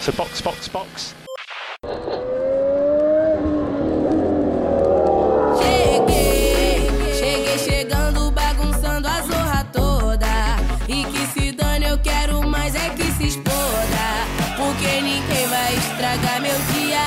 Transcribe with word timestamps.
So 0.00 0.12
box, 0.12 0.40
box, 0.40 0.68
box. 0.68 1.14
Cheguei, 5.58 6.88
cheguei 7.14 7.58
chegando, 7.58 8.30
bagunçando 8.30 9.08
a 9.08 9.20
zorra 9.22 9.66
toda. 9.72 10.26
E 10.88 11.04
que 11.04 11.26
se 11.32 11.52
dane, 11.52 11.86
eu 11.88 11.98
quero 11.98 12.46
mais 12.46 12.74
é 12.74 12.90
que 12.90 13.04
se 13.12 13.26
exploda. 13.28 14.26
Porque 14.56 15.00
ninguém 15.00 15.46
vai 15.48 15.74
estragar 15.76 16.40
meu 16.40 16.56
dia. 16.74 17.00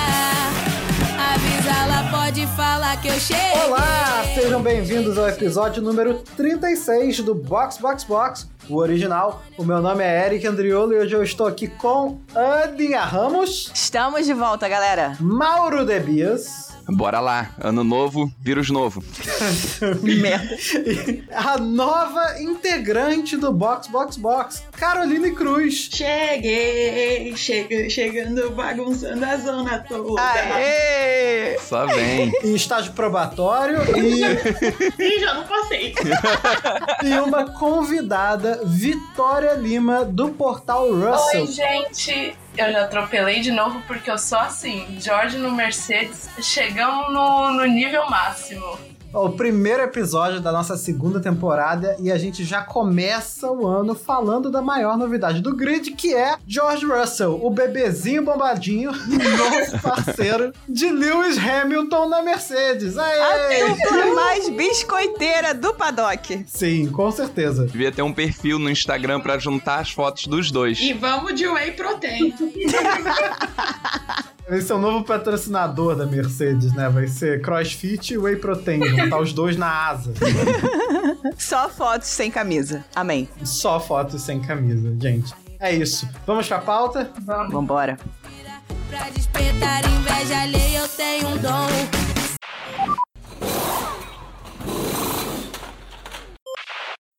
Avisa 1.34 1.86
lá, 1.88 2.10
pode 2.12 2.46
falar 2.48 3.02
que 3.02 3.08
eu 3.08 3.20
cheguei. 3.20 3.44
Olá, 3.66 4.24
sejam 4.34 4.62
bem-vindos 4.62 5.18
ao 5.18 5.30
episódio 5.30 5.82
número 5.82 6.16
36 6.36 7.20
do 7.22 7.36
Box 7.36 7.78
Box 7.78 8.04
Box, 8.04 8.48
o 8.70 8.78
original. 8.78 9.44
O 9.58 9.64
meu 9.64 9.82
nome 9.82 10.04
é 10.04 10.26
Eric 10.26 10.46
Andriolo 10.48 10.94
e 10.94 11.00
hoje 11.00 11.14
eu 11.16 11.24
estou 11.24 11.48
aqui 11.48 11.68
com 11.68 12.20
Aninha 12.36 13.02
Ramos, 13.02 13.72
Estamos 13.74 14.26
de 14.26 14.34
volta, 14.34 14.68
galera. 14.68 15.18
Mauro 15.20 15.86
Debias 15.86 16.73
Bora 16.88 17.20
lá, 17.20 17.52
ano 17.62 17.84
novo, 17.84 18.32
vírus 18.40 18.70
novo. 18.70 19.04
Merda. 20.04 20.56
e 20.86 21.24
a 21.32 21.58
nova 21.58 22.42
integrante 22.42 23.38
do 23.38 23.54
Box 23.54 23.88
Box 23.88 24.18
Box, 24.18 24.64
Caroline 24.74 25.32
Cruz. 25.34 25.90
Cheguei, 25.94 27.36
chega, 27.38 27.90
chegando, 27.90 28.52
bagunçando 28.52 29.24
a 29.24 29.38
zona 29.38 29.80
toda. 29.80 30.22
Aê! 30.22 31.58
Só 31.60 31.86
vem. 31.86 32.32
Em 32.44 32.56
estágio 32.56 32.92
probatório 32.94 33.80
e, 33.98 34.22
Ih, 35.00 35.20
já 35.20 35.34
não 35.34 35.44
passei. 35.44 35.96
e 37.04 37.20
uma 37.20 37.50
convidada, 37.52 38.62
Vitória 38.66 39.54
Lima, 39.54 40.04
do 40.04 40.30
portal 40.30 40.92
Russell. 40.92 41.42
Oi, 41.42 41.48
gente! 41.48 42.43
Eu 42.56 42.72
já 42.72 42.84
atropelei 42.84 43.42
de 43.42 43.52
novo 43.52 43.82
porque 43.88 44.10
eu 44.10 44.18
sou 44.18 44.38
assim. 44.38 45.00
Jorge 45.00 45.38
no 45.38 45.52
Mercedes, 45.52 46.30
chegamos 46.42 47.12
no, 47.12 47.52
no 47.52 47.66
nível 47.66 48.08
máximo. 48.10 48.78
O 49.14 49.30
primeiro 49.30 49.84
episódio 49.84 50.42
da 50.42 50.52
nossa 50.52 50.76
segunda 50.76 51.20
temporada 51.20 51.96
e 52.00 52.12
a 52.12 52.18
gente 52.18 52.44
já 52.44 52.64
começa 52.64 53.52
o 53.52 53.68
ano 53.68 53.94
falando 53.94 54.50
da 54.50 54.62
maior 54.62 54.98
novidade 54.98 55.42
do 55.42 55.56
grid, 55.56 55.92
que 55.92 56.16
é 56.16 56.36
George 56.48 56.86
Russell, 56.86 57.40
o 57.44 57.50
bebezinho 57.50 58.24
bombadinho, 58.24 58.92
novo 59.08 59.82
parceiro 59.82 60.52
de 60.68 60.90
Lewis 60.90 61.38
Hamilton 61.38 62.10
na 62.10 62.22
Mercedes. 62.24 62.98
A 62.98 63.06
Aê! 63.06 63.70
dupla 63.70 64.16
mais 64.16 64.50
biscoiteira 64.50 65.54
do 65.54 65.74
paddock. 65.74 66.44
Sim, 66.48 66.88
com 66.88 67.12
certeza. 67.12 67.66
Devia 67.66 67.92
ter 67.92 68.02
um 68.02 68.14
perfil 68.14 68.58
no 68.58 68.70
Instagram 68.70 69.20
pra 69.20 69.38
juntar 69.38 69.80
as 69.80 69.92
fotos 69.92 70.26
dos 70.26 70.52
dois. 70.52 70.80
E 70.80 70.94
vamos 70.94 71.36
de 71.36 71.48
whey 71.48 71.72
protein. 71.72 72.34
Esse 74.58 74.72
é 74.72 74.76
o 74.76 74.80
novo 74.80 75.04
patrocinador 75.04 75.96
da 75.96 76.06
Mercedes, 76.06 76.74
né? 76.74 76.90
Vai 76.90 77.08
ser 77.08 77.42
CrossFit 77.42 78.14
e 78.14 78.18
Whey 78.18 78.36
Protein. 78.36 78.80
Vão 78.80 79.04
estar 79.06 79.20
os 79.20 79.34
dois 79.34 79.58
na 79.58 79.88
asa. 79.90 80.14
Só 81.38 81.70
fotos 81.70 82.08
sem 82.08 82.30
camisa. 82.30 82.84
Amém. 82.96 83.28
Só 83.44 83.80
fotos 83.80 84.22
sem 84.22 84.40
camisa, 84.40 84.96
gente. 85.00 85.34
É 85.60 85.74
isso. 85.74 86.08
Vamos 86.28 86.48
pra 86.48 86.60
pauta? 86.60 87.10
Vamos. 87.22 87.54
Vambora. 87.54 87.98
Pra 88.90 89.10
despertar 89.10 89.84
inveja 89.86 90.42
alheia, 90.42 90.80
eu 90.80 90.88
tenho 90.90 91.30
um 91.30 91.38
dom. 91.38 92.13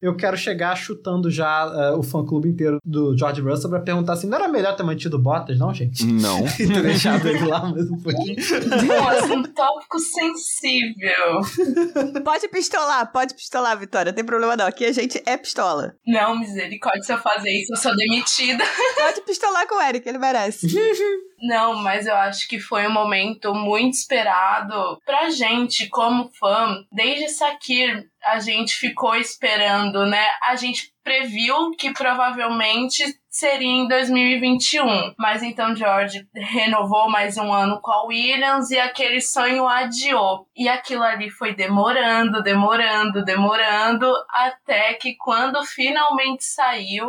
Eu 0.04 0.14
quero 0.14 0.36
chegar 0.36 0.76
chutando 0.76 1.30
já 1.30 1.72
eh, 1.74 1.96
o 1.96 2.02
fã-clube 2.02 2.50
inteiro 2.50 2.78
do 2.84 3.16
George 3.16 3.40
Russell 3.40 3.70
pra 3.70 3.80
perguntar 3.80 4.12
assim, 4.12 4.26
não 4.26 4.36
era 4.36 4.48
melhor 4.48 4.76
ter 4.76 4.82
mantido 4.82 5.18
Bottas, 5.18 5.58
não, 5.58 5.72
gente? 5.72 6.04
Não. 6.04 6.44
E 6.60 6.68
ter 6.68 6.82
deixado 6.82 7.26
ele 7.26 7.44
lá 7.46 7.64
mais 7.64 7.90
um 7.90 7.98
pouquinho. 7.98 8.36
Nossa, 8.86 9.34
um 9.34 9.42
tópico 9.42 9.98
sensível. 9.98 11.40
Pode 12.22 12.48
pistolar, 12.48 13.10
pode 13.10 13.34
pistolar, 13.34 13.78
Vitória. 13.78 14.12
Não 14.12 14.16
tem 14.16 14.24
problema 14.24 14.56
não. 14.56 14.66
Aqui 14.66 14.84
a 14.84 14.92
gente 14.92 15.22
é 15.24 15.36
pistola. 15.36 15.96
Não, 16.06 16.38
misericórdia, 16.38 17.02
se 17.02 17.12
eu 17.12 17.18
fazer 17.18 17.50
isso, 17.50 17.72
eu 17.72 17.76
sou 17.76 17.96
demitida. 17.96 18.62
Pode 18.96 19.22
pistolar 19.22 19.66
com 19.66 19.76
o 19.76 19.82
Eric, 19.82 20.08
ele 20.08 20.18
merece. 20.18 20.66
Não, 21.42 21.74
mas 21.74 22.06
eu 22.06 22.14
acho 22.14 22.48
que 22.48 22.58
foi 22.58 22.86
um 22.86 22.92
momento 22.92 23.52
muito 23.54 23.94
esperado 23.94 24.98
pra 25.04 25.28
gente, 25.28 25.88
como 25.88 26.30
fã. 26.38 26.82
Desde 26.90 27.28
Sakir, 27.28 28.08
a 28.26 28.40
gente 28.40 28.74
ficou 28.76 29.14
esperando, 29.16 30.06
né? 30.06 30.26
A 30.42 30.56
gente 30.56 30.92
previu 31.02 31.70
que 31.78 31.92
provavelmente 31.92 33.02
seria 33.34 33.68
em 33.68 33.88
2021. 33.88 35.14
Mas 35.18 35.42
então 35.42 35.74
George 35.74 36.26
renovou 36.32 37.10
mais 37.10 37.36
um 37.36 37.52
ano 37.52 37.80
com 37.82 37.90
a 37.90 38.06
Williams 38.06 38.70
e 38.70 38.78
aquele 38.78 39.20
sonho 39.20 39.66
adiou. 39.66 40.46
E 40.56 40.68
aquilo 40.68 41.02
ali 41.02 41.28
foi 41.28 41.52
demorando, 41.52 42.42
demorando, 42.42 43.24
demorando, 43.24 44.10
até 44.30 44.94
que 44.94 45.16
quando 45.16 45.62
finalmente 45.64 46.44
saiu, 46.44 47.08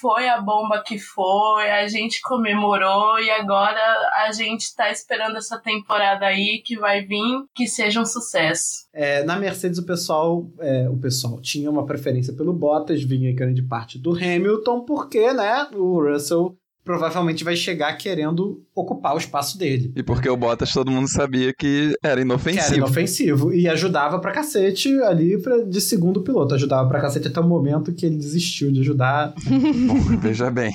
foi 0.00 0.28
a 0.28 0.40
bomba 0.40 0.82
que 0.84 0.98
foi, 0.98 1.70
a 1.70 1.88
gente 1.88 2.20
comemorou 2.20 3.18
e 3.18 3.30
agora 3.30 3.80
a 4.24 4.30
gente 4.32 4.74
tá 4.76 4.90
esperando 4.90 5.36
essa 5.36 5.58
temporada 5.58 6.26
aí 6.26 6.62
que 6.64 6.78
vai 6.78 7.02
vir, 7.02 7.44
que 7.54 7.66
seja 7.66 8.00
um 8.00 8.04
sucesso. 8.04 8.86
É, 8.92 9.24
na 9.24 9.36
Mercedes 9.36 9.78
o 9.78 9.86
pessoal, 9.86 10.46
é, 10.60 10.88
o 10.88 10.98
pessoal 10.98 11.40
tinha 11.40 11.70
uma 11.70 11.86
preferência 11.86 12.34
pelo 12.34 12.52
Bottas, 12.52 13.02
vinha 13.02 13.34
grande 13.34 13.62
parte 13.62 13.98
do 13.98 14.12
Hamilton, 14.12 14.84
porque, 14.84 15.32
né, 15.32 15.61
o 15.74 16.00
Russell 16.02 16.56
provavelmente 16.84 17.44
vai 17.44 17.54
chegar 17.54 17.96
querendo 17.96 18.60
ocupar 18.74 19.14
o 19.14 19.18
espaço 19.18 19.56
dele. 19.56 19.92
E 19.94 20.02
porque 20.02 20.28
o 20.28 20.36
Bottas 20.36 20.72
todo 20.72 20.90
mundo 20.90 21.08
sabia 21.08 21.52
que 21.56 21.84
era 21.86 21.94
Que 21.94 22.06
era 22.08 22.20
inofensivo. 22.22 22.74
inofensivo. 22.76 23.52
E 23.54 23.68
ajudava 23.68 24.18
pra 24.18 24.32
cacete 24.32 24.92
ali 25.02 25.40
pra, 25.40 25.58
de 25.62 25.80
segundo 25.80 26.22
piloto. 26.22 26.54
Ajudava 26.56 26.88
pra 26.88 27.00
cacete 27.00 27.28
até 27.28 27.38
o 27.38 27.46
momento 27.46 27.92
que 27.94 28.04
ele 28.04 28.16
desistiu 28.16 28.72
de 28.72 28.80
ajudar. 28.80 29.32
Bom, 29.46 30.18
veja 30.18 30.50
bem. 30.50 30.72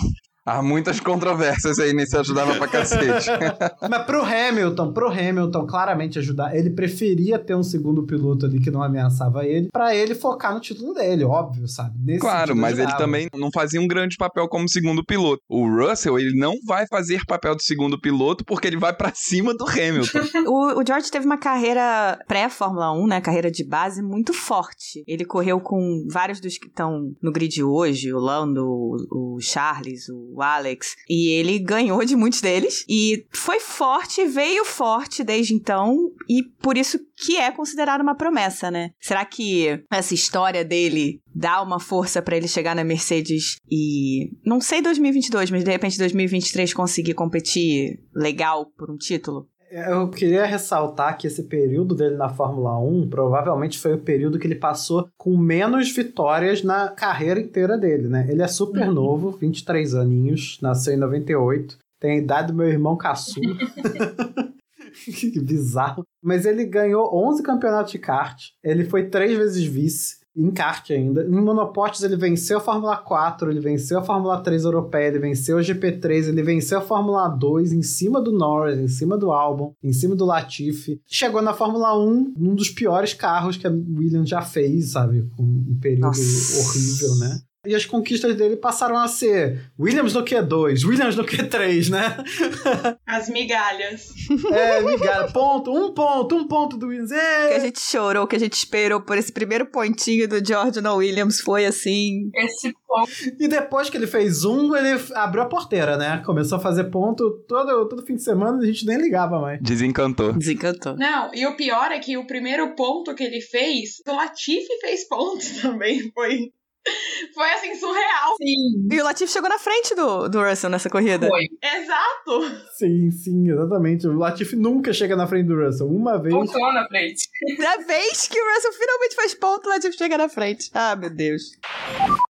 Há 0.48 0.62
muitas 0.62 1.02
controvérsias 1.02 1.78
aí 1.78 1.92
nesse 1.92 2.16
ajudava 2.16 2.56
pra 2.56 2.70
cacete. 2.70 3.28
Mas 3.90 4.06
pro 4.06 4.24
Hamilton, 4.24 4.94
pro 4.94 5.10
Hamilton 5.10 5.68
claramente 5.68 6.18
ajudar, 6.20 6.56
ele 6.56 6.70
preferia 6.70 7.38
ter 7.38 7.54
um 7.54 7.64
segundo 7.64 8.04
piloto 8.04 8.46
ali 8.46 8.62
que 8.62 8.72
não 8.72 8.82
ameaçava 8.82 9.46
ele, 9.46 9.68
pra 9.74 9.94
ele 9.94 10.16
focar 10.16 10.54
no 10.54 10.62
título 10.62 10.94
dele, 10.94 11.26
óbvio, 11.26 11.68
sabe? 11.68 12.00
Nesse 12.02 12.22
Claro, 12.22 12.56
mas 12.56 12.80
ele 12.80 12.96
também 12.96 13.28
não 13.36 13.52
fazia 13.52 13.82
um 13.82 13.88
grande 13.90 14.16
papel 14.16 14.48
como 14.48 14.70
segundo 14.70 15.04
piloto. 15.04 15.44
O 15.50 15.68
Russell, 15.68 16.18
ele 16.18 16.40
não 16.40 16.54
vai 16.66 16.88
fazer 16.88 17.26
papel 17.28 17.54
de 17.54 17.66
segundo 17.66 18.00
piloto 18.00 18.46
porque 18.46 18.68
ele 18.68 18.78
vai 18.78 18.94
pra 18.94 19.12
cima 19.14 19.54
do 19.54 19.68
Hamilton. 19.68 20.20
O, 20.48 20.80
o 20.80 20.86
George 20.86 21.12
teve 21.12 21.26
uma 21.26 21.38
carreira 21.38 22.18
pré-Fórmula 22.28 22.94
1, 22.94 23.08
né? 23.08 23.20
Carreira 23.22 23.52
de 23.52 23.68
base 23.68 24.02
muito 24.02 24.34
forte. 24.34 25.04
Ele 25.06 25.26
correu 25.26 25.60
com 25.60 26.06
vários 26.10 26.40
dos 26.40 26.58
que 26.58 26.68
estão 26.68 27.12
no 27.22 27.32
grid 27.32 27.62
hoje, 27.62 28.14
o 28.14 28.20
Lando, 28.20 28.66
o, 28.66 29.36
o 29.36 29.42
Charles, 29.42 30.08
o 30.10 30.37
Alex, 30.42 30.96
e 31.10 31.30
ele 31.30 31.60
ganhou 31.60 32.04
de 32.04 32.16
muitos 32.16 32.42
deles. 32.42 32.86
E 32.88 33.26
foi 33.32 33.60
forte, 33.60 34.26
veio 34.26 34.66
forte 34.66 35.24
desde 35.24 35.54
então, 35.54 36.12
e 36.30 36.44
por 36.44 36.78
isso 36.78 37.00
que 37.16 37.38
é 37.38 37.52
considerado 37.52 38.02
uma 38.02 38.16
promessa, 38.16 38.70
né? 38.70 38.92
Será 39.00 39.26
que 39.26 39.84
essa 39.92 40.14
história 40.14 40.64
dele 40.64 41.22
dá 41.34 41.62
uma 41.62 41.80
força 41.80 42.22
pra 42.22 42.38
ele 42.38 42.48
chegar 42.48 42.76
na 42.76 42.84
Mercedes 42.84 43.58
e 43.70 44.32
não 44.46 44.60
sei 44.62 44.82
2022, 44.82 45.52
mas 45.52 45.64
de 45.64 45.72
repente 45.72 45.98
2023 45.98 46.74
conseguir 46.74 47.14
competir 47.14 48.00
legal 48.16 48.66
por 48.78 48.92
um 48.92 48.98
título? 48.98 49.48
Eu 49.70 50.10
queria 50.10 50.46
ressaltar 50.46 51.18
que 51.18 51.28
esse 51.28 51.44
período 51.44 51.94
dele 51.94 52.16
na 52.16 52.30
Fórmula 52.30 52.80
1 52.80 53.10
provavelmente 53.10 53.78
foi 53.78 53.96
o 53.96 54.00
período 54.00 54.40
que 54.40 54.48
ele 54.48 54.56
passou 54.56 55.10
com 55.18 55.38
menos 55.38 55.94
vitórias 55.94 56.64
na 56.64 56.88
carreira 56.90 57.40
inteira 57.40 57.78
dele, 57.78 58.08
né? 58.08 58.26
Ele 58.30 58.42
é 58.42 58.48
super 58.48 58.88
novo, 58.88 59.32
23 59.32 59.96
aninhos, 59.96 60.58
nasceu 60.62 60.94
em 60.94 60.98
98, 60.98 61.78
tem 62.00 62.12
a 62.12 62.18
idade 62.18 62.48
do 62.48 62.54
meu 62.54 62.68
irmão 62.68 62.96
caçula. 62.96 63.56
que 65.06 65.40
bizarro. 65.40 66.04
Mas 66.24 66.46
ele 66.46 66.66
ganhou 66.66 67.14
11 67.14 67.44
campeonatos 67.44 67.92
de 67.92 68.00
kart, 68.00 68.42
ele 68.64 68.86
foi 68.86 69.10
três 69.10 69.38
vezes 69.38 69.64
vice, 69.66 70.17
em 70.38 70.52
kart 70.52 70.92
ainda. 70.92 71.24
Em 71.24 71.42
monopostos 71.42 72.04
ele 72.04 72.16
venceu 72.16 72.60
a 72.60 72.62
Fórmula 72.62 72.96
4, 72.96 73.50
ele 73.50 73.60
venceu 73.60 74.00
a 74.00 74.04
Fórmula 74.04 74.40
3 74.42 74.64
europeia, 74.64 75.08
ele 75.08 75.20
venceu 75.20 75.58
a 75.58 75.62
GP3, 75.62 76.28
ele 76.28 76.44
venceu 76.44 76.78
a 76.78 76.82
Fórmula 76.82 77.28
2 77.28 77.74
em 77.74 77.82
cima 77.82 78.22
do 78.22 78.32
Norris, 78.32 78.78
em 78.78 78.88
cima 78.88 79.18
do 79.18 79.32
Albon, 79.32 79.74
em 79.84 79.92
cima 79.92 80.16
do 80.16 80.26
Latifi. 80.26 81.02
Chegou 81.08 81.42
na 81.42 81.54
Fórmula 81.54 81.98
1, 81.98 82.34
num 82.38 82.56
dos 82.56 82.70
piores 82.70 83.14
carros 83.14 83.58
que 83.58 83.66
a 83.66 83.72
Williams 83.72 84.30
já 84.30 84.42
fez, 84.42 84.92
sabe? 84.92 85.28
Com 85.36 85.44
um 85.44 85.78
período 85.82 86.02
Nossa. 86.02 86.60
horrível, 86.60 87.16
né? 87.16 87.40
E 87.68 87.76
as 87.76 87.86
conquistas 87.86 88.36
dele 88.36 88.56
passaram 88.56 88.98
a 88.98 89.08
ser 89.08 89.70
Williams 89.80 90.14
no 90.14 90.24
Q2, 90.24 90.86
Williams 90.86 91.16
no 91.16 91.24
Q3, 91.26 91.90
né? 91.90 92.18
As 93.06 93.30
migalhas. 93.30 94.08
É, 94.52 94.82
ligaram, 94.82 95.32
ponto, 95.32 95.72
um 95.72 95.94
ponto, 95.94 96.36
um 96.36 96.48
ponto 96.48 96.78
do 96.78 96.88
Williams. 96.88 97.10
Que 97.12 97.16
É. 97.18 97.56
a 97.56 97.60
gente 97.60 97.80
chorou, 97.80 98.28
que 98.28 98.36
a 98.36 98.40
gente 98.40 98.54
esperou 98.54 99.02
por 99.02 99.18
esse 99.18 99.32
primeiro 99.32 99.66
pontinho 99.66 100.28
do 100.28 100.46
Jordan 100.46 100.94
Williams 100.96 101.40
foi 101.42 101.66
assim. 101.66 102.30
Esse 102.36 102.74
ponto. 102.88 103.10
E 103.40 103.48
depois 103.48 103.90
que 103.90 103.98
ele 103.98 104.08
fez 104.08 104.44
um, 104.46 104.76
ele 104.76 105.00
abriu 105.16 105.44
a 105.44 105.46
porteira, 105.48 105.98
né? 105.98 106.22
Começou 106.26 106.58
a 106.58 106.62
fazer 106.62 106.86
ponto 106.86 107.44
todo, 107.48 107.88
todo 107.88 108.06
fim 108.06 108.16
de 108.16 108.24
semana, 108.24 108.58
a 108.60 108.66
gente 108.66 108.86
nem 108.86 108.98
ligava 108.98 109.40
mais. 109.40 109.60
Desencantou. 109.62 110.34
Desencantou. 110.34 110.96
Não, 110.98 111.34
e 111.34 111.46
o 111.46 111.56
pior 111.56 111.92
é 111.92 112.00
que 112.00 112.18
o 112.18 112.26
primeiro 112.28 112.76
ponto 112.76 113.14
que 113.16 113.24
ele 113.24 113.42
fez, 113.42 114.02
o 114.08 114.12
Latifi 114.16 114.68
fez 114.82 115.08
pontos 115.08 115.50
também. 115.62 116.12
Foi, 116.14 116.52
foi 117.34 117.50
assim, 117.52 117.76
surreal. 117.76 118.36
Sim, 118.38 118.88
E 118.92 119.02
o 119.02 119.04
Latif 119.04 119.32
chegou 119.32 119.50
na 119.50 119.60
frente 119.60 119.96
do, 119.96 120.28
do 120.28 120.42
Russell 120.42 120.70
nessa 120.70 120.90
corrida. 120.90 121.28
foi. 121.28 121.48
Exato. 121.62 122.68
Sim, 122.78 123.12
sim, 123.12 123.52
exatamente. 123.52 124.08
O 124.08 124.18
Latifi 124.18 124.56
nunca 124.56 124.94
chega 124.94 125.16
na 125.16 125.28
frente 125.28 125.48
do 125.48 125.56
Russell. 125.56 125.88
Uma 125.88 126.22
vez. 126.22 126.34
Pontuou 126.34 126.74
na 126.74 126.88
frente. 126.88 127.28
Da 127.58 127.78
vez 127.78 128.28
que 128.28 128.40
o 128.40 128.56
Russell 128.56 128.74
finalmente 128.74 129.16
faz 129.16 129.34
ponto, 129.34 129.66
o 129.66 129.70
Latif 129.70 129.96
chega 129.98 130.18
na 130.18 130.30
frente. 130.30 130.70
Ah, 130.74 130.96
meu 130.96 131.10
Deus. 131.10 131.52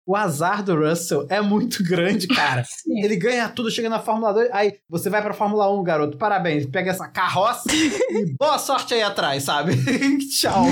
O 0.07 0.15
azar 0.15 0.63
do 0.63 0.77
Russell 0.77 1.27
é 1.31 1.41
muito 1.41 1.83
grande, 1.83 2.27
cara. 2.27 2.63
Sim. 2.69 3.03
Ele 3.03 3.17
ganha 3.17 3.49
tudo, 3.49 3.71
chega 3.71 3.89
na 3.89 4.01
Fórmula 4.01 4.35
2. 4.35 4.51
Aí 4.53 4.75
você 4.89 5.09
vai 5.09 5.23
pra 5.23 5.33
Fórmula 5.33 5.71
1, 5.73 5.83
garoto. 5.83 6.19
Parabéns. 6.19 6.67
Pega 6.67 6.91
essa 6.91 7.09
carroça 7.09 7.65
e 7.73 8.35
boa 8.39 8.59
sorte 8.59 8.95
aí 8.95 9.03
atrás, 9.03 9.45
sabe? 9.45 9.73
Tchau. 10.29 10.67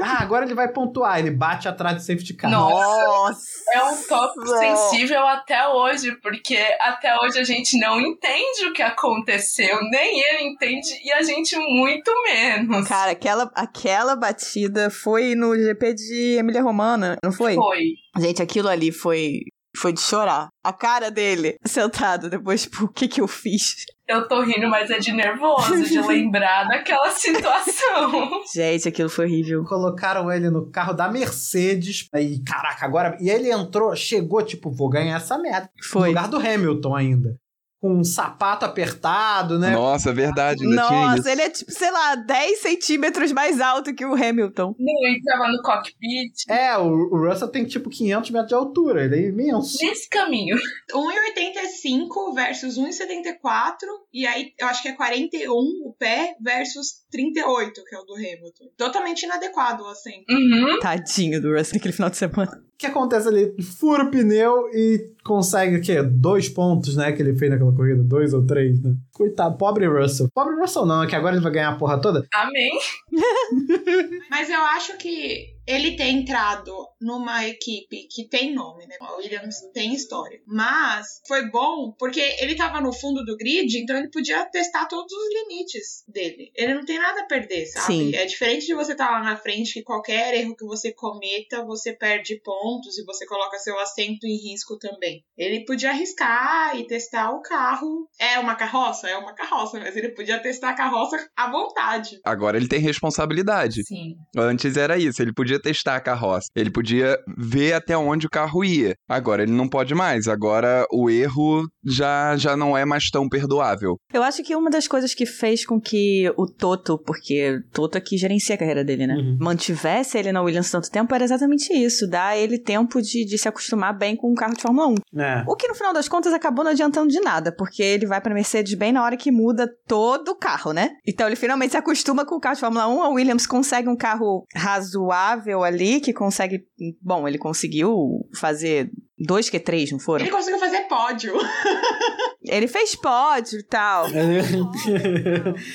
Ah, 0.00 0.22
agora 0.22 0.44
ele 0.44 0.54
vai 0.54 0.68
pontuar. 0.68 1.18
Ele 1.18 1.30
bate 1.30 1.68
atrás 1.68 1.96
do 1.96 2.02
safety 2.02 2.34
car. 2.34 2.50
Nossa. 2.50 3.40
É 3.74 3.84
um 3.84 4.02
tópico 4.08 4.44
Nossa. 4.44 4.58
sensível 4.58 5.26
até 5.26 5.68
hoje, 5.68 6.12
porque 6.20 6.58
até 6.80 7.14
hoje 7.20 7.38
a 7.38 7.44
gente 7.44 7.78
não 7.78 8.00
entende 8.00 8.66
o 8.66 8.72
que 8.72 8.82
aconteceu, 8.82 9.78
nem 9.90 10.20
ele 10.20 10.48
entende 10.48 10.88
e 11.04 11.12
a 11.12 11.22
gente 11.22 11.56
muito 11.56 12.10
menos. 12.24 12.88
Cara, 12.88 13.12
aquela, 13.12 13.50
aquela 13.54 14.16
batida 14.16 14.90
foi 14.90 15.34
no 15.34 15.56
GP 15.56 15.94
de 15.94 16.36
Emília 16.38 16.62
Romana, 16.62 17.16
não 17.22 17.32
foi? 17.32 17.54
Foi. 17.54 17.84
Gente, 18.18 18.42
aquilo 18.42 18.68
ali 18.68 18.92
foi. 18.92 19.40
Foi 19.76 19.92
de 19.92 20.00
chorar. 20.00 20.48
A 20.64 20.72
cara 20.72 21.10
dele 21.10 21.56
sentado 21.64 22.28
depois, 22.30 22.62
tipo, 22.62 22.84
o 22.84 22.88
que 22.88 23.06
que 23.06 23.20
eu 23.20 23.28
fiz? 23.28 23.84
Eu 24.08 24.26
tô 24.26 24.42
rindo, 24.42 24.66
mas 24.68 24.90
é 24.90 24.98
de 24.98 25.12
nervoso 25.12 25.84
de 25.84 26.00
lembrar 26.02 26.64
daquela 26.64 27.10
situação. 27.10 28.42
Gente, 28.52 28.88
aquilo 28.88 29.10
foi 29.10 29.26
horrível. 29.26 29.62
Colocaram 29.64 30.32
ele 30.32 30.48
no 30.48 30.70
carro 30.70 30.94
da 30.94 31.08
Mercedes. 31.08 32.08
Aí, 32.12 32.42
caraca, 32.42 32.86
agora. 32.86 33.16
E 33.20 33.28
ele 33.28 33.52
entrou, 33.52 33.94
chegou, 33.94 34.42
tipo, 34.42 34.70
vou 34.70 34.88
ganhar 34.88 35.18
essa 35.18 35.38
merda. 35.38 35.70
No 35.76 35.84
Foi. 35.84 36.08
lugar 36.08 36.28
do 36.28 36.38
Hamilton 36.38 36.96
ainda. 36.96 37.36
Com 37.80 38.00
um 38.00 38.04
sapato 38.04 38.64
apertado, 38.64 39.58
né? 39.58 39.70
Nossa, 39.70 40.12
verdade, 40.12 40.64
ainda 40.64 40.86
tinha 40.86 41.06
isso. 41.06 41.16
Nossa, 41.16 41.32
ele 41.32 41.42
é 41.42 41.50
tipo, 41.50 41.70
sei 41.70 41.90
lá, 41.90 42.16
10 42.16 42.60
centímetros 42.60 43.32
mais 43.32 43.60
alto 43.60 43.94
que 43.94 44.04
o 44.04 44.14
Hamilton. 44.14 44.74
Não 44.78 45.10
entrava 45.10 45.48
no 45.48 45.62
cockpit. 45.62 46.48
É, 46.48 46.76
o, 46.76 46.88
o 46.88 47.28
Russell 47.28 47.48
tem 47.48 47.64
tipo 47.64 47.88
500 47.88 48.30
metros 48.30 48.48
de 48.48 48.54
altura. 48.54 49.04
Ele 49.04 49.16
é 49.16 49.28
imenso. 49.28 49.78
Nesse 49.80 50.08
caminho. 50.08 50.56
1,85 50.92 52.34
versus 52.34 52.78
1,74. 52.78 53.78
E 54.12 54.26
aí, 54.26 54.52
eu 54.58 54.66
acho 54.66 54.82
que 54.82 54.88
é 54.88 54.92
41 54.92 55.52
o 55.52 55.94
pé 55.98 56.34
versus 56.40 57.04
38, 57.10 57.84
que 57.84 57.94
é 57.94 57.98
o 57.98 58.04
do 58.04 58.14
Hamilton. 58.14 58.64
Totalmente 58.76 59.22
inadequado 59.22 59.82
o 59.82 59.86
assento. 59.86 60.24
Uhum. 60.30 60.78
Tadinho 60.80 61.40
do 61.40 61.54
Russell 61.54 61.74
naquele 61.74 61.94
final 61.94 62.10
de 62.10 62.16
semana. 62.16 62.50
O 62.50 62.78
que 62.78 62.86
acontece 62.86 63.26
ali? 63.28 63.54
Fura 63.62 64.04
o 64.04 64.10
pneu 64.10 64.68
e 64.72 65.10
consegue 65.24 65.76
o 65.76 65.82
quê? 65.82 66.02
Dois 66.02 66.48
pontos, 66.48 66.96
né? 66.96 67.10
Que 67.12 67.22
ele 67.22 67.36
fez 67.36 67.50
naquela 67.50 67.74
corrida. 67.74 68.02
Dois 68.02 68.32
ou 68.32 68.46
três, 68.46 68.80
né? 68.82 68.94
Coitado, 69.18 69.58
pobre 69.58 69.84
Russell. 69.84 70.28
Pobre 70.32 70.54
Russell 70.54 70.86
não, 70.86 71.02
é 71.02 71.08
que 71.08 71.16
agora 71.16 71.34
ele 71.34 71.42
vai 71.42 71.50
ganhar 71.50 71.70
a 71.70 71.76
porra 71.76 72.00
toda. 72.00 72.24
Amém. 72.32 72.70
Mas 74.30 74.48
eu 74.48 74.60
acho 74.60 74.96
que 74.96 75.58
ele 75.66 75.96
ter 75.96 76.08
entrado 76.08 76.72
numa 76.98 77.46
equipe 77.46 78.08
que 78.10 78.26
tem 78.26 78.54
nome, 78.54 78.86
né? 78.86 78.96
O 79.00 79.16
Williams 79.18 79.56
tem 79.74 79.92
história. 79.92 80.40
Mas 80.46 81.20
foi 81.26 81.50
bom 81.50 81.92
porque 81.98 82.20
ele 82.40 82.54
tava 82.54 82.80
no 82.80 82.92
fundo 82.92 83.24
do 83.24 83.36
grid, 83.36 83.76
então 83.76 83.96
ele 83.96 84.08
podia 84.08 84.46
testar 84.46 84.86
todos 84.86 85.12
os 85.12 85.34
limites 85.34 86.04
dele. 86.08 86.50
Ele 86.54 86.74
não 86.74 86.84
tem 86.84 86.98
nada 86.98 87.20
a 87.20 87.26
perder, 87.26 87.66
sabe? 87.66 87.86
Sim. 87.86 88.14
É 88.14 88.24
diferente 88.24 88.66
de 88.66 88.74
você 88.74 88.92
estar 88.92 89.10
lá 89.10 89.22
na 89.22 89.36
frente 89.36 89.74
que 89.74 89.82
qualquer 89.82 90.32
erro 90.34 90.56
que 90.56 90.64
você 90.64 90.92
cometa, 90.92 91.64
você 91.64 91.92
perde 91.92 92.40
pontos 92.40 92.96
e 92.96 93.04
você 93.04 93.26
coloca 93.26 93.58
seu 93.58 93.78
assento 93.78 94.26
em 94.26 94.36
risco 94.36 94.78
também. 94.78 95.24
Ele 95.36 95.64
podia 95.64 95.90
arriscar 95.90 96.78
e 96.78 96.86
testar 96.86 97.32
o 97.32 97.42
carro. 97.42 98.08
É 98.18 98.38
uma 98.38 98.54
carroça? 98.54 99.07
É 99.08 99.16
uma 99.16 99.34
carroça, 99.34 99.78
mas 99.78 99.96
ele 99.96 100.10
podia 100.10 100.38
testar 100.40 100.70
a 100.70 100.74
carroça 100.74 101.16
à 101.36 101.50
vontade. 101.50 102.18
Agora 102.24 102.56
ele 102.56 102.68
tem 102.68 102.80
responsabilidade. 102.80 103.82
Sim. 103.84 104.14
Antes 104.36 104.76
era 104.76 104.98
isso, 104.98 105.22
ele 105.22 105.32
podia 105.32 105.60
testar 105.60 105.96
a 105.96 106.00
carroça, 106.00 106.48
ele 106.54 106.70
podia 106.70 107.18
ver 107.36 107.72
até 107.72 107.96
onde 107.96 108.26
o 108.26 108.30
carro 108.30 108.64
ia. 108.64 108.94
Agora 109.08 109.42
ele 109.42 109.52
não 109.52 109.68
pode 109.68 109.94
mais, 109.94 110.28
agora 110.28 110.86
o 110.92 111.08
erro 111.10 111.66
já, 111.84 112.36
já 112.36 112.56
não 112.56 112.76
é 112.76 112.84
mais 112.84 113.10
tão 113.10 113.28
perdoável. 113.28 113.96
Eu 114.12 114.22
acho 114.22 114.42
que 114.42 114.54
uma 114.54 114.70
das 114.70 114.86
coisas 114.86 115.14
que 115.14 115.26
fez 115.26 115.64
com 115.64 115.80
que 115.80 116.30
o 116.36 116.46
Toto, 116.46 116.98
porque 116.98 117.56
o 117.56 117.70
Toto 117.72 117.98
aqui 117.98 118.16
gerencia 118.16 118.54
a 118.54 118.58
carreira 118.58 118.84
dele, 118.84 119.06
né? 119.06 119.14
Uhum. 119.14 119.38
Mantivesse 119.40 120.18
ele 120.18 120.32
na 120.32 120.42
Williams 120.42 120.70
tanto 120.70 120.90
tempo 120.90 121.14
era 121.14 121.24
exatamente 121.24 121.72
isso. 121.72 122.08
Dar 122.08 122.36
ele 122.36 122.58
tempo 122.58 123.00
de, 123.00 123.24
de 123.24 123.38
se 123.38 123.48
acostumar 123.48 123.96
bem 123.96 124.16
com 124.16 124.30
o 124.30 124.34
carro 124.34 124.54
de 124.54 124.62
Fórmula 124.62 124.88
1. 124.88 125.20
É. 125.20 125.44
O 125.46 125.56
que 125.56 125.68
no 125.68 125.74
final 125.74 125.92
das 125.92 126.08
contas 126.08 126.32
acabou 126.32 126.64
não 126.64 126.72
adiantando 126.72 127.08
de 127.08 127.20
nada, 127.20 127.52
porque 127.52 127.82
ele 127.82 128.06
vai 128.06 128.20
pra 128.20 128.34
Mercedes 128.34 128.74
bem 128.74 128.92
na 128.92 128.97
hora 129.02 129.16
que 129.16 129.30
muda 129.30 129.68
todo 129.86 130.30
o 130.30 130.36
carro, 130.36 130.72
né? 130.72 130.90
Então 131.06 131.26
ele 131.26 131.36
finalmente 131.36 131.72
se 131.72 131.76
acostuma 131.76 132.24
com 132.24 132.36
o 132.36 132.40
carro 132.40 132.54
de 132.54 132.60
Fórmula 132.60 132.88
1. 132.88 133.02
A 133.02 133.08
Williams 133.08 133.46
consegue 133.46 133.88
um 133.88 133.96
carro 133.96 134.44
razoável 134.54 135.62
ali, 135.62 136.00
que 136.00 136.12
consegue. 136.12 136.66
Bom, 137.02 137.26
ele 137.26 137.38
conseguiu 137.38 138.28
fazer 138.34 138.90
dois 139.18 139.50
Q3, 139.50 139.92
não 139.92 139.98
foram? 139.98 140.24
Ele 140.24 140.32
conseguiu 140.32 140.58
fazer 140.58 140.82
pódio. 140.82 141.34
Ele 142.50 142.66
fez 142.66 142.94
pódio 142.94 143.58
e 143.58 143.62
tal. 143.62 144.06
Ele... 144.08 144.40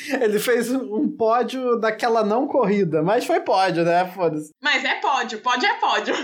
ele 0.24 0.40
fez 0.40 0.72
um 0.72 1.16
pódio 1.16 1.80
daquela 1.80 2.24
não 2.24 2.48
corrida, 2.48 3.04
mas 3.04 3.26
foi 3.26 3.40
pódio, 3.42 3.84
né? 3.84 4.12
Foda-se. 4.14 4.50
Mas 4.62 4.84
é 4.84 4.96
pódio, 4.96 5.40
pódio 5.40 5.68
é 5.68 5.74
pódio. 5.76 6.14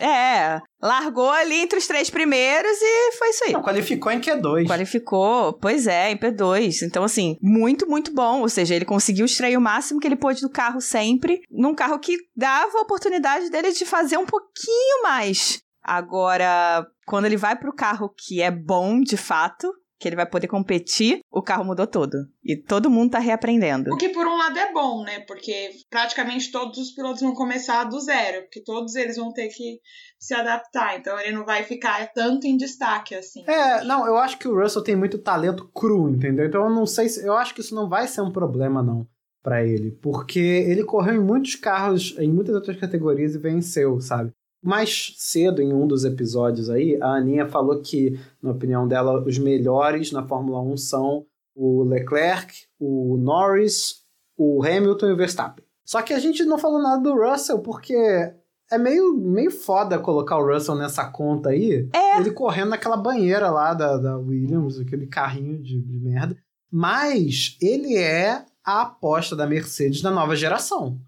É, 0.00 0.60
largou 0.82 1.30
ali 1.30 1.60
entre 1.60 1.78
os 1.78 1.86
três 1.86 2.10
primeiros 2.10 2.76
e 2.80 3.12
foi 3.12 3.28
isso 3.30 3.44
aí. 3.44 3.52
Não, 3.52 3.62
qualificou 3.62 4.12
em 4.12 4.20
Q2. 4.20 4.66
Qualificou, 4.66 5.52
pois 5.54 5.86
é, 5.86 6.10
em 6.10 6.16
P2. 6.16 6.82
Então, 6.82 7.04
assim, 7.04 7.36
muito, 7.40 7.88
muito 7.88 8.12
bom. 8.12 8.40
Ou 8.40 8.48
seja, 8.48 8.74
ele 8.74 8.84
conseguiu 8.84 9.24
extrair 9.24 9.56
o 9.56 9.60
máximo 9.60 10.00
que 10.00 10.06
ele 10.06 10.16
pôde 10.16 10.40
do 10.40 10.50
carro 10.50 10.80
sempre, 10.80 11.40
num 11.50 11.74
carro 11.74 11.98
que 11.98 12.16
dava 12.36 12.78
a 12.78 12.82
oportunidade 12.82 13.50
dele 13.50 13.72
de 13.72 13.83
fazer 13.84 14.16
um 14.16 14.26
pouquinho 14.26 15.02
mais. 15.02 15.62
Agora, 15.82 16.86
quando 17.06 17.26
ele 17.26 17.36
vai 17.36 17.56
pro 17.56 17.74
carro 17.74 18.08
que 18.08 18.40
é 18.40 18.50
bom 18.50 19.00
de 19.00 19.16
fato, 19.16 19.70
que 19.98 20.08
ele 20.08 20.16
vai 20.16 20.26
poder 20.26 20.48
competir, 20.48 21.20
o 21.30 21.42
carro 21.42 21.64
mudou 21.64 21.86
todo. 21.86 22.14
E 22.44 22.56
todo 22.56 22.90
mundo 22.90 23.12
tá 23.12 23.18
reaprendendo. 23.18 23.90
O 23.92 23.96
que 23.96 24.10
por 24.10 24.26
um 24.26 24.36
lado 24.36 24.58
é 24.58 24.72
bom, 24.72 25.02
né? 25.02 25.20
Porque 25.20 25.70
praticamente 25.88 26.50
todos 26.50 26.78
os 26.78 26.90
pilotos 26.90 27.22
vão 27.22 27.32
começar 27.32 27.84
do 27.84 27.98
zero, 28.00 28.42
porque 28.42 28.62
todos 28.62 28.94
eles 28.96 29.16
vão 29.16 29.32
ter 29.32 29.48
que 29.48 29.80
se 30.18 30.34
adaptar. 30.34 30.98
Então 30.98 31.18
ele 31.18 31.32
não 31.32 31.44
vai 31.44 31.62
ficar 31.62 32.12
tanto 32.12 32.46
em 32.46 32.56
destaque 32.56 33.14
assim. 33.14 33.44
É, 33.46 33.82
não, 33.84 34.06
eu 34.06 34.16
acho 34.18 34.38
que 34.38 34.48
o 34.48 34.60
Russell 34.60 34.82
tem 34.82 34.96
muito 34.96 35.18
talento 35.18 35.70
cru, 35.72 36.10
entendeu? 36.10 36.46
Então 36.46 36.64
eu 36.64 36.70
não 36.70 36.84
sei 36.86 37.08
se. 37.08 37.24
Eu 37.24 37.34
acho 37.34 37.54
que 37.54 37.60
isso 37.60 37.74
não 37.74 37.88
vai 37.88 38.06
ser 38.06 38.20
um 38.20 38.32
problema, 38.32 38.82
não, 38.82 39.06
pra 39.44 39.62
ele. 39.62 39.90
Porque 39.90 40.40
ele 40.40 40.82
correu 40.82 41.14
em 41.14 41.24
muitos 41.24 41.54
carros, 41.54 42.16
em 42.18 42.32
muitas 42.32 42.54
outras 42.54 42.78
categorias 42.78 43.34
e 43.34 43.38
venceu, 43.38 44.00
sabe? 44.00 44.32
Mais 44.64 45.14
cedo, 45.18 45.60
em 45.60 45.74
um 45.74 45.86
dos 45.86 46.06
episódios 46.06 46.70
aí, 46.70 46.98
a 47.00 47.16
Aninha 47.16 47.46
falou 47.46 47.82
que, 47.82 48.18
na 48.42 48.52
opinião 48.52 48.88
dela, 48.88 49.22
os 49.22 49.38
melhores 49.38 50.10
na 50.10 50.26
Fórmula 50.26 50.62
1 50.62 50.78
são 50.78 51.26
o 51.54 51.84
Leclerc, 51.84 52.54
o 52.80 53.18
Norris, 53.18 54.02
o 54.36 54.64
Hamilton 54.64 55.08
e 55.08 55.12
o 55.12 55.16
Verstappen. 55.16 55.64
Só 55.84 56.00
que 56.00 56.14
a 56.14 56.18
gente 56.18 56.42
não 56.46 56.56
falou 56.56 56.82
nada 56.82 57.02
do 57.02 57.14
Russell, 57.14 57.58
porque 57.58 57.94
é 58.72 58.78
meio, 58.78 59.14
meio 59.14 59.50
foda 59.50 59.98
colocar 59.98 60.38
o 60.38 60.46
Russell 60.50 60.74
nessa 60.74 61.04
conta 61.10 61.50
aí. 61.50 61.86
É. 61.92 62.18
Ele 62.18 62.30
correndo 62.30 62.70
naquela 62.70 62.96
banheira 62.96 63.50
lá 63.50 63.74
da, 63.74 63.98
da 63.98 64.16
Williams, 64.16 64.80
aquele 64.80 65.06
carrinho 65.06 65.62
de, 65.62 65.82
de 65.82 66.00
merda. 66.00 66.34
Mas 66.72 67.58
ele 67.60 67.98
é 67.98 68.46
a 68.64 68.82
aposta 68.82 69.36
da 69.36 69.46
Mercedes 69.46 70.00
da 70.00 70.10
nova 70.10 70.34
geração. 70.34 70.98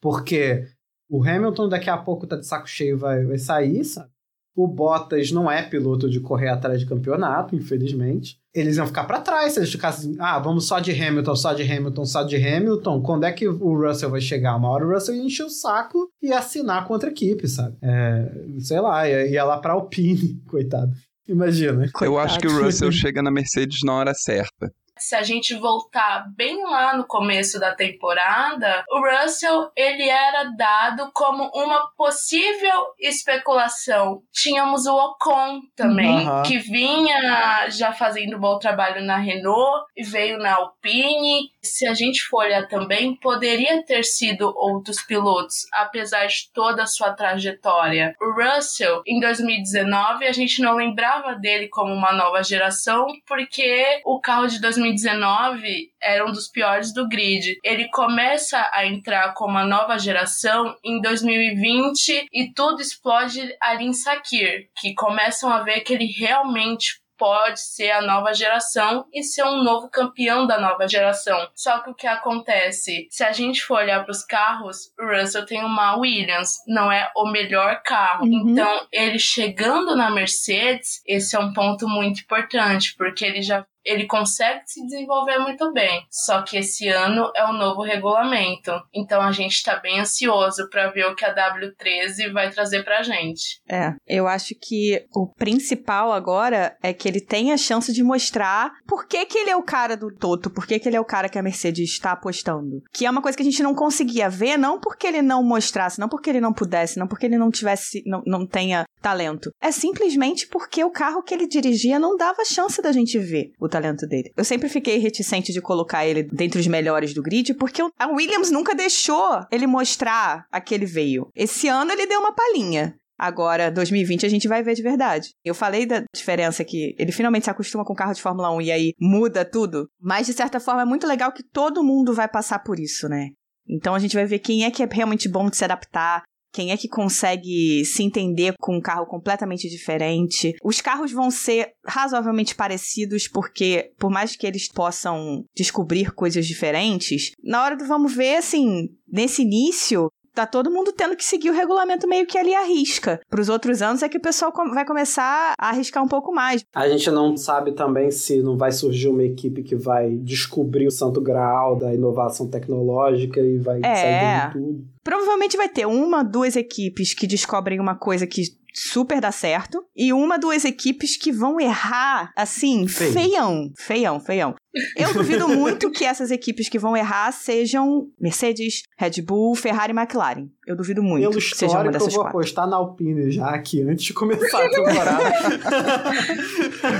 Porque 0.00 0.66
o 1.08 1.22
Hamilton 1.22 1.68
daqui 1.68 1.90
a 1.90 1.98
pouco 1.98 2.26
tá 2.26 2.36
de 2.36 2.46
saco 2.46 2.68
cheio 2.68 2.98
vai, 2.98 3.24
vai 3.24 3.38
sair, 3.38 3.84
sabe? 3.84 4.10
O 4.54 4.66
Bottas 4.66 5.32
não 5.32 5.50
é 5.50 5.62
piloto 5.62 6.10
de 6.10 6.20
correr 6.20 6.48
atrás 6.48 6.78
de 6.78 6.86
campeonato, 6.86 7.56
infelizmente. 7.56 8.38
Eles 8.54 8.76
iam 8.76 8.86
ficar 8.86 9.04
para 9.04 9.20
trás 9.20 9.52
se 9.54 9.58
eles 9.58 9.72
ficassem, 9.72 10.14
ah, 10.18 10.38
vamos 10.38 10.66
só 10.66 10.78
de 10.78 10.90
Hamilton, 10.90 11.34
só 11.34 11.54
de 11.54 11.62
Hamilton, 11.62 12.04
só 12.04 12.22
de 12.22 12.36
Hamilton. 12.36 13.00
Quando 13.00 13.24
é 13.24 13.32
que 13.32 13.48
o 13.48 13.74
Russell 13.74 14.10
vai 14.10 14.20
chegar? 14.20 14.56
Uma 14.56 14.68
hora 14.68 14.86
o 14.86 14.92
Russell 14.92 15.14
ia 15.14 15.22
encher 15.22 15.44
o 15.44 15.50
saco 15.50 16.10
e 16.20 16.30
assinar 16.32 16.86
contra 16.86 17.08
a 17.08 17.12
equipe, 17.12 17.48
sabe? 17.48 17.78
É, 17.80 18.30
sei 18.58 18.78
lá, 18.78 19.08
ia, 19.08 19.26
ia 19.26 19.44
lá 19.44 19.56
pra 19.56 19.72
Alpine, 19.72 20.42
coitado. 20.46 20.92
Imagina. 21.26 21.88
Coitado. 21.90 22.04
Eu 22.04 22.18
acho 22.18 22.38
que 22.38 22.46
o 22.46 22.62
Russell 22.62 22.92
chega 22.92 23.22
na 23.22 23.30
Mercedes 23.30 23.78
na 23.84 23.94
hora 23.94 24.12
certa 24.12 24.70
se 25.02 25.16
a 25.16 25.22
gente 25.22 25.54
voltar 25.54 26.24
bem 26.36 26.62
lá 26.62 26.96
no 26.96 27.04
começo 27.04 27.58
da 27.58 27.74
temporada, 27.74 28.84
o 28.88 29.00
Russell 29.00 29.70
ele 29.76 30.08
era 30.08 30.44
dado 30.56 31.10
como 31.12 31.50
uma 31.54 31.88
possível 31.96 32.86
especulação. 33.00 34.22
Tínhamos 34.32 34.86
o 34.86 34.94
Ocon 34.94 35.60
também, 35.74 36.28
uhum. 36.28 36.42
que 36.44 36.58
vinha 36.58 37.68
já 37.68 37.92
fazendo 37.92 38.36
um 38.36 38.40
bom 38.40 38.58
trabalho 38.58 39.04
na 39.04 39.16
Renault 39.16 39.86
e 39.96 40.04
veio 40.04 40.38
na 40.38 40.54
Alpine. 40.54 41.50
Se 41.60 41.86
a 41.86 41.94
gente 41.94 42.22
for 42.22 42.44
olhar 42.44 42.68
também, 42.68 43.16
poderia 43.16 43.84
ter 43.84 44.04
sido 44.04 44.52
outros 44.56 45.02
pilotos, 45.02 45.66
apesar 45.72 46.26
de 46.26 46.50
toda 46.54 46.84
a 46.84 46.86
sua 46.86 47.12
trajetória. 47.12 48.14
O 48.20 48.32
Russell, 48.32 49.02
em 49.06 49.18
2019, 49.18 50.26
a 50.26 50.32
gente 50.32 50.62
não 50.62 50.76
lembrava 50.76 51.34
dele 51.34 51.68
como 51.68 51.92
uma 51.92 52.12
nova 52.12 52.42
geração, 52.42 53.06
porque 53.26 54.00
o 54.04 54.20
carro 54.20 54.46
de 54.46 54.60
2019 54.60 54.91
2019 54.92 55.92
era 56.00 56.26
um 56.26 56.32
dos 56.32 56.48
piores 56.48 56.92
do 56.92 57.08
grid. 57.08 57.58
Ele 57.64 57.88
começa 57.88 58.70
a 58.72 58.86
entrar 58.86 59.32
como 59.34 59.58
a 59.58 59.66
nova 59.66 59.98
geração 59.98 60.76
em 60.84 61.00
2020 61.00 62.28
e 62.32 62.52
tudo 62.52 62.80
explode 62.80 63.56
ali 63.60 63.86
em 63.86 63.92
Sakir, 63.92 64.68
que 64.80 64.94
começam 64.94 65.50
a 65.50 65.62
ver 65.62 65.80
que 65.80 65.92
ele 65.92 66.06
realmente 66.06 67.02
pode 67.22 67.60
ser 67.60 67.92
a 67.92 68.02
nova 68.02 68.34
geração 68.34 69.06
e 69.12 69.22
ser 69.22 69.44
um 69.44 69.62
novo 69.62 69.88
campeão 69.88 70.44
da 70.44 70.58
nova 70.58 70.88
geração. 70.88 71.38
Só 71.54 71.78
que 71.78 71.90
o 71.90 71.94
que 71.94 72.08
acontece? 72.08 73.06
Se 73.10 73.22
a 73.22 73.30
gente 73.30 73.62
for 73.62 73.78
olhar 73.78 74.02
para 74.02 74.10
os 74.10 74.24
carros, 74.24 74.92
o 74.98 75.06
Russell 75.06 75.46
tem 75.46 75.62
uma 75.62 75.94
Williams, 75.96 76.56
não 76.66 76.90
é 76.90 77.12
o 77.16 77.30
melhor 77.30 77.80
carro. 77.84 78.24
Uhum. 78.24 78.50
Então, 78.50 78.86
ele 78.90 79.20
chegando 79.20 79.94
na 79.94 80.10
Mercedes, 80.10 81.00
esse 81.06 81.36
é 81.36 81.38
um 81.38 81.52
ponto 81.52 81.86
muito 81.86 82.22
importante, 82.22 82.92
porque 82.98 83.24
ele 83.24 83.40
já 83.40 83.64
ele 83.84 84.06
consegue 84.06 84.62
se 84.66 84.84
desenvolver 84.84 85.38
muito 85.38 85.72
bem. 85.72 86.06
Só 86.10 86.42
que 86.42 86.56
esse 86.58 86.88
ano 86.88 87.30
é 87.34 87.44
o 87.44 87.52
novo 87.52 87.82
regulamento. 87.82 88.72
Então 88.94 89.20
a 89.20 89.32
gente 89.32 89.52
está 89.52 89.76
bem 89.76 90.00
ansioso 90.00 90.68
para 90.68 90.90
ver 90.90 91.06
o 91.06 91.14
que 91.14 91.24
a 91.24 91.34
W13 91.34 92.32
vai 92.32 92.50
trazer 92.50 92.84
pra 92.84 93.02
gente. 93.02 93.60
É, 93.68 93.92
eu 94.06 94.26
acho 94.26 94.54
que 94.60 95.04
o 95.14 95.32
principal 95.34 96.12
agora 96.12 96.76
é 96.82 96.92
que 96.92 97.08
ele 97.08 97.20
tem 97.20 97.52
a 97.52 97.56
chance 97.56 97.92
de 97.92 98.02
mostrar 98.02 98.72
por 98.86 99.06
que, 99.06 99.24
que 99.26 99.38
ele 99.38 99.50
é 99.50 99.56
o 99.56 99.62
cara 99.62 99.96
do 99.96 100.14
Toto, 100.14 100.50
por 100.50 100.66
que, 100.66 100.78
que 100.78 100.88
ele 100.88 100.96
é 100.96 101.00
o 101.00 101.04
cara 101.04 101.28
que 101.28 101.38
a 101.38 101.42
Mercedes 101.42 101.90
está 101.90 102.12
apostando. 102.12 102.82
Que 102.92 103.06
é 103.06 103.10
uma 103.10 103.22
coisa 103.22 103.36
que 103.36 103.42
a 103.42 103.46
gente 103.46 103.62
não 103.62 103.74
conseguia 103.74 104.28
ver, 104.28 104.56
não 104.56 104.80
porque 104.80 105.06
ele 105.06 105.22
não 105.22 105.42
mostrasse, 105.42 105.98
não 105.98 106.08
porque 106.08 106.30
ele 106.30 106.40
não 106.40 106.52
pudesse, 106.52 106.98
não 106.98 107.06
porque 107.06 107.26
ele 107.26 107.38
não 107.38 107.50
tivesse, 107.50 108.02
não, 108.06 108.22
não 108.26 108.46
tenha 108.46 108.84
talento. 109.00 109.50
É 109.60 109.72
simplesmente 109.72 110.46
porque 110.46 110.84
o 110.84 110.90
carro 110.90 111.22
que 111.22 111.34
ele 111.34 111.46
dirigia 111.46 111.98
não 111.98 112.16
dava 112.16 112.44
chance 112.44 112.80
da 112.80 112.92
gente 112.92 113.18
ver 113.18 113.50
o 113.58 113.68
talento 113.72 114.06
dele. 114.06 114.30
Eu 114.36 114.44
sempre 114.44 114.68
fiquei 114.68 114.98
reticente 114.98 115.52
de 115.52 115.60
colocar 115.60 116.06
ele 116.06 116.22
dentre 116.22 116.60
os 116.60 116.66
melhores 116.66 117.14
do 117.14 117.22
grid, 117.22 117.54
porque 117.54 117.82
a 117.98 118.06
Williams 118.08 118.50
nunca 118.50 118.74
deixou 118.74 119.44
ele 119.50 119.66
mostrar 119.66 120.46
a 120.52 120.60
que 120.60 120.74
ele 120.74 120.86
veio. 120.86 121.28
Esse 121.34 121.68
ano 121.68 121.90
ele 121.90 122.06
deu 122.06 122.20
uma 122.20 122.34
palhinha. 122.34 122.94
Agora, 123.18 123.70
2020, 123.70 124.26
a 124.26 124.28
gente 124.28 124.48
vai 124.48 124.62
ver 124.62 124.74
de 124.74 124.82
verdade. 124.82 125.30
Eu 125.44 125.54
falei 125.54 125.86
da 125.86 126.02
diferença 126.14 126.64
que 126.64 126.94
ele 126.98 127.12
finalmente 127.12 127.44
se 127.44 127.50
acostuma 127.50 127.84
com 127.84 127.92
o 127.92 127.96
carro 127.96 128.12
de 128.12 128.20
Fórmula 128.20 128.50
1 128.56 128.60
e 128.62 128.72
aí 128.72 128.92
muda 129.00 129.44
tudo. 129.44 129.88
Mas, 130.00 130.26
de 130.26 130.32
certa 130.32 130.58
forma, 130.58 130.82
é 130.82 130.84
muito 130.84 131.06
legal 131.06 131.30
que 131.32 131.44
todo 131.44 131.84
mundo 131.84 132.12
vai 132.12 132.26
passar 132.26 132.58
por 132.60 132.80
isso, 132.80 133.08
né? 133.08 133.28
Então 133.68 133.94
a 133.94 133.98
gente 133.98 134.16
vai 134.16 134.26
ver 134.26 134.40
quem 134.40 134.64
é 134.64 134.70
que 134.70 134.82
é 134.82 134.88
realmente 134.90 135.28
bom 135.28 135.48
de 135.48 135.56
se 135.56 135.64
adaptar, 135.64 136.24
quem 136.52 136.70
é 136.70 136.76
que 136.76 136.88
consegue 136.88 137.84
se 137.84 138.02
entender 138.02 138.54
com 138.58 138.76
um 138.76 138.80
carro 138.80 139.06
completamente 139.06 139.68
diferente? 139.68 140.54
Os 140.62 140.80
carros 140.80 141.10
vão 141.10 141.30
ser 141.30 141.72
razoavelmente 141.84 142.54
parecidos, 142.54 143.26
porque, 143.26 143.92
por 143.98 144.10
mais 144.10 144.36
que 144.36 144.46
eles 144.46 144.68
possam 144.68 145.44
descobrir 145.56 146.12
coisas 146.12 146.46
diferentes, 146.46 147.32
na 147.42 147.62
hora 147.64 147.76
do 147.76 147.86
vamos 147.86 148.14
ver, 148.14 148.36
assim, 148.36 148.90
nesse 149.10 149.42
início, 149.42 150.10
tá 150.34 150.46
todo 150.46 150.70
mundo 150.70 150.92
tendo 150.92 151.16
que 151.16 151.24
seguir 151.24 151.50
o 151.50 151.54
regulamento 151.54 152.08
meio 152.08 152.26
que 152.26 152.38
ali 152.38 152.54
à 152.54 152.62
risca. 152.62 153.20
Para 153.28 153.40
os 153.40 153.48
outros 153.48 153.82
anos 153.82 154.02
é 154.02 154.08
que 154.08 154.16
o 154.16 154.22
pessoal 154.22 154.52
vai 154.72 154.84
começar 154.84 155.54
a 155.58 155.68
arriscar 155.68 156.02
um 156.02 156.08
pouco 156.08 156.32
mais. 156.32 156.64
A 156.74 156.88
gente 156.88 157.10
não 157.10 157.36
sabe 157.36 157.72
também 157.72 158.10
se 158.10 158.42
não 158.42 158.56
vai 158.56 158.72
surgir 158.72 159.08
uma 159.08 159.22
equipe 159.22 159.62
que 159.62 159.76
vai 159.76 160.10
descobrir 160.10 160.86
o 160.86 160.90
santo 160.90 161.20
graal 161.20 161.76
da 161.76 161.94
inovação 161.94 162.48
tecnológica 162.48 163.40
e 163.40 163.58
vai 163.58 163.80
é. 163.82 163.94
sair 163.94 164.52
tudo. 164.52 164.84
Provavelmente 165.02 165.56
vai 165.56 165.68
ter 165.68 165.86
uma, 165.86 166.22
duas 166.22 166.56
equipes 166.56 167.12
que 167.12 167.26
descobrem 167.26 167.80
uma 167.80 167.96
coisa 167.96 168.26
que 168.26 168.42
super 168.72 169.20
dá 169.20 169.30
certo 169.30 169.84
e 169.94 170.12
uma, 170.12 170.38
duas 170.38 170.64
equipes 170.64 171.16
que 171.16 171.30
vão 171.30 171.60
errar 171.60 172.32
assim, 172.36 172.86
Feio. 172.88 173.12
feião, 173.12 173.72
feião, 173.76 174.20
feião. 174.20 174.54
Eu 174.96 175.12
duvido 175.12 175.48
muito 175.48 175.90
que 175.90 176.04
essas 176.04 176.30
equipes 176.30 176.68
que 176.68 176.78
vão 176.78 176.96
errar 176.96 177.32
sejam 177.32 178.08
Mercedes, 178.18 178.84
Red 178.96 179.20
Bull, 179.22 179.54
Ferrari 179.54 179.92
e 179.92 179.96
McLaren. 179.96 180.48
Eu 180.66 180.74
duvido 180.76 181.02
muito 181.02 181.28
Pelo 181.28 181.40
que 181.40 181.56
seja 181.56 181.80
uma 181.80 181.90
dessas 181.90 182.08
eu 182.08 182.14
vou 182.14 182.22
quatro. 182.22 182.38
apostar 182.38 182.66
na 182.68 182.76
Alpine 182.76 183.32
já 183.32 183.50
aqui, 183.50 183.82
antes 183.82 184.04
de 184.04 184.14
começar 184.14 184.64
a 184.64 184.70
temporada. 184.70 185.32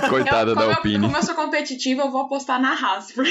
Coitada 0.11 0.51
eu, 0.51 0.57
da 0.57 0.75
Alpine. 0.75 0.97
Eu, 0.97 1.03
como 1.03 1.17
eu 1.17 1.23
sou 1.23 1.35
competitiva, 1.35 2.03
eu 2.03 2.11
vou 2.11 2.23
apostar 2.23 2.61
na 2.61 2.73
Haas. 2.73 3.13
a 3.17 3.25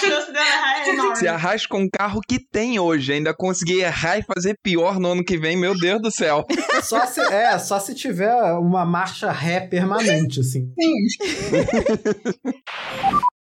chance 0.00 0.32
dela 0.32 0.46
errar 0.46 0.78
é 0.78 0.88
enorme. 0.88 1.16
Se 1.16 1.26
a 1.26 1.34
Haas 1.34 1.66
com 1.66 1.82
o 1.82 1.90
carro 1.90 2.20
que 2.26 2.38
tem 2.38 2.78
hoje 2.78 3.12
ainda 3.12 3.34
conseguir 3.34 3.80
errar 3.80 4.18
e 4.18 4.22
fazer 4.22 4.56
pior 4.62 5.00
no 5.00 5.08
ano 5.08 5.24
que 5.24 5.36
vem, 5.36 5.56
meu 5.56 5.76
Deus 5.76 6.00
do 6.00 6.10
céu. 6.10 6.46
Só 6.82 7.04
se, 7.06 7.20
é, 7.20 7.58
só 7.58 7.80
se 7.80 7.92
tiver 7.92 8.32
uma 8.54 8.86
marcha 8.86 9.32
ré 9.32 9.58
permanente, 9.60 10.40
assim. 10.40 10.72
Sim. 10.80 10.94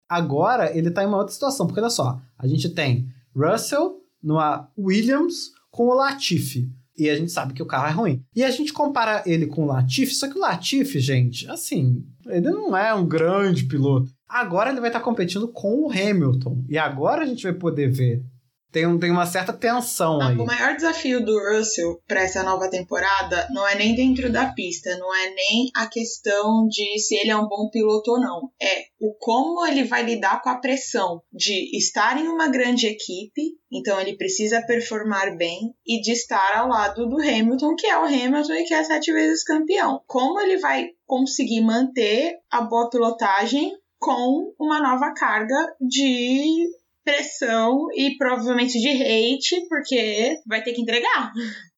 Agora 0.08 0.76
ele 0.76 0.90
tá 0.90 1.02
em 1.02 1.06
uma 1.06 1.18
outra 1.18 1.32
situação, 1.32 1.66
porque 1.66 1.80
olha 1.80 1.90
só, 1.90 2.20
a 2.38 2.46
gente 2.46 2.68
tem 2.68 3.08
Russell 3.34 4.00
numa 4.22 4.70
Williams 4.78 5.50
com 5.70 5.88
o 5.88 5.94
Latifi. 5.94 6.70
E 6.98 7.10
a 7.10 7.14
gente 7.14 7.30
sabe 7.30 7.52
que 7.52 7.62
o 7.62 7.66
carro 7.66 7.88
é 7.88 7.90
ruim. 7.90 8.24
E 8.34 8.42
a 8.42 8.50
gente 8.50 8.72
compara 8.72 9.22
ele 9.26 9.46
com 9.46 9.64
o 9.64 9.66
Latifi, 9.66 10.14
só 10.14 10.28
que 10.28 10.38
o 10.38 10.40
Latifi, 10.40 10.98
gente, 10.98 11.48
assim, 11.50 12.02
ele 12.26 12.50
não 12.50 12.74
é 12.74 12.94
um 12.94 13.06
grande 13.06 13.64
piloto. 13.64 14.10
Agora 14.26 14.70
ele 14.70 14.80
vai 14.80 14.88
estar 14.88 15.00
competindo 15.00 15.46
com 15.48 15.84
o 15.84 15.90
Hamilton. 15.90 16.64
E 16.68 16.78
agora 16.78 17.22
a 17.22 17.26
gente 17.26 17.42
vai 17.42 17.52
poder 17.52 17.92
ver 17.92 18.24
tem, 18.72 18.98
tem 18.98 19.10
uma 19.10 19.26
certa 19.26 19.52
tensão 19.52 20.20
ah, 20.20 20.28
aí. 20.28 20.36
O 20.36 20.44
maior 20.44 20.74
desafio 20.74 21.24
do 21.24 21.38
Russell 21.38 22.00
para 22.06 22.22
essa 22.22 22.42
nova 22.42 22.68
temporada 22.68 23.48
não 23.50 23.66
é 23.66 23.74
nem 23.74 23.94
dentro 23.94 24.30
da 24.30 24.52
pista, 24.52 24.96
não 24.98 25.14
é 25.14 25.30
nem 25.30 25.70
a 25.74 25.86
questão 25.86 26.66
de 26.68 26.98
se 26.98 27.16
ele 27.16 27.30
é 27.30 27.36
um 27.36 27.48
bom 27.48 27.70
piloto 27.70 28.12
ou 28.12 28.20
não. 28.20 28.50
É 28.60 28.84
o 29.00 29.14
como 29.18 29.66
ele 29.66 29.84
vai 29.84 30.02
lidar 30.02 30.42
com 30.42 30.50
a 30.50 30.58
pressão 30.58 31.22
de 31.32 31.76
estar 31.76 32.18
em 32.18 32.28
uma 32.28 32.48
grande 32.48 32.86
equipe, 32.86 33.56
então 33.72 34.00
ele 34.00 34.16
precisa 34.16 34.62
performar 34.62 35.36
bem, 35.36 35.74
e 35.86 36.00
de 36.00 36.12
estar 36.12 36.56
ao 36.56 36.68
lado 36.68 37.08
do 37.08 37.16
Hamilton, 37.16 37.74
que 37.76 37.86
é 37.86 37.98
o 37.98 38.04
Hamilton 38.04 38.54
e 38.54 38.64
que 38.64 38.74
é 38.74 38.84
sete 38.84 39.12
vezes 39.12 39.44
campeão. 39.44 40.02
Como 40.06 40.40
ele 40.40 40.58
vai 40.58 40.88
conseguir 41.06 41.60
manter 41.60 42.34
a 42.50 42.62
boa 42.62 42.90
pilotagem 42.90 43.72
com 43.98 44.52
uma 44.58 44.80
nova 44.80 45.12
carga 45.14 45.56
de 45.80 46.66
pressão 47.06 47.86
e 47.94 48.16
provavelmente 48.18 48.80
de 48.80 48.88
hate, 48.88 49.68
porque 49.68 50.34
vai 50.46 50.62
ter 50.62 50.72
que 50.72 50.82
entregar. 50.82 51.30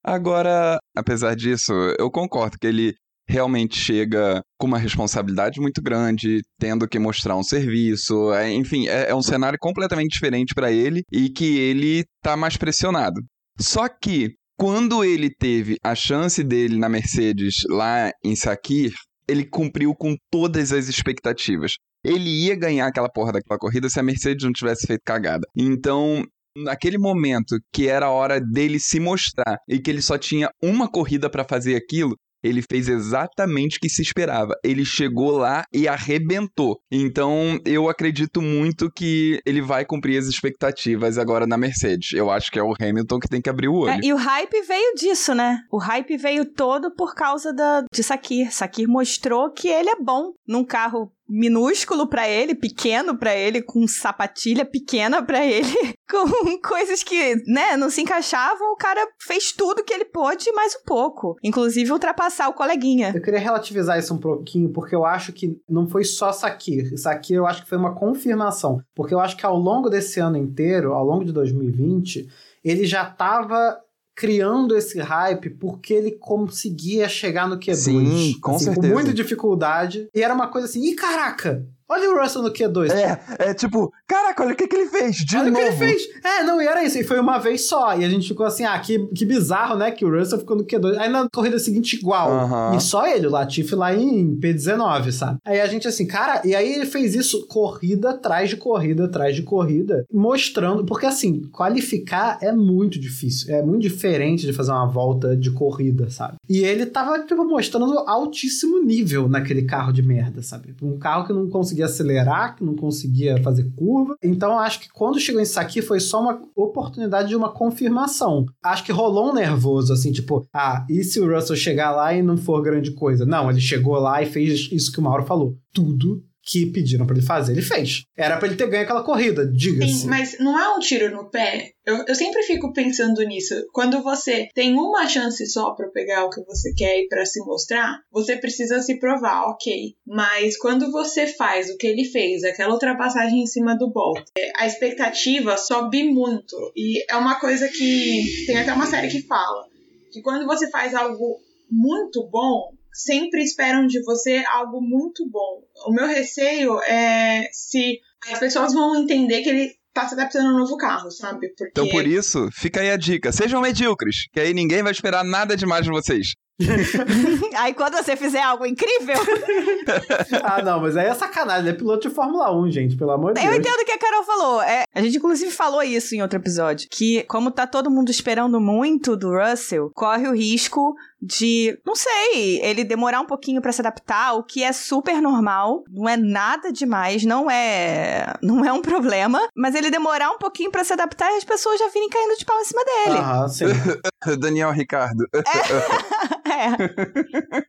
Agora, 0.02 0.78
apesar 0.96 1.36
disso, 1.36 1.72
eu 1.98 2.10
concordo 2.10 2.56
que 2.58 2.66
ele 2.66 2.94
realmente 3.28 3.76
chega 3.76 4.40
com 4.58 4.66
uma 4.66 4.78
responsabilidade 4.78 5.60
muito 5.60 5.82
grande, 5.82 6.40
tendo 6.58 6.88
que 6.88 6.98
mostrar 6.98 7.36
um 7.36 7.42
serviço, 7.42 8.32
é, 8.32 8.50
enfim, 8.50 8.88
é, 8.88 9.10
é, 9.10 9.14
um 9.14 9.20
cenário 9.20 9.58
completamente 9.60 10.14
diferente 10.14 10.54
para 10.54 10.72
ele 10.72 11.02
e 11.12 11.28
que 11.28 11.58
ele 11.58 12.04
tá 12.22 12.34
mais 12.34 12.56
pressionado. 12.56 13.20
Só 13.60 13.86
que 13.86 14.30
quando 14.56 15.04
ele 15.04 15.28
teve 15.28 15.76
a 15.84 15.94
chance 15.94 16.42
dele 16.42 16.78
na 16.78 16.88
Mercedes 16.88 17.54
lá 17.68 18.10
em 18.24 18.34
Sakir, 18.34 18.92
ele 19.28 19.44
cumpriu 19.44 19.94
com 19.94 20.16
todas 20.30 20.72
as 20.72 20.88
expectativas 20.88 21.74
ele 22.04 22.46
ia 22.46 22.56
ganhar 22.56 22.86
aquela 22.86 23.08
porra 23.08 23.32
daquela 23.32 23.58
corrida 23.58 23.88
se 23.88 23.98
a 23.98 24.02
Mercedes 24.02 24.44
não 24.44 24.52
tivesse 24.52 24.86
feito 24.86 25.02
cagada. 25.04 25.46
Então, 25.56 26.24
naquele 26.56 26.98
momento 26.98 27.56
que 27.72 27.88
era 27.88 28.06
a 28.06 28.10
hora 28.10 28.40
dele 28.40 28.80
se 28.80 28.98
mostrar 29.00 29.58
e 29.68 29.78
que 29.78 29.90
ele 29.90 30.02
só 30.02 30.18
tinha 30.18 30.50
uma 30.62 30.90
corrida 30.90 31.30
para 31.30 31.44
fazer 31.44 31.76
aquilo, 31.76 32.14
ele 32.42 32.62
fez 32.62 32.88
exatamente 32.88 33.78
o 33.78 33.80
que 33.80 33.88
se 33.88 34.02
esperava. 34.02 34.54
Ele 34.64 34.84
chegou 34.84 35.32
lá 35.32 35.64
e 35.72 35.88
arrebentou. 35.88 36.78
Então, 36.90 37.58
eu 37.64 37.88
acredito 37.88 38.40
muito 38.40 38.90
que 38.94 39.40
ele 39.44 39.60
vai 39.60 39.84
cumprir 39.84 40.18
as 40.18 40.26
expectativas 40.26 41.18
agora 41.18 41.46
na 41.46 41.58
Mercedes. 41.58 42.12
Eu 42.12 42.30
acho 42.30 42.50
que 42.50 42.58
é 42.58 42.62
o 42.62 42.74
Hamilton 42.80 43.18
que 43.18 43.28
tem 43.28 43.42
que 43.42 43.50
abrir 43.50 43.68
o 43.68 43.74
olho. 43.74 43.90
É, 43.90 44.00
e 44.02 44.12
o 44.12 44.16
hype 44.16 44.62
veio 44.62 44.94
disso, 44.94 45.34
né? 45.34 45.58
O 45.70 45.78
hype 45.78 46.16
veio 46.16 46.44
todo 46.44 46.94
por 46.94 47.14
causa 47.14 47.52
da, 47.52 47.84
de 47.92 48.02
Sakir. 48.02 48.52
Sakir 48.52 48.88
mostrou 48.88 49.50
que 49.50 49.68
ele 49.68 49.90
é 49.90 50.00
bom 50.00 50.32
num 50.46 50.64
carro 50.64 51.10
minúsculo 51.28 52.08
para 52.08 52.28
ele, 52.28 52.54
pequeno 52.54 53.16
para 53.18 53.34
ele, 53.34 53.60
com 53.60 53.86
sapatilha 53.86 54.64
pequena 54.64 55.22
para 55.22 55.44
ele, 55.44 55.68
com 56.10 56.58
coisas 56.66 57.02
que, 57.02 57.36
né, 57.46 57.76
não 57.76 57.90
se 57.90 58.00
encaixavam. 58.00 58.72
O 58.72 58.76
cara 58.76 59.06
fez 59.20 59.52
tudo 59.52 59.84
que 59.84 59.92
ele 59.92 60.06
pôde, 60.06 60.50
mais 60.52 60.74
um 60.74 60.84
pouco, 60.86 61.36
inclusive 61.44 61.92
ultrapassar 61.92 62.48
o 62.48 62.54
coleguinha. 62.54 63.12
Eu 63.14 63.22
queria 63.22 63.40
relativizar 63.40 63.98
isso 63.98 64.14
um 64.14 64.18
pouquinho, 64.18 64.72
porque 64.72 64.94
eu 64.94 65.04
acho 65.04 65.32
que 65.32 65.56
não 65.68 65.86
foi 65.86 66.04
só 66.04 66.32
Sakir. 66.32 66.98
Sakir 66.98 67.36
eu 67.36 67.46
acho 67.46 67.62
que 67.62 67.68
foi 67.68 67.78
uma 67.78 67.94
confirmação, 67.94 68.80
porque 68.94 69.14
eu 69.14 69.20
acho 69.20 69.36
que 69.36 69.44
ao 69.44 69.56
longo 69.56 69.90
desse 69.90 70.20
ano 70.20 70.36
inteiro, 70.36 70.92
ao 70.92 71.04
longo 71.04 71.24
de 71.24 71.32
2020, 71.32 72.28
ele 72.64 72.84
já 72.84 73.02
estava 73.02 73.78
criando 74.18 74.76
esse 74.76 74.98
hype 74.98 75.48
porque 75.48 75.94
ele 75.94 76.10
conseguia 76.10 77.08
chegar 77.08 77.48
no 77.48 77.56
Q2. 77.56 77.74
Sim, 77.76 78.38
com 78.40 78.56
assim, 78.56 78.64
certeza. 78.64 78.88
Com 78.88 78.92
muita 78.92 79.14
dificuldade. 79.14 80.08
E 80.12 80.20
era 80.20 80.34
uma 80.34 80.48
coisa 80.48 80.66
assim, 80.66 80.82
ih, 80.82 80.96
caraca! 80.96 81.64
Olha 81.88 82.10
o 82.10 82.20
Russell 82.20 82.42
no 82.42 82.52
Q2. 82.52 82.90
É, 82.90 83.20
é 83.38 83.54
tipo, 83.54 83.92
caraca, 84.06 84.42
olha 84.42 84.52
o 84.52 84.56
que, 84.56 84.66
que 84.66 84.76
ele 84.76 84.90
fez, 84.90 85.16
de 85.16 85.36
olha 85.36 85.50
novo. 85.50 85.56
o 85.56 85.60
que 85.60 85.68
ele 85.68 85.76
fez. 85.76 86.02
É, 86.22 86.42
não, 86.42 86.60
e 86.60 86.66
era 86.66 86.84
isso. 86.84 86.98
E 86.98 87.04
foi 87.04 87.18
uma 87.18 87.38
vez 87.38 87.66
só. 87.66 87.96
E 87.98 88.04
a 88.04 88.10
gente 88.10 88.28
ficou 88.28 88.44
assim, 88.44 88.64
ah, 88.64 88.78
que, 88.78 88.98
que 89.08 89.24
bizarro, 89.24 89.76
né? 89.76 89.90
Que 89.90 90.04
o 90.04 90.10
Russell 90.10 90.38
ficou 90.38 90.56
no 90.56 90.64
Q2. 90.64 90.98
Aí 90.98 91.08
na 91.08 91.28
corrida 91.30 91.58
seguinte, 91.58 91.96
igual. 91.96 92.74
E 92.76 92.80
só 92.80 93.06
ele, 93.06 93.26
o 93.26 93.30
Latifi 93.30 93.74
lá 93.74 93.94
em 93.94 94.38
P19, 94.38 95.12
sabe? 95.12 95.38
Aí 95.44 95.60
a 95.60 95.66
gente 95.66 95.88
assim, 95.88 96.06
cara, 96.06 96.42
e 96.44 96.54
aí 96.54 96.74
ele 96.74 96.86
fez 96.86 97.14
isso 97.14 97.46
corrida 97.46 98.10
atrás 98.10 98.50
de 98.50 98.56
corrida, 98.56 99.06
atrás 99.06 99.34
de 99.34 99.42
corrida, 99.42 100.04
mostrando. 100.12 100.84
Porque 100.84 101.06
assim, 101.06 101.42
qualificar 101.52 102.38
é 102.42 102.52
muito 102.52 103.00
difícil. 103.00 103.54
É 103.54 103.62
muito 103.62 103.82
diferente 103.82 104.46
de 104.46 104.52
fazer 104.52 104.72
uma 104.72 104.86
volta 104.86 105.34
de 105.34 105.50
corrida, 105.50 106.10
sabe? 106.10 106.36
E 106.48 106.58
ele 106.58 106.84
tava, 106.84 107.18
tipo, 107.20 107.44
mostrando 107.44 107.98
altíssimo 108.00 108.82
nível 108.82 109.28
naquele 109.28 109.62
carro 109.62 109.92
de 109.92 110.02
merda, 110.02 110.42
sabe? 110.42 110.74
Um 110.82 110.98
carro 110.98 111.26
que 111.26 111.32
não 111.32 111.48
conseguia 111.48 111.77
acelerar, 111.82 112.56
que 112.56 112.64
não 112.64 112.74
conseguia 112.74 113.42
fazer 113.42 113.70
curva. 113.76 114.16
Então 114.22 114.58
acho 114.58 114.80
que 114.80 114.88
quando 114.90 115.20
chegou 115.20 115.40
isso 115.40 115.58
aqui 115.58 115.82
foi 115.82 116.00
só 116.00 116.20
uma 116.20 116.40
oportunidade 116.54 117.28
de 117.28 117.36
uma 117.36 117.52
confirmação. 117.52 118.46
Acho 118.62 118.84
que 118.84 118.92
rolou 118.92 119.30
um 119.30 119.34
nervoso, 119.34 119.92
assim, 119.92 120.12
tipo, 120.12 120.46
ah, 120.54 120.86
e 120.88 121.02
se 121.04 121.20
o 121.20 121.32
Russell 121.32 121.56
chegar 121.56 121.90
lá 121.90 122.14
e 122.14 122.22
não 122.22 122.36
for 122.36 122.62
grande 122.62 122.92
coisa? 122.92 123.24
Não, 123.24 123.50
ele 123.50 123.60
chegou 123.60 123.94
lá 123.98 124.22
e 124.22 124.26
fez 124.26 124.68
isso 124.72 124.92
que 124.92 125.00
o 125.00 125.02
Mauro 125.02 125.24
falou. 125.24 125.56
Tudo 125.72 126.22
que 126.48 126.64
pediram 126.66 127.06
pra 127.06 127.14
ele 127.14 127.24
fazer, 127.24 127.52
ele 127.52 127.62
fez. 127.62 128.04
Era 128.16 128.38
pra 128.38 128.48
ele 128.48 128.56
ter 128.56 128.66
ganho 128.68 128.84
aquela 128.84 129.04
corrida, 129.04 129.46
diga-se. 129.46 129.92
Sim, 129.92 130.06
mas 130.06 130.38
não 130.40 130.58
é 130.58 130.74
um 130.74 130.78
tiro 130.78 131.14
no 131.14 131.30
pé? 131.30 131.72
Eu, 131.84 132.04
eu 132.08 132.14
sempre 132.14 132.42
fico 132.42 132.72
pensando 132.72 133.22
nisso. 133.22 133.54
Quando 133.72 134.02
você 134.02 134.48
tem 134.54 134.72
uma 134.74 135.06
chance 135.06 135.46
só 135.46 135.72
pra 135.72 135.88
pegar 135.88 136.24
o 136.24 136.30
que 136.30 136.42
você 136.44 136.72
quer 136.74 137.00
e 137.00 137.08
pra 137.08 137.26
se 137.26 137.38
mostrar, 137.40 138.00
você 138.10 138.36
precisa 138.36 138.80
se 138.80 138.98
provar, 138.98 139.44
ok. 139.50 139.94
Mas 140.06 140.56
quando 140.56 140.90
você 140.90 141.26
faz 141.26 141.68
o 141.68 141.76
que 141.76 141.86
ele 141.86 142.04
fez, 142.04 142.42
aquela 142.44 142.72
ultrapassagem 142.72 143.42
em 143.42 143.46
cima 143.46 143.76
do 143.76 143.90
Bolt, 143.90 144.24
é, 144.36 144.50
a 144.56 144.66
expectativa 144.66 145.56
sobe 145.58 146.04
muito. 146.04 146.56
E 146.74 147.04
é 147.10 147.16
uma 147.16 147.38
coisa 147.38 147.68
que 147.68 148.22
tem 148.46 148.58
até 148.58 148.72
uma 148.72 148.86
série 148.86 149.08
que 149.08 149.22
fala 149.22 149.68
que 150.10 150.22
quando 150.22 150.46
você 150.46 150.70
faz 150.70 150.94
algo 150.94 151.38
muito 151.70 152.26
bom, 152.30 152.72
sempre 152.98 153.42
esperam 153.42 153.86
de 153.86 154.02
você 154.02 154.44
algo 154.52 154.80
muito 154.80 155.24
bom. 155.28 155.62
O 155.86 155.92
meu 155.92 156.06
receio 156.06 156.80
é 156.82 157.48
se 157.52 158.00
as 158.30 158.38
pessoas 158.38 158.74
vão 158.74 158.96
entender 158.96 159.42
que 159.42 159.48
ele 159.48 159.78
tá 159.94 160.06
se 160.06 160.14
adaptando 160.14 160.48
ao 160.48 160.58
novo 160.58 160.76
carro, 160.76 161.10
sabe? 161.10 161.48
Porque 161.48 161.68
Então, 161.70 161.88
por 161.88 162.06
isso, 162.06 162.48
fica 162.52 162.80
aí 162.80 162.90
a 162.90 162.96
dica. 162.96 163.32
Sejam 163.32 163.60
medíocres, 163.60 164.28
que 164.32 164.40
aí 164.40 164.52
ninguém 164.52 164.82
vai 164.82 164.92
esperar 164.92 165.24
nada 165.24 165.56
demais 165.56 165.84
de 165.84 165.90
vocês. 165.90 166.32
Aí 167.56 167.72
quando 167.72 167.94
você 167.94 168.16
fizer 168.16 168.42
algo 168.42 168.66
incrível, 168.66 169.14
ah, 170.42 170.60
não, 170.60 170.80
mas 170.80 170.96
aí 170.96 171.06
é 171.06 171.14
sacanagem. 171.14 171.70
É 171.70 171.72
piloto 171.72 172.08
de 172.08 172.14
Fórmula 172.14 172.52
1, 172.52 172.70
gente, 172.72 172.96
pelo 172.96 173.12
amor 173.12 173.32
de 173.32 173.40
eu 173.40 173.44
Deus. 173.44 173.58
entendo 173.58 173.80
o 173.80 173.84
que 173.84 173.92
a 173.92 173.98
Carol 173.98 174.24
falou. 174.24 174.62
É, 174.62 174.82
a 174.92 175.00
gente 175.00 175.16
inclusive 175.16 175.52
falou 175.52 175.82
isso 175.84 176.16
em 176.16 176.22
outro 176.22 176.36
episódio, 176.38 176.88
que 176.90 177.22
como 177.28 177.52
tá 177.52 177.64
todo 177.64 177.90
mundo 177.90 178.10
esperando 178.10 178.60
muito 178.60 179.16
do 179.16 179.30
Russell, 179.38 179.90
corre 179.94 180.26
o 180.26 180.34
risco 180.34 180.94
de, 181.20 181.78
não 181.84 181.94
sei, 181.94 182.60
ele 182.62 182.84
demorar 182.84 183.20
um 183.20 183.26
pouquinho 183.26 183.60
pra 183.60 183.72
se 183.72 183.80
adaptar, 183.80 184.34
o 184.34 184.42
que 184.42 184.62
é 184.62 184.72
super 184.72 185.20
normal, 185.20 185.84
não 185.90 186.08
é 186.08 186.16
nada 186.16 186.72
demais, 186.72 187.24
não 187.24 187.50
é, 187.50 188.34
não 188.42 188.64
é 188.64 188.72
um 188.72 188.82
problema, 188.82 189.40
mas 189.56 189.74
ele 189.74 189.90
demorar 189.90 190.30
um 190.30 190.38
pouquinho 190.38 190.70
pra 190.70 190.84
se 190.84 190.92
adaptar 190.92 191.30
e 191.32 191.36
as 191.36 191.44
pessoas 191.44 191.78
já 191.78 191.88
virem 191.88 192.08
caindo 192.08 192.36
de 192.36 192.44
pau 192.44 192.58
em 192.60 192.64
cima 192.64 192.84
dele. 192.84 193.18
Aham, 193.18 193.48
sim. 193.48 193.64
Daniel 194.38 194.70
Ricardo. 194.70 195.24
É. 196.48 196.70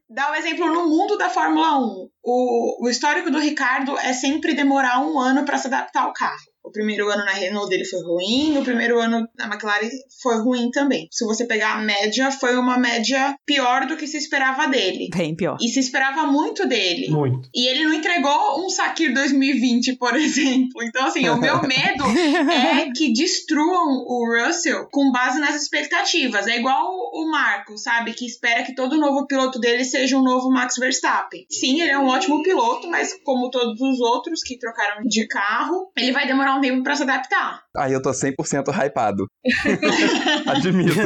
Dá 0.10 0.32
um 0.32 0.36
exemplo 0.36 0.66
no 0.74 0.88
mundo 0.88 1.18
da 1.18 1.30
Fórmula 1.30 1.78
1. 1.78 2.10
O, 2.24 2.86
o 2.86 2.90
histórico 2.90 3.30
do 3.30 3.38
Ricardo 3.38 3.98
é 4.00 4.14
sempre 4.14 4.56
demorar 4.56 5.02
um 5.02 5.20
ano 5.20 5.44
para 5.44 5.58
se 5.58 5.68
adaptar 5.68 6.04
ao 6.04 6.14
carro. 6.14 6.49
O 6.64 6.72
primeiro 6.72 7.10
ano 7.10 7.26
na 7.26 7.32
Renault 7.32 7.70
dele 7.70 7.86
foi 7.86 8.02
ruim, 8.04 8.58
o 8.58 8.64
primeiro 8.64 9.00
ano 9.00 9.28
na 9.38 9.46
McLaren 9.46 9.90
foi 10.22 10.38
ruim 10.42 10.70
também. 10.72 11.08
Se 11.12 11.26
você 11.26 11.46
pegar 11.46 11.76
a 11.76 11.82
média, 11.82 12.32
foi 12.32 12.58
uma 12.58 12.78
média 12.78 13.36
pior 13.46 13.86
do 13.86 13.98
que 13.98 14.06
se 14.06 14.18
esperava 14.18 14.68
dele. 14.68 15.10
Bem 15.16 15.36
pior. 15.36 15.58
E 15.62 15.68
se 15.68 15.80
esperava 15.80 16.26
muito 16.28 16.68
dele. 16.68 17.10
Muito. 17.10 17.50
E 17.54 17.68
ele 17.68 17.86
não 17.86 17.94
entregou 17.94 18.64
um 18.64 18.70
Sakir 18.70 19.14
2020, 19.14 19.96
por 19.96 20.16
exemplo. 20.20 20.84
Então, 20.84 21.06
assim, 21.06 21.28
o 21.30 21.38
meu 21.38 21.62
medo 21.64 22.04
é 22.52 22.92
que 22.92 23.14
destruam 23.14 24.06
o 24.06 24.26
Russell 24.28 24.88
com 24.92 25.12
base 25.12 25.40
nas 25.40 25.56
expectativas. 25.56 26.48
É 26.48 26.58
igual 26.58 26.86
o 27.14 27.32
Marco, 27.32 27.78
sabe? 27.78 28.14
Que 28.14 28.26
espera 28.26 28.64
que 28.64 28.76
todo 28.76 28.98
novo 28.98 29.26
piloto 29.26 29.60
dele 29.60 29.84
seja 29.84 30.18
um 30.18 30.24
novo 30.24 30.52
Max 30.52 30.76
Verstappen. 30.78 31.46
Sim, 31.50 31.82
ele 31.82 31.92
é 31.92 31.98
um 31.98 32.08
ótimo 32.08 32.44
piloto, 32.44 32.88
mas 32.90 33.14
como 33.24 33.50
todos 33.50 33.80
os 33.80 34.00
outros 34.00 34.44
que 34.44 34.58
trocaram 34.58 35.04
de 35.04 35.28
carro, 35.28 35.92
ele 35.98 36.12
vai 36.12 36.28
demorar 36.28 36.58
um 36.58 36.59
tempo 36.62 36.84
pra 36.84 36.96
se 36.96 37.04
adaptar. 37.04 37.64
Aí 37.80 37.94
eu 37.94 38.02
tô 38.02 38.10
100% 38.12 38.74
hypado. 38.74 39.26
Admito. 40.48 41.00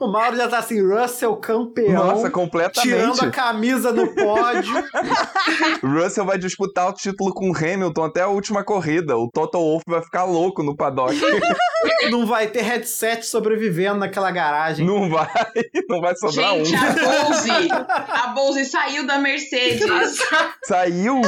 o, 0.00 0.04
o 0.04 0.12
Mauro 0.12 0.36
já 0.36 0.48
tá 0.48 0.58
assim, 0.58 0.86
Russell 0.86 1.34
campeão. 1.36 1.92
Nossa, 1.92 2.30
completamente. 2.30 2.94
Tirando 2.94 3.22
a 3.22 3.30
camisa 3.30 3.90
no 3.90 4.14
pódio. 4.14 4.84
Russell 5.82 6.26
vai 6.26 6.36
disputar 6.36 6.88
o 6.88 6.92
título 6.92 7.32
com 7.32 7.50
o 7.50 7.56
Hamilton 7.56 8.04
até 8.04 8.20
a 8.20 8.28
última 8.28 8.62
corrida. 8.62 9.16
O 9.16 9.30
Toto 9.32 9.58
Wolff 9.58 9.84
vai 9.88 10.02
ficar 10.02 10.24
louco 10.24 10.62
no 10.62 10.76
paddock. 10.76 11.14
não 12.10 12.26
vai 12.26 12.46
ter 12.48 12.62
headset 12.62 13.24
sobrevivendo 13.24 14.00
naquela 14.00 14.30
garagem. 14.30 14.86
não 14.86 15.08
vai, 15.08 15.26
não 15.88 16.02
vai 16.02 16.14
sobrar 16.16 16.54
Gente, 16.56 16.74
um. 16.74 16.78
a 16.78 16.90
Bose, 16.92 17.50
a 17.70 18.26
Bose 18.28 18.64
saiu 18.66 19.06
da 19.06 19.18
Mercedes 19.18 19.86
Saiu? 20.64 21.22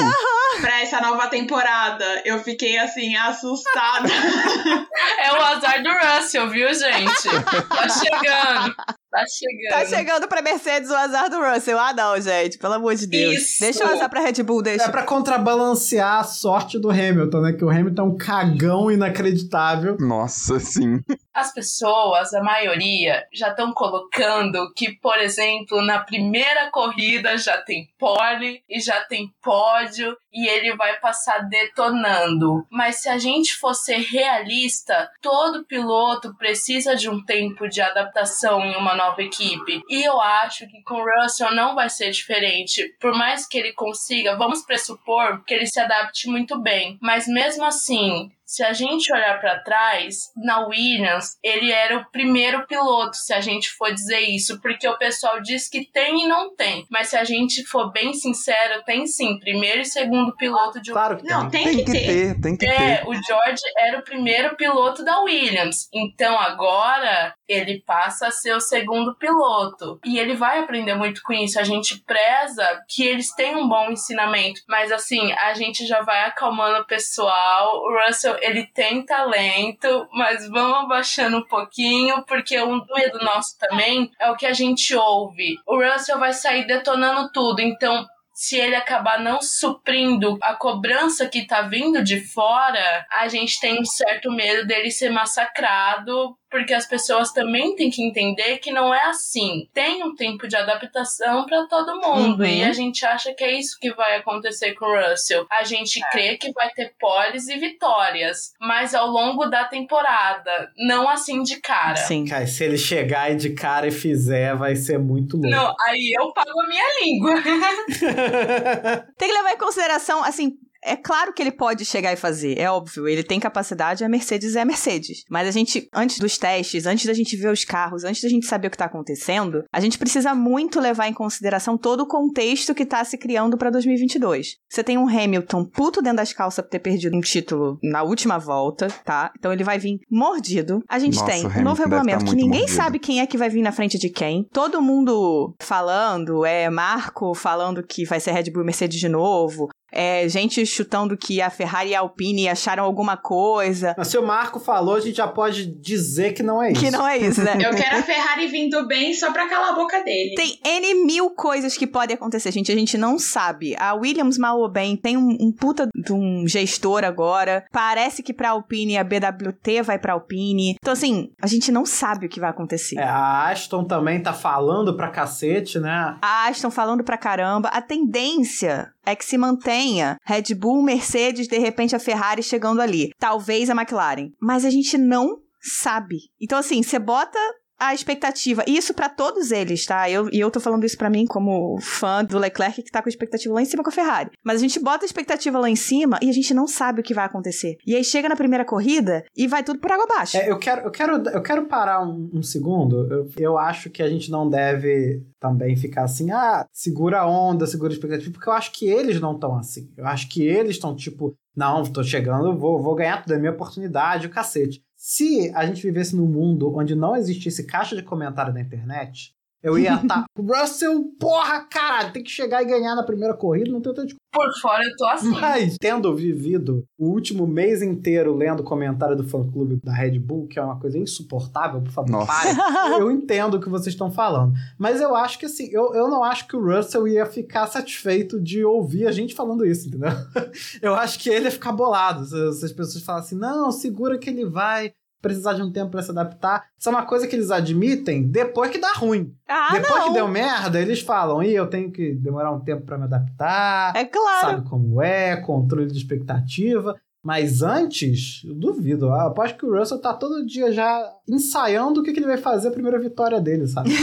pra 0.61 0.83
essa 0.83 1.01
nova 1.01 1.29
temporada. 1.29 2.05
Eu 2.25 2.41
fiquei 2.41 2.77
assim, 2.79 3.06
assustada. 3.15 4.09
É 5.19 5.33
o 5.33 5.43
azar 5.43 5.83
do 5.83 5.91
Russell, 5.91 6.49
viu, 6.49 6.73
gente? 6.73 7.29
Tá 7.69 7.89
chegando. 7.89 8.75
Tá 9.17 9.25
chegando. 9.27 9.71
Tá 9.71 9.87
chegando 9.87 10.29
pra 10.29 10.43
Mercedes 10.43 10.91
o 10.91 10.95
azar 10.95 11.31
do 11.31 11.41
Russell. 11.41 11.79
Ah, 11.79 11.95
não, 11.95 12.21
gente. 12.21 12.59
Pelo 12.59 12.75
amor 12.75 12.95
de 12.95 13.07
Deus. 13.07 13.35
Isso. 13.37 13.61
Deixa 13.61 13.83
o 13.83 13.89
azar 13.89 14.11
pra 14.11 14.21
Red 14.21 14.43
Bull, 14.43 14.61
deixa. 14.61 14.85
É 14.85 14.89
pra 14.91 15.05
contrabalancear 15.05 16.21
a 16.21 16.25
sorte 16.25 16.79
do 16.79 16.91
Hamilton, 16.91 17.41
né? 17.41 17.53
Que 17.55 17.65
o 17.65 17.71
Hamilton 17.71 18.03
é 18.03 18.05
um 18.05 18.17
cagão 18.19 18.91
inacreditável. 18.91 19.97
Nossa, 19.99 20.61
sim. 20.61 21.01
As 21.33 21.53
pessoas, 21.53 22.35
a 22.35 22.43
maioria, 22.43 23.25
já 23.33 23.49
estão 23.49 23.73
colocando 23.73 24.71
que, 24.75 24.93
por 25.01 25.19
exemplo, 25.19 25.81
na 25.83 25.99
primeira 26.01 26.71
corrida 26.71 27.39
já 27.39 27.57
tem 27.57 27.89
pole 27.99 28.63
e 28.69 28.81
já 28.81 29.03
tem 29.05 29.31
pódio 29.43 30.15
e 30.31 30.47
ele 30.47 30.77
vai 30.77 30.99
passar 31.01 31.39
detonando. 31.49 32.67
Mas 32.71 32.97
se 32.97 33.09
a 33.09 33.17
gente 33.17 33.57
fosse 33.57 33.95
realista, 33.95 35.11
todo 35.23 35.65
piloto 35.65 36.35
precisa 36.37 36.95
de 36.95 37.09
um 37.09 37.25
tempo 37.25 37.67
de 37.67 37.81
adaptação 37.81 38.61
em 38.63 38.77
uma 38.77 38.95
nova 38.95 39.06
equipe. 39.19 39.83
E 39.89 40.03
eu 40.03 40.21
acho 40.21 40.67
que 40.69 40.83
com 40.83 41.03
Russell 41.03 41.55
não 41.55 41.75
vai 41.75 41.89
ser 41.89 42.11
diferente. 42.11 42.95
Por 43.01 43.13
mais 43.15 43.47
que 43.47 43.59
ele 43.59 43.73
consiga, 43.73 44.37
vamos 44.37 44.65
pressupor 44.65 45.43
que 45.45 45.55
ele 45.55 45.67
se 45.67 45.81
adapte 45.81 46.29
muito 46.29 46.59
bem. 46.61 46.99
Mas 47.01 47.27
mesmo 47.27 47.65
assim, 47.65 48.31
se 48.47 48.63
a 48.63 48.73
gente 48.73 49.13
olhar 49.13 49.39
para 49.41 49.59
trás, 49.61 50.31
na 50.37 50.67
Williams, 50.67 51.37
ele 51.43 51.73
era 51.73 51.99
o 51.99 52.11
primeiro 52.11 52.67
piloto, 52.67 53.17
se 53.17 53.33
a 53.35 53.41
gente 53.41 53.69
for 53.71 53.93
dizer 53.93 54.21
isso, 54.21 54.61
porque 54.61 54.89
o 54.89 54.97
pessoal 54.97 55.41
diz 55.43 55.69
que 55.69 55.85
tem 55.85 56.25
e 56.25 56.29
não 56.29 56.55
tem. 56.55 56.87
Mas 56.91 57.09
se 57.09 57.17
a 57.17 57.25
gente 57.25 57.65
for 57.65 57.91
bem 57.93 58.15
sincero, 58.15 58.83
tem 58.85 59.07
sim, 59.07 59.39
primeiro 59.41 59.81
e 59.81 59.85
segundo 59.85 60.35
piloto 60.37 60.81
de 60.81 60.93
Claro 60.93 61.17
que 61.17 61.25
tem. 61.25 61.37
Não, 61.37 61.51
tem, 61.51 61.65
Tem 61.65 61.77
que, 61.79 61.85
que 61.85 61.93
ter. 61.93 62.07
ter, 62.07 62.41
tem 62.41 62.57
que 62.57 62.67
É, 62.67 62.97
ter. 62.99 63.09
o 63.09 63.13
George 63.15 63.63
era 63.79 63.99
o 63.99 64.03
primeiro 64.05 64.57
piloto 64.57 65.05
da 65.05 65.21
Williams. 65.21 65.89
Então 65.93 66.39
agora 66.39 67.35
ele 67.49 67.83
passa 67.87 68.29
a 68.29 68.31
ser 68.31 68.55
o 68.55 68.61
segundo 68.61 69.15
piloto. 69.17 69.99
E 70.05 70.19
ele 70.19 70.35
vai 70.35 70.59
aprender 70.59 70.95
muito 70.95 71.21
com 71.23 71.33
isso. 71.33 71.59
A 71.59 71.65
gente 71.65 72.01
preza 72.05 72.83
que 72.89 73.05
eles 73.05 73.35
têm 73.35 73.57
um 73.57 73.69
bom 73.69 73.91
ensinamento. 73.91 74.61
Mas 74.69 74.93
assim, 74.93 75.33
a 75.33 75.55
gente 75.55 75.87
já 75.87 76.03
vai 76.03 76.25
acalmando 76.25 76.81
o 76.81 76.87
pessoal. 76.87 77.77
O 77.77 78.07
Russell, 78.07 78.36
ele 78.41 78.67
tem 78.67 79.05
talento, 79.05 80.09
mas 80.13 80.49
vamos 80.49 80.85
abaixando 80.85 81.39
um 81.39 81.47
pouquinho, 81.47 82.25
porque 82.27 82.61
um 82.61 82.85
medo 82.95 83.19
nosso 83.19 83.59
também 83.59 84.11
é 84.21 84.31
o 84.31 84.37
que 84.37 84.47
a 84.47 84.53
gente 84.53 84.95
ouve. 84.95 85.57
O 85.67 85.83
Russell 85.83 86.19
vai 86.19 86.33
sair 86.33 86.67
detonando 86.67 87.31
tudo. 87.33 87.61
Então, 87.61 88.07
se 88.37 88.57
ele 88.57 88.77
acabar 88.77 89.19
não 89.19 89.41
suprindo 89.41 90.37
a 90.43 90.55
cobrança 90.55 91.27
que 91.27 91.47
tá 91.47 91.63
vindo 91.63 92.05
de 92.05 92.21
fora, 92.21 93.07
a 93.11 93.29
gente 93.29 93.59
tem 93.59 93.81
um 93.81 93.85
certo 93.85 94.31
medo 94.31 94.67
dele 94.67 94.91
ser 94.91 95.09
massacrado, 95.09 96.37
porque 96.51 96.73
as 96.75 96.87
pessoas 96.87 97.33
também 97.33 97.75
têm 97.77 97.91
que 97.91 98.03
entender 98.03 98.59
que 98.59 98.71
não 98.73 98.95
é 98.95 99.05
assim. 99.07 99.69
Tem 99.75 100.03
um 100.05 100.15
tempo 100.15 100.47
de 100.49 100.57
adaptação 100.57 101.45
para 101.47 101.67
todo 101.67 102.01
mundo, 102.01 102.41
Uhum. 102.43 102.47
e 102.47 102.63
a 102.65 102.73
gente 102.73 103.05
acha 103.05 103.33
que 103.35 103.45
é 103.45 103.59
isso 103.59 103.77
que 103.81 103.93
vai 103.95 104.17
acontecer 104.17 104.75
com 104.75 104.87
o 104.87 105.11
Russell. 105.11 105.47
A 105.51 105.65
gente 105.65 106.01
crê 106.11 106.37
que 106.37 106.53
vai 106.53 106.71
ter 106.71 106.95
poles 106.99 107.49
e 107.49 107.57
vitórias, 107.59 108.53
mas 108.61 108.95
ao 108.95 109.07
longo 109.09 109.47
da 109.47 109.65
temporada, 109.65 110.71
não 110.79 111.09
assim 111.09 111.43
de 111.43 111.61
cara. 111.61 111.97
Sim. 111.97 112.25
Cara, 112.27 112.47
se 112.47 112.65
ele 112.65 112.79
chegar 112.79 113.23
aí 113.23 113.37
de 113.37 113.51
cara 113.55 113.87
e 113.89 113.91
fizer, 113.93 114.55
vai 114.57 114.77
ser 114.77 114.99
muito 114.99 115.37
louco. 115.37 115.49
Não, 115.51 115.73
aí 115.87 116.15
eu 116.19 116.33
pago 116.33 116.61
a 116.61 116.69
minha 116.69 116.85
língua. 117.03 117.35
Tem 119.19 119.29
que 119.29 119.35
levar 119.35 119.53
em 119.53 119.59
consideração, 119.59 120.23
assim, 120.23 120.53
é 120.87 120.97
claro 120.97 121.33
que 121.33 121.43
ele 121.43 121.53
pode 121.53 121.85
chegar 121.85 122.13
e 122.13 122.17
fazer, 122.17 122.59
é 122.59 122.71
óbvio, 122.71 123.09
ele 123.09 123.23
tem 123.23 123.41
capacidade, 123.41 124.05
a 124.05 124.09
Mercedes 124.09 124.57
é 124.57 124.61
a 124.61 124.65
Mercedes. 124.65 125.25
Mas 125.29 125.49
a 125.49 125.51
gente, 125.51 125.89
antes 125.93 126.19
dos 126.19 126.39
testes, 126.39 126.87
antes 126.87 127.07
da 127.07 127.13
gente 127.13 127.37
ver 127.37 127.51
os 127.51 127.65
carros, 127.65 128.05
antes 128.05 128.23
da 128.23 128.29
gente 128.29 128.47
saber 128.47 128.69
o 128.69 128.71
que 128.71 128.79
tá 128.79 128.85
acontecendo, 128.85 129.65
a 129.73 129.81
gente 129.81 129.99
precisa 129.99 130.35
muito 130.35 130.81
levar 130.81 131.09
em 131.09 131.13
consideração 131.13 131.77
todo 131.77 132.01
o 132.01 132.07
contexto 132.07 132.75
que 132.75 132.87
tá 132.87 133.05
se 133.05 133.19
criando 133.19 133.59
pra 133.59 133.71
2022. 133.71 134.57
Você 134.71 134.85
tem 134.85 134.97
um 134.97 135.09
Hamilton 135.09 135.65
puto 135.65 136.01
dentro 136.01 136.19
das 136.19 136.33
calças 136.33 136.65
por 136.65 136.71
ter 136.71 136.79
perdido 136.79 137.17
um 137.17 137.21
título 137.21 137.79
na 137.83 138.03
última 138.03 138.39
volta, 138.39 138.89
tá? 139.05 139.33
Então 139.39 139.53
ele 139.53 139.65
vai 139.65 139.79
vir 139.79 139.99
mordido. 140.11 140.83
A 140.89 140.99
gente 140.99 141.19
Nossa, 141.19 141.33
tem 141.33 141.47
um 141.47 141.63
novo 141.63 141.83
regulamento 141.83 142.25
tá 142.25 142.31
que 142.31 142.37
ninguém 142.37 142.61
mordido. 142.61 142.77
sabe 142.77 142.99
quem 142.99 143.21
é 143.21 143.27
que 143.27 143.37
vai 143.37 143.49
vir 143.49 143.63
na 143.63 143.73
frente 143.73 143.99
de 143.99 144.09
quem. 144.09 144.47
Todo 144.53 144.81
mundo 144.81 145.55
falando, 145.61 146.45
é 146.45 146.71
Marco 146.71 147.35
falando 147.35 147.83
que 147.83 148.05
vai 148.05 148.21
ser 148.21 148.33
Red 148.33 148.51
Bull 148.51 148.63
e 148.63 148.67
Mercedes 148.67 149.01
de 149.01 149.09
novo. 149.09 149.69
É, 149.99 150.29
gente 150.29 150.67
chutando 150.67 151.17
que 151.17 151.41
a 151.41 151.49
Ferrari 151.49 151.91
e 151.91 151.95
a 151.95 152.01
Alpine 152.01 152.51
acharam 152.51 152.85
alguma 152.85 153.17
coisa. 153.17 153.95
Mas 153.97 154.09
se 154.09 154.19
o 154.19 154.27
Marco 154.27 154.61
falou, 154.61 154.97
a 154.97 155.01
gente 155.01 155.17
já 155.17 155.27
pode 155.27 155.65
dizer 155.67 156.35
que 156.35 156.43
não 156.43 156.63
é 156.63 156.73
isso. 156.73 156.81
Que 156.83 156.91
não 156.91 157.09
é 157.09 157.17
isso, 157.17 157.43
né? 157.43 157.55
Eu 157.55 157.75
quero 157.75 157.97
a 157.97 158.03
Ferrari 158.03 158.47
vindo 158.47 158.87
bem 158.87 159.15
só 159.15 159.33
pra 159.33 159.49
calar 159.49 159.71
a 159.71 159.75
boca 159.75 160.05
dele. 160.05 160.35
Tem 160.35 160.59
N 160.63 161.07
mil 161.07 161.31
coisas 161.31 161.79
que 161.79 161.87
podem 161.87 162.15
acontecer, 162.15 162.53
gente. 162.53 162.71
A 162.71 162.75
gente 162.75 162.99
não 162.99 163.19
sabe. 163.19 163.75
A 163.79 163.95
Williams, 163.95 164.37
mal 164.37 164.59
ou 164.59 164.71
bem, 164.71 164.99
tem 164.99 165.17
um, 165.17 165.35
um 165.41 165.51
puta 165.51 165.89
de 165.95 166.13
um 166.13 166.47
gestor 166.47 167.03
agora. 167.03 167.65
Parece 167.73 168.23
que 168.23 168.35
pra 168.35 168.51
Alpine 168.51 168.99
a 168.99 169.05
BWT 169.05 169.83
vai 169.83 169.99
pra 169.99 170.13
Alpine. 170.13 170.77
Então, 170.79 170.93
assim, 170.93 171.31
a 171.41 171.47
gente 171.47 171.73
não 171.73 171.87
sabe 171.87 172.27
o 172.27 172.29
que 172.29 172.39
vai 172.41 172.51
acontecer. 172.51 172.99
É, 172.99 173.05
a 173.05 173.49
Aston 173.49 173.85
também 173.85 174.23
tá 174.23 174.35
falando 174.35 174.95
pra 174.95 175.09
cacete, 175.09 175.79
né? 175.79 176.19
A 176.21 176.49
Aston 176.49 176.71
falando 176.71 177.03
pra 177.03 177.17
caramba. 177.17 177.71
A 177.71 177.81
tendência 177.81 178.93
é 179.07 179.15
que 179.15 179.25
se 179.25 179.39
mantenha 179.39 180.19
Red 180.25 180.55
Bull, 180.57 180.83
Mercedes, 180.83 181.47
de 181.47 181.59
repente 181.59 181.95
a 181.95 182.01
Ferrari 182.01 182.43
chegando 182.43 182.83
ali. 182.83 183.11
Talvez 183.19 183.71
a 183.71 183.75
McLaren. 183.75 184.31
Mas 184.41 184.65
a 184.65 184.71
gente 184.71 184.99
não 184.99 185.39
sabe. 185.61 186.17
Então, 186.41 186.59
assim, 186.59 186.83
você 186.83 186.99
bota 186.99 187.39
a 187.79 187.95
expectativa. 187.95 188.65
E 188.67 188.77
isso 188.77 188.95
pra 188.95 189.09
todos 189.09 189.51
eles, 189.51 189.85
tá? 189.85 190.09
Eu, 190.11 190.29
e 190.33 190.41
eu 190.41 190.51
tô 190.51 190.61
falando 190.61 190.85
isso 190.85 190.97
pra 190.97 191.11
mim 191.11 191.27
como 191.27 191.79
fã 191.81 192.25
do 192.25 192.39
Leclerc 192.39 192.83
que 192.83 192.91
tá 192.91 193.03
com 193.03 193.09
a 193.09 193.11
expectativa 193.11 193.55
lá 193.55 193.63
em 193.63 193.67
cima 193.67 193.83
com 193.83 193.91
a 193.91 193.93
Ferrari. 193.93 194.31
Mas 194.45 194.57
a 194.57 194.61
gente 194.61 194.81
bota 194.81 195.05
a 195.05 195.07
expectativa 195.07 195.59
lá 195.59 195.69
em 195.69 195.77
cima 195.77 196.19
e 196.23 196.31
a 196.31 196.33
gente 196.33 196.55
não 196.55 196.67
sabe 196.67 197.01
o 197.01 197.05
que 197.05 197.15
vai 197.15 197.25
acontecer. 197.25 197.77
E 197.87 197.95
aí 197.95 198.05
chega 198.05 198.29
na 198.29 198.37
primeira 198.37 198.65
corrida 198.65 199.25
e 199.37 199.47
vai 199.47 199.63
tudo 199.63 199.79
por 199.79 199.91
água 199.91 200.05
abaixo. 200.05 200.37
É, 200.37 200.51
eu, 200.51 200.59
quero, 200.59 200.83
eu, 200.83 200.91
quero, 200.91 201.29
eu 201.29 201.43
quero 201.43 201.67
parar 201.67 202.07
um, 202.07 202.31
um 202.33 202.43
segundo. 202.43 203.07
Eu, 203.13 203.31
eu 203.39 203.59
acho 203.59 203.91
que 203.91 204.03
a 204.03 204.09
gente 204.09 204.31
não 204.31 204.49
deve 204.49 205.23
também 205.39 205.77
ficar 205.77 206.05
assim, 206.05 206.31
ah, 206.31 206.67
segura 206.73 207.21
a 207.21 207.29
onda, 207.29 207.67
segura 207.67 207.93
a 207.93 207.95
expectativa, 207.95 208.33
porque 208.33 208.49
eu 208.49 208.53
acho 208.53 208.73
que 208.73 208.87
eles 208.87 209.21
não 209.21 209.35
estão 209.35 209.57
assim. 209.57 209.91
Eu 209.97 210.07
acho 210.07 210.29
que 210.29 210.43
eles 210.43 210.73
estão 210.73 210.97
tipo, 210.97 211.37
não, 211.55 211.85
tô 211.85 212.03
chegando, 212.03 212.57
vou, 212.57 212.83
vou 212.83 212.95
ganhar 212.95 213.23
tudo, 213.23 213.35
é 213.35 213.39
minha 213.39 213.53
oportunidade, 213.53 214.27
o 214.27 214.31
cacete. 214.31 214.83
Se 215.09 215.53
a 215.55 215.65
gente 215.65 215.85
vivesse 215.85 216.17
num 216.17 216.27
mundo 216.27 216.75
onde 216.75 216.97
não 216.97 217.15
existisse 217.15 217.65
caixa 217.65 217.95
de 217.95 218.03
comentário 218.03 218.53
da 218.53 218.61
internet, 218.61 219.36
eu 219.63 219.79
ia 219.79 219.95
estar, 219.95 220.25
Russell, 220.39 221.05
porra, 221.19 221.61
caralho, 221.65 222.13
tem 222.13 222.23
que 222.23 222.31
chegar 222.31 222.63
e 222.63 222.67
ganhar 222.67 222.95
na 222.95 223.03
primeira 223.03 223.35
corrida, 223.35 223.71
não 223.71 223.81
tem 223.81 223.91
outra 223.91 224.05
desculpa. 224.05 224.21
Por 224.33 224.61
fora 224.61 224.85
eu 224.85 224.97
tô 224.97 225.07
assim. 225.07 225.31
Mas, 225.31 225.77
tendo 225.81 226.15
vivido 226.15 226.85
o 226.99 227.07
último 227.07 227.47
mês 227.47 227.81
inteiro 227.81 228.35
lendo 228.35 228.63
comentário 228.63 229.17
do 229.17 229.27
fã-clube 229.27 229.81
da 229.83 229.93
Red 229.93 230.19
Bull, 230.19 230.47
que 230.47 230.59
é 230.59 230.63
uma 230.63 230.79
coisa 230.79 230.99
insuportável, 230.99 231.81
por 231.81 231.91
favor, 231.91 232.11
Nossa. 232.11 232.27
parem. 232.27 232.55
Eu 233.01 233.11
entendo 233.11 233.55
o 233.55 233.61
que 233.61 233.69
vocês 233.69 233.95
estão 233.95 234.11
falando. 234.11 234.53
Mas 234.79 235.01
eu 235.01 235.15
acho 235.15 235.39
que, 235.39 235.47
assim, 235.47 235.69
eu, 235.73 235.95
eu 235.95 236.09
não 236.09 236.23
acho 236.23 236.47
que 236.47 236.57
o 236.57 236.65
Russell 236.65 237.09
ia 237.09 237.27
ficar 237.27 237.67
satisfeito 237.67 238.41
de 238.41 238.65
ouvir 238.65 239.07
a 239.07 239.13
gente 239.13 239.35
falando 239.35 239.65
isso, 239.65 239.89
entendeu? 239.89 240.11
Eu 240.81 240.95
acho 240.95 241.19
que 241.19 241.31
ele 241.31 241.47
ia 241.47 241.51
ficar 241.51 241.73
bolado 241.73 242.25
se, 242.25 242.53
se 242.53 242.65
as 242.65 242.73
pessoas 242.73 243.05
falassem, 243.05 243.39
não, 243.39 243.71
segura 243.71 244.19
que 244.19 244.29
ele 244.31 244.45
vai 244.45 244.93
precisar 245.21 245.55
de 245.55 245.63
um 245.63 245.73
tempo 245.73 245.91
pra 245.91 246.03
se 246.03 246.11
adaptar. 246.11 246.67
Isso 246.79 246.89
é 246.89 246.93
uma 246.93 247.07
coisa 247.07 247.27
que 247.27 247.35
eles 247.35 247.51
admitem 247.51 248.29
depois 248.29 248.71
que 248.71 248.79
dá 248.79 248.93
ruim. 248.93 249.35
Ah, 249.49 249.71
depois 249.73 250.01
não. 250.01 250.09
que 250.09 250.15
deu 250.15 250.29
merda, 250.29 250.81
eles 250.81 251.01
falam, 251.01 251.43
ih, 251.43 251.55
eu 251.55 251.67
tenho 251.67 251.91
que 251.91 252.15
demorar 252.15 252.53
um 252.53 252.61
tempo 252.61 252.85
pra 252.85 252.99
me 252.99 253.05
adaptar 253.05 253.95
É 253.97 254.05
claro. 254.05 254.47
sabe 254.47 254.69
como 254.69 255.03
é, 255.03 255.37
controle 255.37 255.91
de 255.91 255.99
expectativa. 255.99 256.95
Mas 257.23 257.61
antes, 257.61 258.43
eu 258.45 258.55
duvido. 258.55 259.07
Eu 259.07 259.15
aposto 259.15 259.59
que 259.59 259.67
o 259.67 259.77
Russell 259.77 260.01
tá 260.01 260.15
todo 260.15 260.47
dia 260.47 260.71
já 260.71 261.13
ensaiando 261.29 262.01
o 262.01 262.05
que, 262.05 262.13
que 262.13 262.21
ele 262.21 262.27
vai 262.29 262.37
fazer 262.37 262.69
a 262.69 262.71
primeira 262.71 263.01
vitória 263.01 263.41
dele, 263.41 263.67
sabe? 263.67 263.91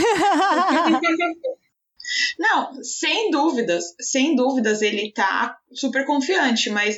Não, 2.38 2.82
sem 2.82 3.30
dúvidas, 3.30 3.94
sem 3.98 4.36
dúvidas 4.36 4.82
ele 4.82 5.10
tá 5.12 5.56
super 5.74 6.04
confiante, 6.06 6.70
mas 6.70 6.96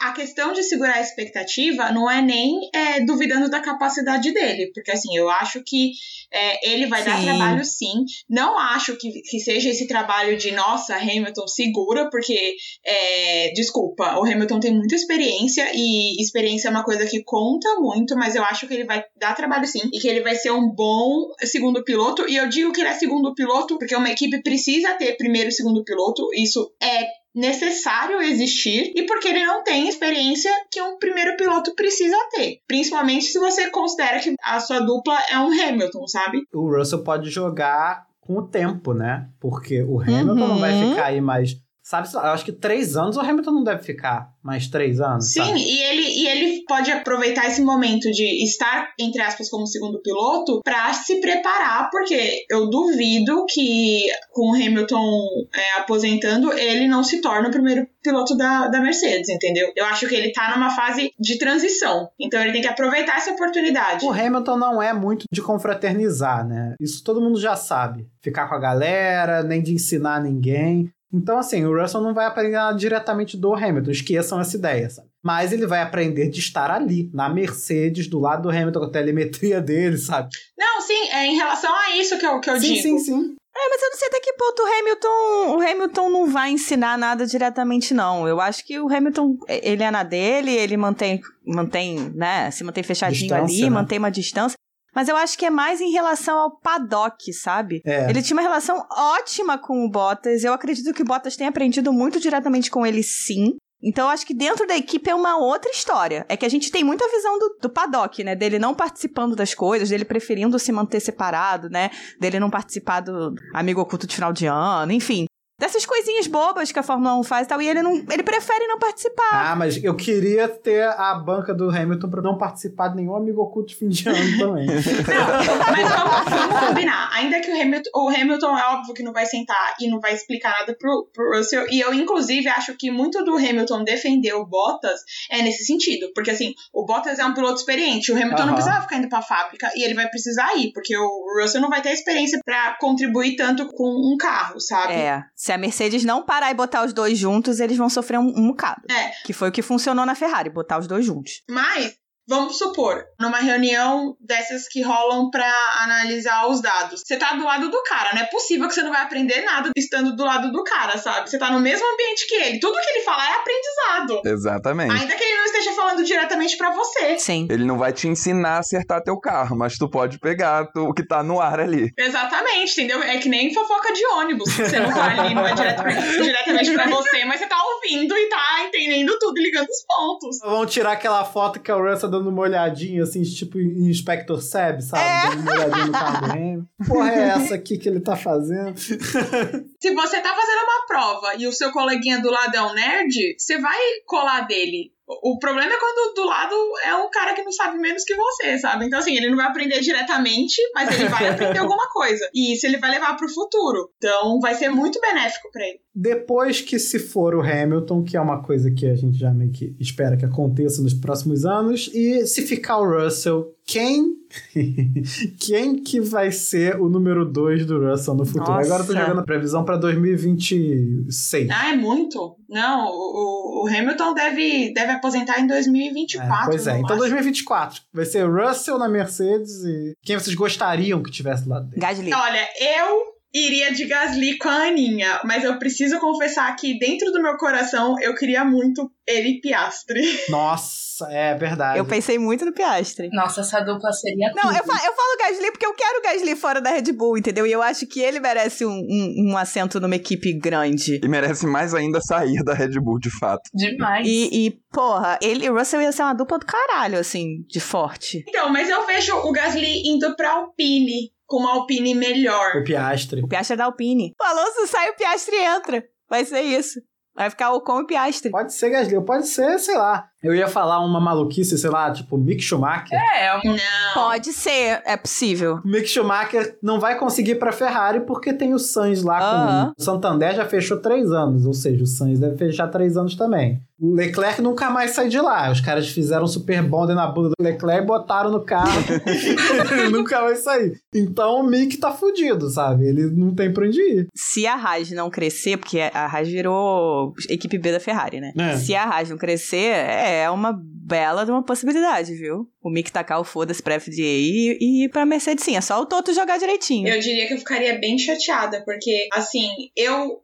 a, 0.00 0.08
a 0.08 0.12
questão 0.12 0.52
de 0.52 0.62
segurar 0.62 0.94
a 0.94 1.00
expectativa 1.00 1.90
não 1.92 2.10
é 2.10 2.20
nem 2.22 2.70
é, 2.74 3.04
duvidando 3.04 3.48
da 3.48 3.60
capacidade 3.60 4.32
dele, 4.32 4.70
porque 4.74 4.90
assim, 4.90 5.16
eu 5.16 5.28
acho 5.30 5.62
que 5.64 5.92
é, 6.32 6.72
ele 6.72 6.86
vai 6.86 7.04
dar 7.04 7.18
Sim. 7.18 7.24
trabalho 7.24 7.64
sim, 7.64 8.04
não 8.28 8.58
acho 8.58 8.96
que, 8.96 9.22
que 9.22 9.40
seja 9.40 9.70
esse 9.70 9.86
trabalho 9.86 10.36
de 10.36 10.52
nossa, 10.52 10.96
Hamilton 10.96 11.46
segura, 11.48 12.08
porque 12.10 12.56
é, 12.84 13.52
desculpa, 13.52 14.18
o 14.18 14.24
Hamilton 14.24 14.60
tem 14.60 14.72
muita 14.72 14.94
experiência 14.94 15.70
e 15.74 16.20
experiência 16.20 16.68
é 16.68 16.70
uma 16.70 16.84
coisa 16.84 17.06
que 17.06 17.22
conta 17.24 17.68
muito, 17.80 18.14
mas 18.16 18.34
eu 18.34 18.44
acho 18.44 18.66
que 18.66 18.74
ele 18.74 18.84
vai 18.84 19.02
dar 19.18 19.34
trabalho 19.34 19.66
sim 19.66 19.90
e 19.92 19.98
que 19.98 20.08
ele 20.08 20.20
vai 20.20 20.34
ser 20.34 20.50
um 20.52 20.68
bom 20.70 21.28
segundo 21.42 21.82
piloto. 21.84 22.28
E 22.28 22.36
eu 22.36 22.48
digo 22.48 22.72
que 22.72 22.80
ele 22.80 22.90
é 22.90 22.94
segundo 22.94 23.34
piloto 23.34 23.78
porque 23.78 23.96
uma 23.96 24.10
equipe 24.10 24.42
precisa 24.42 24.94
ter 24.94 25.16
primeiro 25.16 25.48
e 25.48 25.52
segundo 25.52 25.84
piloto, 25.84 26.28
isso 26.34 26.72
é 26.82 27.19
necessário 27.34 28.20
existir 28.22 28.92
e 28.94 29.04
porque 29.06 29.28
ele 29.28 29.44
não 29.44 29.62
tem 29.62 29.88
experiência 29.88 30.50
que 30.70 30.80
um 30.82 30.98
primeiro 30.98 31.36
piloto 31.36 31.74
precisa 31.74 32.16
ter. 32.32 32.58
Principalmente 32.66 33.26
se 33.26 33.38
você 33.38 33.70
considera 33.70 34.18
que 34.20 34.34
a 34.42 34.60
sua 34.60 34.80
dupla 34.80 35.18
é 35.30 35.38
um 35.38 35.50
Hamilton, 35.52 36.06
sabe? 36.06 36.42
O 36.52 36.68
Russell 36.76 37.04
pode 37.04 37.30
jogar 37.30 38.06
com 38.20 38.38
o 38.38 38.46
tempo, 38.46 38.92
né? 38.94 39.28
Porque 39.40 39.82
o 39.82 40.00
Hamilton 40.00 40.34
não 40.34 40.58
vai 40.58 40.72
Uhum. 40.74 40.90
ficar 40.90 41.06
aí 41.06 41.20
mais. 41.20 41.56
Sabe, 41.82 42.08
eu 42.12 42.20
acho 42.20 42.44
que 42.44 42.52
três 42.52 42.96
anos 42.96 43.16
o 43.16 43.20
Hamilton 43.20 43.52
não 43.52 43.64
deve 43.64 43.82
ficar 43.82 44.32
mais 44.42 44.68
três 44.68 45.00
anos. 45.00 45.32
Sim, 45.32 45.40
sabe? 45.40 45.60
e 45.60 45.82
ele, 45.82 46.02
e 46.02 46.26
ele 46.28 46.64
pode 46.66 46.90
aproveitar 46.90 47.46
esse 47.46 47.62
momento 47.62 48.10
de 48.10 48.44
estar, 48.44 48.90
entre 48.98 49.20
aspas, 49.20 49.48
como 49.48 49.66
segundo 49.66 50.00
piloto 50.00 50.60
para 50.62 50.92
se 50.92 51.20
preparar, 51.20 51.90
porque 51.90 52.44
eu 52.50 52.68
duvido 52.68 53.44
que 53.48 54.02
com 54.30 54.50
o 54.50 54.54
Hamilton 54.54 55.26
é, 55.54 55.80
aposentando, 55.80 56.52
ele 56.52 56.86
não 56.86 57.02
se 57.02 57.20
torne 57.20 57.48
o 57.48 57.52
primeiro 57.52 57.86
piloto 58.02 58.36
da, 58.36 58.68
da 58.68 58.80
Mercedes, 58.80 59.28
entendeu? 59.28 59.72
Eu 59.76 59.84
acho 59.86 60.06
que 60.06 60.14
ele 60.14 60.32
tá 60.32 60.54
numa 60.54 60.70
fase 60.70 61.12
de 61.18 61.38
transição, 61.38 62.08
então 62.18 62.40
ele 62.40 62.52
tem 62.52 62.62
que 62.62 62.68
aproveitar 62.68 63.16
essa 63.16 63.32
oportunidade. 63.32 64.04
O 64.04 64.12
Hamilton 64.12 64.56
não 64.56 64.82
é 64.82 64.92
muito 64.92 65.24
de 65.30 65.42
confraternizar, 65.42 66.46
né? 66.46 66.74
Isso 66.80 67.02
todo 67.02 67.20
mundo 67.20 67.40
já 67.40 67.56
sabe. 67.56 68.06
Ficar 68.22 68.48
com 68.48 68.54
a 68.54 68.60
galera, 68.60 69.42
nem 69.42 69.62
de 69.62 69.72
ensinar 69.72 70.22
ninguém. 70.22 70.90
Então, 71.12 71.38
assim, 71.38 71.64
o 71.64 71.80
Russell 71.80 72.00
não 72.00 72.14
vai 72.14 72.26
aprender 72.26 72.56
nada 72.56 72.78
diretamente 72.78 73.36
do 73.36 73.52
Hamilton, 73.52 73.90
esqueçam 73.90 74.40
essa 74.40 74.56
ideia, 74.56 74.88
sabe? 74.88 75.08
Mas 75.22 75.52
ele 75.52 75.66
vai 75.66 75.82
aprender 75.82 76.28
de 76.28 76.38
estar 76.38 76.70
ali, 76.70 77.10
na 77.12 77.28
Mercedes, 77.28 78.08
do 78.08 78.18
lado 78.20 78.44
do 78.44 78.50
Hamilton, 78.50 78.80
com 78.80 78.86
a 78.86 78.92
telemetria 78.92 79.60
dele, 79.60 79.98
sabe? 79.98 80.28
Não, 80.56 80.80
sim, 80.80 81.08
é 81.12 81.26
em 81.26 81.36
relação 81.36 81.74
a 81.74 81.96
isso 81.96 82.18
que 82.18 82.26
eu, 82.26 82.40
que 82.40 82.48
eu 82.48 82.60
sim, 82.60 82.74
digo. 82.74 82.82
sim, 82.82 82.98
sim. 82.98 83.36
É, 83.56 83.68
mas 83.68 83.82
eu 83.82 83.90
não 83.90 83.98
sei 83.98 84.08
até 84.08 84.20
que 84.20 84.32
ponto 84.34 84.62
o 84.62 84.66
Hamilton, 84.66 85.56
o 85.56 85.60
Hamilton 85.60 86.10
não 86.10 86.26
vai 86.28 86.50
ensinar 86.50 86.96
nada 86.96 87.26
diretamente, 87.26 87.92
não. 87.92 88.26
Eu 88.26 88.40
acho 88.40 88.64
que 88.64 88.78
o 88.78 88.88
Hamilton, 88.88 89.36
ele 89.48 89.82
é 89.82 89.90
na 89.90 90.04
dele, 90.04 90.52
ele 90.52 90.76
mantém, 90.76 91.20
mantém, 91.44 92.10
né, 92.14 92.50
se 92.52 92.62
mantém 92.62 92.84
fechadinho 92.84 93.28
Distância, 93.28 93.56
ali, 93.56 93.62
né? 93.64 93.70
mantém 93.70 93.98
uma 93.98 94.10
distância. 94.10 94.56
Mas 94.94 95.08
eu 95.08 95.16
acho 95.16 95.38
que 95.38 95.46
é 95.46 95.50
mais 95.50 95.80
em 95.80 95.90
relação 95.90 96.38
ao 96.38 96.58
paddock, 96.58 97.32
sabe? 97.32 97.80
É. 97.84 98.08
Ele 98.10 98.22
tinha 98.22 98.36
uma 98.36 98.42
relação 98.42 98.84
ótima 98.90 99.56
com 99.58 99.84
o 99.84 99.90
Bottas. 99.90 100.44
Eu 100.44 100.52
acredito 100.52 100.92
que 100.92 101.02
o 101.02 101.04
Bottas 101.04 101.36
tenha 101.36 101.50
aprendido 101.50 101.92
muito 101.92 102.18
diretamente 102.18 102.70
com 102.70 102.84
ele, 102.84 103.02
sim. 103.02 103.56
Então, 103.82 104.06
eu 104.06 104.10
acho 104.10 104.26
que 104.26 104.34
dentro 104.34 104.66
da 104.66 104.76
equipe 104.76 105.08
é 105.08 105.14
uma 105.14 105.38
outra 105.38 105.70
história. 105.70 106.26
É 106.28 106.36
que 106.36 106.44
a 106.44 106.48
gente 106.48 106.70
tem 106.70 106.84
muita 106.84 107.08
visão 107.08 107.38
do, 107.38 107.56
do 107.62 107.70
paddock, 107.70 108.22
né? 108.22 108.36
Dele 108.36 108.58
não 108.58 108.74
participando 108.74 109.34
das 109.34 109.54
coisas, 109.54 109.88
dele 109.88 110.04
preferindo 110.04 110.58
se 110.58 110.70
manter 110.70 111.00
separado, 111.00 111.70
né? 111.70 111.90
Dele 112.20 112.38
não 112.38 112.50
participar 112.50 113.00
do 113.00 113.34
amigo 113.54 113.80
oculto 113.80 114.06
de 114.06 114.14
final 114.14 114.32
de 114.32 114.46
ano, 114.46 114.92
enfim. 114.92 115.24
Dessas 115.58 115.84
coisinhas 116.00 116.26
bobas 116.26 116.72
que 116.72 116.78
a 116.78 116.82
Fórmula 116.82 117.18
1 117.18 117.22
faz 117.24 117.46
e 117.46 117.48
tal. 117.48 117.60
E 117.60 117.68
ele 117.68 117.82
não. 117.82 117.94
Ele 118.10 118.22
prefere 118.22 118.66
não 118.66 118.78
participar. 118.78 119.50
Ah, 119.52 119.56
mas 119.56 119.82
eu 119.82 119.94
queria 119.94 120.48
ter 120.48 120.82
a 120.82 121.14
banca 121.14 121.54
do 121.54 121.68
Hamilton 121.68 122.08
pra 122.08 122.22
não 122.22 122.38
participar 122.38 122.88
de 122.88 122.96
nenhum 122.96 123.14
amigo 123.14 123.42
oculto 123.42 123.68
de 123.68 123.76
fim 123.76 123.88
de 123.88 124.08
ano 124.08 124.38
também. 124.38 124.66
Não, 125.10 125.58
mas 125.58 125.88
vamos, 125.88 126.30
vamos 126.30 126.68
combinar. 126.68 127.10
Ainda 127.12 127.40
que 127.40 127.50
o 127.50 127.60
Hamilton, 127.60 127.90
o 127.94 128.08
Hamilton 128.08 128.58
é 128.58 128.64
óbvio 128.74 128.94
que 128.94 129.02
não 129.02 129.12
vai 129.12 129.26
sentar 129.26 129.74
e 129.80 129.88
não 129.88 130.00
vai 130.00 130.14
explicar 130.14 130.50
nada 130.60 130.76
pro, 130.78 131.08
pro 131.12 131.36
Russell. 131.36 131.66
E 131.70 131.80
eu, 131.80 131.92
inclusive, 131.92 132.48
acho 132.48 132.76
que 132.76 132.90
muito 132.90 133.22
do 133.24 133.36
Hamilton 133.36 133.84
defender 133.84 134.32
o 134.34 134.46
Bottas 134.46 135.00
é 135.30 135.42
nesse 135.42 135.64
sentido. 135.64 136.10
Porque, 136.14 136.30
assim, 136.30 136.54
o 136.72 136.84
Bottas 136.84 137.18
é 137.18 137.24
um 137.24 137.34
piloto 137.34 137.56
experiente. 137.56 138.12
O 138.12 138.16
Hamilton 138.16 138.46
não 138.46 138.54
precisava 138.54 138.82
ficar 138.82 138.96
indo 138.96 139.08
pra 139.08 139.22
fábrica 139.22 139.70
e 139.74 139.84
ele 139.84 139.94
vai 139.94 140.08
precisar 140.08 140.54
ir, 140.56 140.72
porque 140.72 140.96
o 140.96 141.40
Russell 141.40 141.60
não 141.60 141.68
vai 141.68 141.82
ter 141.82 141.90
experiência 141.90 142.38
pra 142.44 142.76
contribuir 142.80 143.36
tanto 143.36 143.66
com 143.68 143.84
um 143.84 144.16
carro, 144.16 144.60
sabe? 144.60 144.94
É. 144.94 145.22
Se 145.34 145.52
a 145.52 145.58
Mercedes 145.58 145.89
não 146.04 146.22
parar 146.22 146.50
e 146.50 146.54
botar 146.54 146.84
os 146.84 146.92
dois 146.92 147.18
juntos, 147.18 147.60
eles 147.60 147.76
vão 147.76 147.88
sofrer 147.88 148.18
um, 148.18 148.32
um 148.36 148.48
bocado. 148.48 148.82
É. 148.90 149.10
Que 149.24 149.32
foi 149.32 149.48
o 149.48 149.52
que 149.52 149.62
funcionou 149.62 150.06
na 150.06 150.14
Ferrari, 150.14 150.50
botar 150.50 150.78
os 150.78 150.86
dois 150.86 151.04
juntos. 151.04 151.42
Mas, 151.48 151.94
vamos 152.30 152.56
supor, 152.56 153.04
numa 153.20 153.38
reunião 153.38 154.14
dessas 154.20 154.68
que 154.68 154.80
rolam 154.82 155.28
pra 155.30 155.52
analisar 155.82 156.46
os 156.46 156.62
dados, 156.62 157.02
você 157.04 157.16
tá 157.16 157.32
do 157.34 157.44
lado 157.44 157.68
do 157.70 157.82
cara, 157.82 158.10
não 158.14 158.22
é 158.22 158.26
possível 158.26 158.68
que 158.68 158.74
você 158.74 158.82
não 158.82 158.92
vai 158.92 159.02
aprender 159.02 159.42
nada 159.42 159.70
estando 159.76 160.14
do 160.14 160.24
lado 160.24 160.52
do 160.52 160.62
cara, 160.62 160.96
sabe? 160.96 161.28
Você 161.28 161.38
tá 161.38 161.50
no 161.50 161.58
mesmo 161.60 161.84
ambiente 161.92 162.26
que 162.28 162.34
ele. 162.36 162.60
Tudo 162.60 162.78
que 162.80 162.90
ele 162.90 163.04
falar 163.04 163.26
é 163.28 163.34
aprendizado. 163.34 164.22
Exatamente. 164.24 164.92
Ainda 164.92 165.14
que 165.16 165.24
ele 165.24 165.36
não 165.36 165.44
esteja 165.46 165.72
falando 165.72 166.04
diretamente 166.04 166.56
pra 166.56 166.70
você. 166.70 167.18
Sim. 167.18 167.48
Ele 167.50 167.64
não 167.64 167.76
vai 167.76 167.92
te 167.92 168.06
ensinar 168.06 168.56
a 168.56 168.58
acertar 168.60 169.02
teu 169.02 169.18
carro, 169.18 169.56
mas 169.56 169.76
tu 169.76 169.90
pode 169.90 170.18
pegar 170.20 170.66
tu- 170.72 170.84
o 170.88 170.94
que 170.94 171.04
tá 171.06 171.22
no 171.22 171.40
ar 171.40 171.58
ali. 171.60 171.90
Exatamente, 171.98 172.70
entendeu? 172.72 173.02
É 173.02 173.18
que 173.18 173.28
nem 173.28 173.52
fofoca 173.52 173.92
de 173.92 174.06
ônibus. 174.06 174.52
Você 174.52 174.78
não 174.78 174.92
tá 174.92 175.06
ali, 175.06 175.34
não 175.34 175.46
é 175.46 175.52
diretamente, 175.54 176.00
diretamente 176.22 176.72
pra 176.72 176.86
você, 176.86 177.24
mas 177.24 177.40
você 177.40 177.46
tá 177.46 177.56
ouvindo 177.74 178.16
e 178.16 178.28
tá 178.28 178.64
entendendo 178.66 179.18
tudo 179.18 179.38
e 179.38 179.42
ligando 179.42 179.66
os 179.68 179.84
pontos. 179.86 180.38
Vão 180.40 180.64
tirar 180.66 180.92
aquela 180.92 181.24
foto 181.24 181.58
que 181.60 181.70
é 181.70 181.74
o 181.74 181.82
Russell 181.82 182.08
dando 182.20 182.30
uma 182.30 182.42
olhadinha, 182.42 183.02
assim, 183.02 183.22
tipo 183.22 183.58
Inspector 183.58 184.40
Seb, 184.40 184.82
sabe? 184.82 185.02
É. 185.02 185.30
Dando 185.30 185.42
uma 185.42 185.52
olhadinha 185.52 185.86
no 185.86 185.92
carro 185.92 186.26
do 186.26 186.32
Hamilton. 186.32 186.66
Porra, 186.86 187.10
é 187.10 187.28
essa 187.28 187.54
aqui 187.54 187.78
que 187.78 187.88
ele 187.88 188.00
tá 188.00 188.14
fazendo? 188.14 188.76
Se 188.78 189.94
você 189.94 190.20
tá 190.20 190.34
fazendo 190.34 190.62
uma 190.64 190.86
prova 190.86 191.34
e 191.38 191.46
o 191.46 191.52
seu 191.52 191.72
coleguinha 191.72 192.20
do 192.20 192.30
lado 192.30 192.54
é 192.54 192.62
um 192.62 192.74
nerd, 192.74 193.36
você 193.38 193.58
vai 193.58 193.78
colar 194.06 194.46
dele. 194.46 194.92
O 195.22 195.30
o 195.30 195.38
problema 195.38 195.72
é 195.72 195.78
quando 195.78 196.14
do 196.14 196.24
lado 196.24 196.54
é 196.84 196.94
um 196.94 197.10
cara 197.10 197.34
que 197.34 197.42
não 197.42 197.52
sabe 197.52 197.78
menos 197.78 198.04
que 198.04 198.14
você, 198.14 198.58
sabe? 198.58 198.86
Então, 198.86 198.98
assim, 198.98 199.16
ele 199.16 199.30
não 199.30 199.36
vai 199.36 199.46
aprender 199.46 199.80
diretamente, 199.80 200.60
mas 200.74 200.92
ele 200.92 201.08
vai 201.08 201.28
aprender 201.30 201.58
alguma 201.58 201.88
coisa. 201.88 202.28
E 202.34 202.52
isso 202.52 202.66
ele 202.66 202.78
vai 202.78 202.90
levar 202.90 203.16
pro 203.16 203.28
futuro. 203.28 203.90
Então, 203.96 204.38
vai 204.40 204.54
ser 204.54 204.68
muito 204.68 205.00
benéfico 205.00 205.50
pra 205.50 205.66
ele. 205.66 205.80
Depois 205.94 206.60
que 206.60 206.78
se 206.78 206.98
for 206.98 207.34
o 207.34 207.40
Hamilton, 207.40 208.04
que 208.04 208.16
é 208.16 208.20
uma 208.20 208.42
coisa 208.42 208.70
que 208.70 208.86
a 208.86 208.94
gente 208.94 209.18
já 209.18 209.30
meio 209.30 209.52
que 209.52 209.74
espera 209.80 210.16
que 210.16 210.24
aconteça 210.24 210.82
nos 210.82 210.94
próximos 210.94 211.44
anos, 211.44 211.90
e 211.94 212.26
se 212.26 212.42
ficar 212.42 212.78
o 212.78 213.02
Russell, 213.02 213.54
quem 213.64 214.19
quem 215.40 215.82
que 215.82 216.00
vai 216.00 216.30
ser 216.30 216.80
o 216.80 216.88
número 216.88 217.24
2 217.24 217.66
do 217.66 217.80
Russell 217.90 218.14
no 218.14 218.24
futuro? 218.24 218.50
Nossa. 218.52 218.66
Agora 218.66 218.82
eu 218.82 218.86
tô 218.86 218.92
jogando 218.94 219.20
a 219.20 219.24
previsão 219.24 219.64
pra 219.64 219.76
2026. 219.76 221.48
Ah, 221.50 221.72
é 221.72 221.76
muito? 221.76 222.36
Não, 222.48 222.86
o, 222.88 223.64
o- 223.64 223.68
Hamilton 223.68 224.14
deve, 224.14 224.72
deve 224.72 224.92
aposentar 224.92 225.38
em 225.40 225.46
2024. 225.46 226.32
É, 226.42 226.44
pois 226.46 226.66
é, 226.66 226.70
então 226.72 226.82
máximo. 226.82 226.98
2024 227.00 227.82
vai 227.92 228.04
ser 228.04 228.24
Russell 228.28 228.78
na 228.78 228.88
Mercedes 228.88 229.64
e 229.64 229.94
quem 230.02 230.18
vocês 230.18 230.34
gostariam 230.34 231.02
que 231.02 231.10
tivesse 231.10 231.48
lado 231.48 231.68
dele? 231.68 231.80
Gasly. 231.80 232.12
Olha, 232.12 232.48
eu 232.60 233.09
iria 233.32 233.72
de 233.72 233.84
Gasly 233.86 234.38
com 234.38 234.48
a 234.48 234.66
Aninha, 234.68 235.20
mas 235.24 235.44
eu 235.44 235.58
preciso 235.58 235.98
confessar 236.00 236.54
que 236.56 236.78
dentro 236.78 237.12
do 237.12 237.22
meu 237.22 237.36
coração 237.36 237.94
eu 238.00 238.14
queria 238.14 238.44
muito 238.44 238.90
ele 239.06 239.28
e 239.36 239.40
Piastre. 239.40 240.00
Nossa, 240.28 241.06
é 241.10 241.34
verdade. 241.34 241.78
Eu 241.78 241.84
pensei 241.84 242.18
muito 242.18 242.44
no 242.44 242.52
Piastre. 242.52 243.08
Nossa, 243.12 243.40
essa 243.40 243.60
dupla 243.60 243.92
seria 243.92 244.32
Não, 244.34 244.42
tudo. 244.42 244.56
eu, 244.56 244.64
fa- 244.64 244.86
eu 244.86 244.92
falo 244.94 245.18
Gasly 245.20 245.50
porque 245.52 245.66
eu 245.66 245.74
quero 245.74 245.98
o 245.98 246.02
Gasly 246.02 246.36
fora 246.36 246.60
da 246.60 246.70
Red 246.70 246.92
Bull, 246.92 247.18
entendeu? 247.18 247.46
E 247.46 247.52
eu 247.52 247.62
acho 247.62 247.86
que 247.86 248.00
ele 248.00 248.20
merece 248.20 248.64
um, 248.64 248.70
um, 248.70 249.30
um 249.32 249.36
assento 249.36 249.80
numa 249.80 249.96
equipe 249.96 250.32
grande. 250.32 251.00
E 251.02 251.08
merece 251.08 251.46
mais 251.46 251.74
ainda 251.74 252.00
sair 252.00 252.42
da 252.44 252.52
Red 252.54 252.78
Bull, 252.80 252.98
de 252.98 253.10
fato. 253.18 253.42
Demais. 253.54 254.06
E, 254.06 254.46
e, 254.46 254.50
porra, 254.72 255.18
ele 255.22 255.44
e 255.46 255.50
o 255.50 255.54
Russell 255.56 255.80
ia 255.82 255.92
ser 255.92 256.02
uma 256.02 256.14
dupla 256.14 256.38
do 256.38 256.46
caralho, 256.46 256.98
assim, 256.98 257.44
de 257.48 257.60
forte. 257.60 258.24
Então, 258.28 258.50
mas 258.52 258.68
eu 258.68 258.84
vejo 258.86 259.14
o 259.16 259.32
Gasly 259.32 259.82
indo 259.86 260.14
pra 260.16 260.32
Alpine, 260.32 261.10
com 261.30 261.36
uma 261.36 261.52
Alpine 261.52 261.94
melhor. 261.94 262.56
O 262.56 262.64
Piastre. 262.64 263.22
O 263.22 263.28
Piastre 263.28 263.54
é 263.54 263.56
da 263.56 263.66
Alpine. 263.66 264.12
O 264.20 264.24
Alonso 264.24 264.66
sai, 264.66 264.90
o 264.90 264.96
Piastre 264.96 265.36
entra. 265.36 265.84
Vai 266.08 266.24
ser 266.24 266.40
isso. 266.40 266.80
Vai 267.14 267.30
ficar 267.30 267.52
o 267.52 267.60
com 267.60 267.78
e 267.78 267.82
o 267.82 267.86
Piastre. 267.86 268.30
Pode 268.30 268.52
ser 268.52 268.70
Gasly, 268.70 269.04
pode 269.04 269.28
ser, 269.28 269.58
sei 269.58 269.76
lá. 269.76 270.08
Eu 270.22 270.34
ia 270.34 270.46
falar 270.48 270.80
uma 270.84 271.00
maluquice, 271.00 271.56
sei 271.56 271.70
lá, 271.70 271.90
tipo 271.92 272.18
Mick 272.18 272.42
Schumacher. 272.42 272.98
É, 273.18 273.36
um- 273.38 273.40
Não. 273.52 273.94
Pode 273.94 274.32
ser, 274.32 274.82
é 274.84 274.96
possível. 274.96 275.60
Mick 275.64 275.86
Schumacher 275.88 276.56
não 276.62 276.78
vai 276.78 276.98
conseguir 276.98 277.36
pra 277.36 277.52
Ferrari 277.52 278.00
porque 278.00 278.32
tem 278.32 278.52
o 278.54 278.58
Sainz 278.58 279.02
lá 279.02 279.18
Aham. 279.18 279.66
com 279.76 279.80
o 279.80 279.84
Santander 279.84 280.34
já 280.34 280.44
fechou 280.44 280.78
três 280.78 281.10
anos, 281.10 281.46
ou 281.46 281.54
seja, 281.54 281.82
o 281.82 281.86
Sainz 281.86 282.18
deve 282.18 282.36
fechar 282.36 282.68
três 282.68 282.96
anos 282.96 283.14
também. 283.14 283.60
O 283.82 283.94
Leclerc 283.94 284.42
nunca 284.42 284.68
mais 284.68 284.90
sai 284.90 285.08
de 285.08 285.18
lá. 285.18 285.50
Os 285.50 285.62
caras 285.62 285.88
fizeram 285.88 286.24
um 286.24 286.26
super 286.26 286.62
bonder 286.62 286.94
na 286.94 287.06
bunda 287.06 287.30
do 287.30 287.42
Leclerc, 287.42 287.86
botaram 287.86 288.30
no 288.30 288.44
carro, 288.44 288.68
ele 289.72 289.88
nunca 289.88 290.20
vai 290.20 290.36
sair. 290.36 290.78
Então 290.94 291.40
o 291.40 291.42
Mick 291.42 291.78
tá 291.78 291.90
fudido, 291.90 292.50
sabe? 292.50 292.86
Ele 292.86 293.10
não 293.10 293.34
tem 293.34 293.50
pra 293.50 293.66
onde 293.66 293.80
ir. 293.80 294.08
Se 294.14 294.46
a 294.46 294.54
Haas 294.54 294.90
não 294.90 295.08
crescer, 295.08 295.56
porque 295.56 295.80
a 295.80 296.04
Haas 296.06 296.28
virou 296.28 297.14
equipe 297.30 297.56
B 297.56 297.72
da 297.72 297.80
Ferrari, 297.80 298.20
né? 298.20 298.32
É. 298.38 298.56
Se 298.58 298.74
a 298.74 298.84
Haas 298.84 299.08
não 299.08 299.16
crescer, 299.16 299.56
é 299.56 300.09
uma 300.30 300.58
bela 300.90 301.24
de 301.24 301.30
uma 301.30 301.44
possibilidade, 301.44 302.14
viu? 302.14 302.48
O 302.60 302.70
Mick 302.70 302.90
tacar 302.90 303.20
o 303.20 303.24
foda-se 303.24 303.62
pra 303.62 303.78
FDA 303.78 304.00
e, 304.00 304.58
e 304.60 304.84
ir 304.84 304.88
pra 304.88 305.06
Mercedes 305.06 305.44
sim. 305.44 305.56
É 305.56 305.60
só 305.60 305.80
o 305.80 305.86
Toto 305.86 306.12
jogar 306.12 306.38
direitinho. 306.38 306.88
Eu 306.88 306.98
diria 306.98 307.28
que 307.28 307.34
eu 307.34 307.38
ficaria 307.38 307.78
bem 307.78 307.96
chateada, 307.96 308.64
porque, 308.64 309.08
assim, 309.12 309.48
eu 309.76 310.22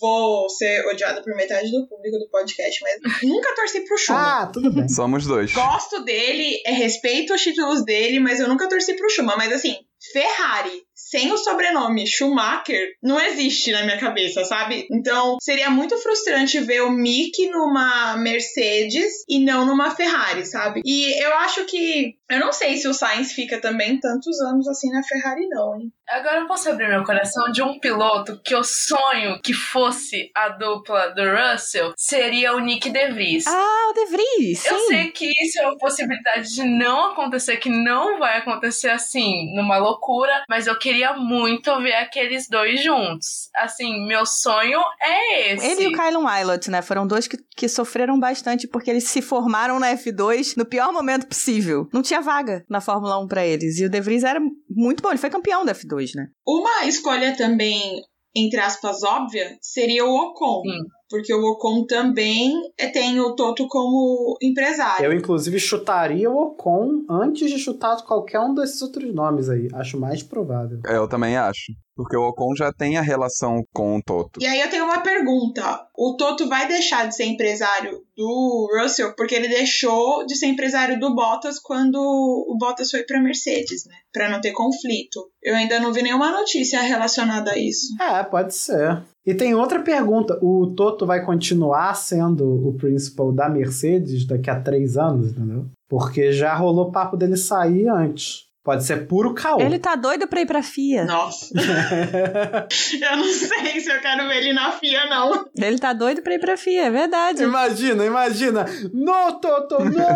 vou 0.00 0.48
ser 0.48 0.86
odiada 0.86 1.22
por 1.22 1.34
metade 1.34 1.70
do 1.70 1.86
público 1.88 2.18
do 2.18 2.30
podcast, 2.30 2.80
mas 2.82 3.00
nunca 3.22 3.54
torci 3.54 3.80
pro 3.80 3.98
Schumacher. 3.98 4.32
Ah, 4.32 4.46
tudo 4.46 4.72
bem. 4.72 4.88
Somos 4.88 5.26
dois. 5.26 5.52
Gosto 5.52 6.04
dele, 6.04 6.62
é, 6.64 6.72
respeito 6.72 7.34
os 7.34 7.42
títulos 7.42 7.84
dele, 7.84 8.20
mas 8.20 8.40
eu 8.40 8.48
nunca 8.48 8.68
torci 8.68 8.94
pro 8.94 9.10
Schumacher. 9.10 9.38
Mas 9.38 9.52
assim, 9.52 9.76
Ferrari 10.12 10.87
sem 10.98 11.32
o 11.32 11.38
sobrenome 11.38 12.06
Schumacher 12.06 12.88
não 13.02 13.20
existe 13.20 13.70
na 13.70 13.84
minha 13.84 13.98
cabeça, 13.98 14.44
sabe? 14.44 14.86
Então 14.90 15.38
seria 15.40 15.70
muito 15.70 15.96
frustrante 15.98 16.58
ver 16.60 16.82
o 16.82 16.90
Mick 16.90 17.48
numa 17.50 18.16
Mercedes 18.16 19.24
e 19.28 19.38
não 19.38 19.64
numa 19.64 19.94
Ferrari, 19.94 20.44
sabe? 20.44 20.82
E 20.84 21.22
eu 21.22 21.34
acho 21.36 21.64
que. 21.64 22.18
Eu 22.28 22.40
não 22.40 22.52
sei 22.52 22.76
se 22.76 22.86
o 22.86 22.92
Sainz 22.92 23.32
fica 23.32 23.58
também 23.58 23.98
tantos 23.98 24.38
anos 24.42 24.68
assim 24.68 24.90
na 24.90 25.02
Ferrari, 25.02 25.48
não, 25.48 25.76
hein? 25.76 25.90
Agora 26.06 26.40
eu 26.40 26.46
posso 26.46 26.68
abrir 26.68 26.88
meu 26.88 27.02
coração 27.02 27.50
de 27.52 27.62
um 27.62 27.78
piloto 27.78 28.38
que 28.44 28.54
eu 28.54 28.62
sonho 28.62 29.40
que 29.42 29.54
fosse 29.54 30.30
a 30.34 30.50
dupla 30.50 31.08
do 31.14 31.22
Russell 31.22 31.92
seria 31.96 32.54
o 32.54 32.60
Nick 32.60 32.90
DeVries. 32.90 33.46
Ah, 33.46 33.90
o 33.90 33.92
De 33.94 34.06
Vries, 34.06 34.58
sim. 34.58 34.68
Eu 34.68 34.78
sei 34.80 35.10
que 35.10 35.30
isso 35.42 35.58
é 35.58 35.66
uma 35.66 35.78
possibilidade 35.78 36.54
de 36.54 36.64
não 36.64 37.12
acontecer, 37.12 37.56
que 37.56 37.70
não 37.70 38.18
vai 38.18 38.38
acontecer 38.38 38.90
assim, 38.90 39.54
numa 39.54 39.78
loucura, 39.78 40.44
mas 40.48 40.66
eu 40.66 40.78
queria 40.78 40.87
muito 41.16 41.76
ver 41.80 41.94
aqueles 41.94 42.48
dois 42.48 42.82
juntos. 42.82 43.48
Assim, 43.56 44.06
meu 44.06 44.24
sonho 44.26 44.80
é 45.00 45.52
esse. 45.52 45.66
Ele 45.66 45.84
e 45.84 45.86
o 45.88 45.92
Kylan 45.92 46.24
Wilot, 46.24 46.70
né? 46.70 46.82
Foram 46.82 47.06
dois 47.06 47.26
que, 47.26 47.38
que 47.56 47.68
sofreram 47.68 48.18
bastante 48.18 48.66
porque 48.66 48.90
eles 48.90 49.04
se 49.04 49.22
formaram 49.22 49.78
na 49.78 49.94
F2 49.94 50.56
no 50.56 50.64
pior 50.64 50.92
momento 50.92 51.26
possível. 51.26 51.88
Não 51.92 52.02
tinha 52.02 52.20
vaga 52.20 52.64
na 52.68 52.80
Fórmula 52.80 53.18
1 53.18 53.28
pra 53.28 53.46
eles. 53.46 53.78
E 53.78 53.84
o 53.84 53.90
De 53.90 54.00
Vries 54.00 54.24
era 54.24 54.40
muito 54.68 55.02
bom, 55.02 55.10
ele 55.10 55.18
foi 55.18 55.30
campeão 55.30 55.64
da 55.64 55.74
F2, 55.74 56.14
né? 56.14 56.28
Uma 56.46 56.84
escolha 56.86 57.36
também 57.36 58.02
entre 58.34 58.60
aspas, 58.60 59.02
óbvia, 59.02 59.58
seria 59.60 60.04
o 60.04 60.14
Ocon. 60.14 60.62
Sim. 60.62 60.84
Porque 61.10 61.32
o 61.32 61.42
Ocon 61.52 61.86
também 61.86 62.52
é- 62.78 62.88
tem 62.88 63.18
o 63.20 63.34
Toto 63.34 63.66
como 63.68 64.36
empresário. 64.42 65.06
Eu, 65.06 65.12
inclusive, 65.12 65.58
chutaria 65.58 66.30
o 66.30 66.36
Ocon 66.36 67.04
antes 67.08 67.50
de 67.50 67.58
chutar 67.58 67.96
qualquer 68.04 68.40
um 68.40 68.54
desses 68.54 68.82
outros 68.82 69.12
nomes 69.14 69.48
aí. 69.48 69.68
Acho 69.74 69.98
mais 69.98 70.22
provável. 70.22 70.80
É, 70.86 70.96
Eu 70.96 71.08
também 71.08 71.36
acho. 71.36 71.72
Porque 71.98 72.16
o 72.16 72.28
Ocon 72.28 72.54
já 72.54 72.72
tem 72.72 72.96
a 72.96 73.02
relação 73.02 73.64
com 73.74 73.96
o 73.96 74.00
Toto. 74.00 74.38
E 74.40 74.46
aí 74.46 74.60
eu 74.60 74.70
tenho 74.70 74.84
uma 74.84 75.00
pergunta. 75.00 75.84
O 75.96 76.14
Toto 76.16 76.48
vai 76.48 76.68
deixar 76.68 77.08
de 77.08 77.16
ser 77.16 77.24
empresário 77.24 78.04
do 78.16 78.68
Russell 78.80 79.16
porque 79.16 79.34
ele 79.34 79.48
deixou 79.48 80.24
de 80.24 80.36
ser 80.36 80.46
empresário 80.46 81.00
do 81.00 81.12
Bottas 81.12 81.58
quando 81.58 81.96
o 81.96 82.56
Bottas 82.56 82.92
foi 82.92 83.02
pra 83.02 83.20
Mercedes, 83.20 83.84
né? 83.84 83.96
Pra 84.12 84.30
não 84.30 84.40
ter 84.40 84.52
conflito. 84.52 85.28
Eu 85.42 85.56
ainda 85.56 85.80
não 85.80 85.92
vi 85.92 86.02
nenhuma 86.02 86.30
notícia 86.30 86.80
relacionada 86.82 87.50
a 87.50 87.58
isso. 87.58 88.00
É, 88.00 88.22
pode 88.22 88.54
ser. 88.54 89.02
E 89.26 89.34
tem 89.34 89.56
outra 89.56 89.82
pergunta. 89.82 90.38
O 90.40 90.72
Toto 90.76 91.04
vai 91.04 91.26
continuar 91.26 91.94
sendo 91.94 92.68
o 92.68 92.74
principal 92.74 93.32
da 93.32 93.48
Mercedes 93.48 94.24
daqui 94.24 94.48
a 94.48 94.60
três 94.60 94.96
anos, 94.96 95.32
entendeu? 95.32 95.66
Porque 95.88 96.30
já 96.30 96.54
rolou 96.54 96.92
papo 96.92 97.16
dele 97.16 97.36
sair 97.36 97.88
antes. 97.88 98.47
Pode 98.68 98.84
ser 98.84 99.06
puro 99.06 99.32
caô. 99.32 99.62
Ele 99.62 99.78
tá 99.78 99.96
doido 99.96 100.28
pra 100.28 100.42
ir 100.42 100.46
pra 100.46 100.62
FIA. 100.62 101.06
Nossa. 101.06 101.54
eu 101.56 103.16
não 103.16 103.24
sei 103.24 103.80
se 103.80 103.90
eu 103.90 103.98
quero 103.98 104.28
ver 104.28 104.36
ele 104.36 104.52
na 104.52 104.72
FIA, 104.72 105.06
não. 105.06 105.46
Ele 105.56 105.78
tá 105.78 105.94
doido 105.94 106.20
pra 106.20 106.34
ir 106.34 106.38
pra 106.38 106.54
FIA, 106.54 106.84
é 106.84 106.90
verdade. 106.90 107.42
Imagina, 107.42 108.04
imagina. 108.04 108.66
No, 108.92 109.40
Toto, 109.40 109.82
no! 109.82 110.06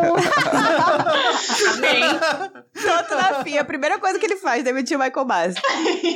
Amém. 1.72 2.02
Toto 2.74 3.14
na 3.14 3.42
FIA, 3.42 3.62
a 3.62 3.64
primeira 3.64 3.98
coisa 3.98 4.18
que 4.18 4.26
ele 4.26 4.36
faz, 4.36 4.62
demitir 4.62 4.98
o 4.98 5.00
Michael 5.00 5.26
Masi. 5.26 5.58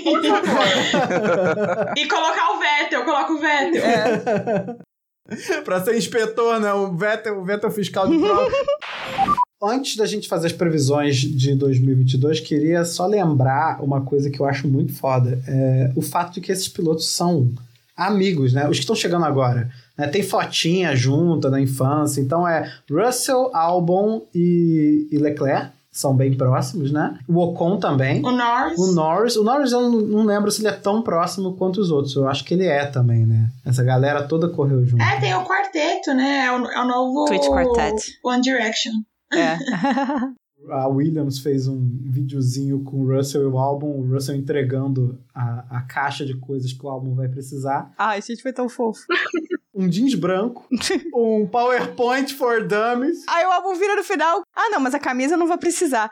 Por 0.05 0.23
favor. 0.23 1.95
E 1.97 2.07
colocar 2.07 2.51
o 2.51 2.59
Vettel, 2.59 3.03
coloca 3.07 3.33
o 3.33 3.39
Vettel. 3.39 3.83
pra 5.65 5.83
ser 5.83 5.97
inspetor, 5.97 6.61
né? 6.61 6.71
O 6.75 6.95
Vettel, 6.95 7.39
o 7.39 7.45
Vettel 7.47 7.71
fiscal 7.71 8.07
de 8.07 8.19
prova. 8.19 8.53
Antes 9.63 9.97
da 9.97 10.05
gente 10.05 10.29
fazer 10.29 10.49
as 10.49 10.53
previsões 10.53 11.17
de 11.17 11.55
2022, 11.55 12.41
queria 12.41 12.85
só 12.85 13.07
lembrar 13.07 13.83
uma 13.83 14.03
coisa 14.03 14.31
que 14.31 14.39
eu 14.39 14.45
acho 14.45 14.69
muito 14.69 14.93
foda. 14.95 15.43
É 15.49 15.93
o 15.97 16.03
fato 16.03 16.35
de 16.35 16.41
que 16.43 16.53
esses 16.53 16.69
pilotos 16.69 17.09
são 17.09 17.51
amigos, 17.97 18.53
né? 18.53 18.69
Os 18.69 18.77
que 18.77 18.83
estão 18.83 18.95
chegando 18.95 19.25
agora. 19.25 19.71
Né? 19.97 20.07
Tem 20.09 20.23
fotinha 20.23 20.95
junta 20.95 21.49
na 21.49 21.59
infância. 21.59 22.21
Então 22.21 22.47
é 22.47 22.71
Russell, 22.91 23.51
Albon 23.55 24.27
e, 24.35 25.09
e 25.11 25.17
Leclerc. 25.17 25.75
São 25.91 26.15
bem 26.15 26.37
próximos, 26.37 26.93
né? 26.93 27.19
O 27.27 27.39
Ocon 27.39 27.79
também. 27.79 28.23
O 28.23 28.31
Norris. 28.31 28.79
O 28.79 28.93
Norris, 28.93 29.37
o 29.37 29.43
Norris 29.43 29.73
eu 29.73 29.81
não, 29.81 29.91
não 29.93 30.25
lembro 30.27 30.51
se 30.51 30.61
ele 30.61 30.69
é 30.69 30.73
tão 30.73 31.01
próximo 31.01 31.57
quanto 31.57 31.81
os 31.81 31.91
outros. 31.91 32.15
Eu 32.15 32.29
acho 32.29 32.45
que 32.45 32.53
ele 32.53 32.67
é 32.67 32.85
também, 32.85 33.25
né? 33.25 33.49
Essa 33.65 33.83
galera 33.83 34.23
toda 34.25 34.51
correu 34.51 34.85
junto. 34.85 35.03
É, 35.03 35.19
tem 35.19 35.35
o 35.35 35.43
quarteto, 35.47 36.13
né? 36.13 36.45
É 36.45 36.53
o, 36.53 36.67
é 36.67 36.81
o 36.83 36.87
novo. 36.87 37.25
Twitch 37.25 37.47
Quartet. 37.47 38.19
One 38.23 38.43
Direction. 38.43 38.93
É. 39.33 39.57
A 40.71 40.89
Williams 40.89 41.39
fez 41.39 41.69
um 41.69 41.79
videozinho 42.05 42.83
com 42.83 43.03
o 43.03 43.15
Russell 43.15 43.43
e 43.43 43.47
o 43.47 43.59
álbum, 43.59 43.87
o 43.87 44.13
Russell 44.13 44.35
entregando 44.35 45.23
a, 45.35 45.79
a 45.79 45.83
caixa 45.83 46.25
de 46.25 46.37
coisas 46.39 46.73
que 46.73 46.85
o 46.85 46.89
álbum 46.89 47.15
vai 47.15 47.29
precisar. 47.29 47.93
Ai, 47.97 48.21
gente, 48.23 48.43
foi 48.43 48.53
tão 48.53 48.69
fofo. 48.69 49.01
Um 49.75 49.89
jeans 49.89 50.15
branco, 50.15 50.67
um 51.15 51.47
PowerPoint 51.47 52.35
for 52.35 52.67
Dummies. 52.67 53.19
Aí 53.29 53.45
o 53.45 53.53
álbum 53.53 53.75
vira 53.75 53.95
no 53.95 54.03
final. 54.03 54.43
Ah, 54.55 54.71
não, 54.71 54.81
mas 54.81 54.95
a 54.95 54.99
camisa 54.99 55.35
eu 55.35 55.39
não 55.39 55.47
vai 55.47 55.59
precisar. 55.59 56.11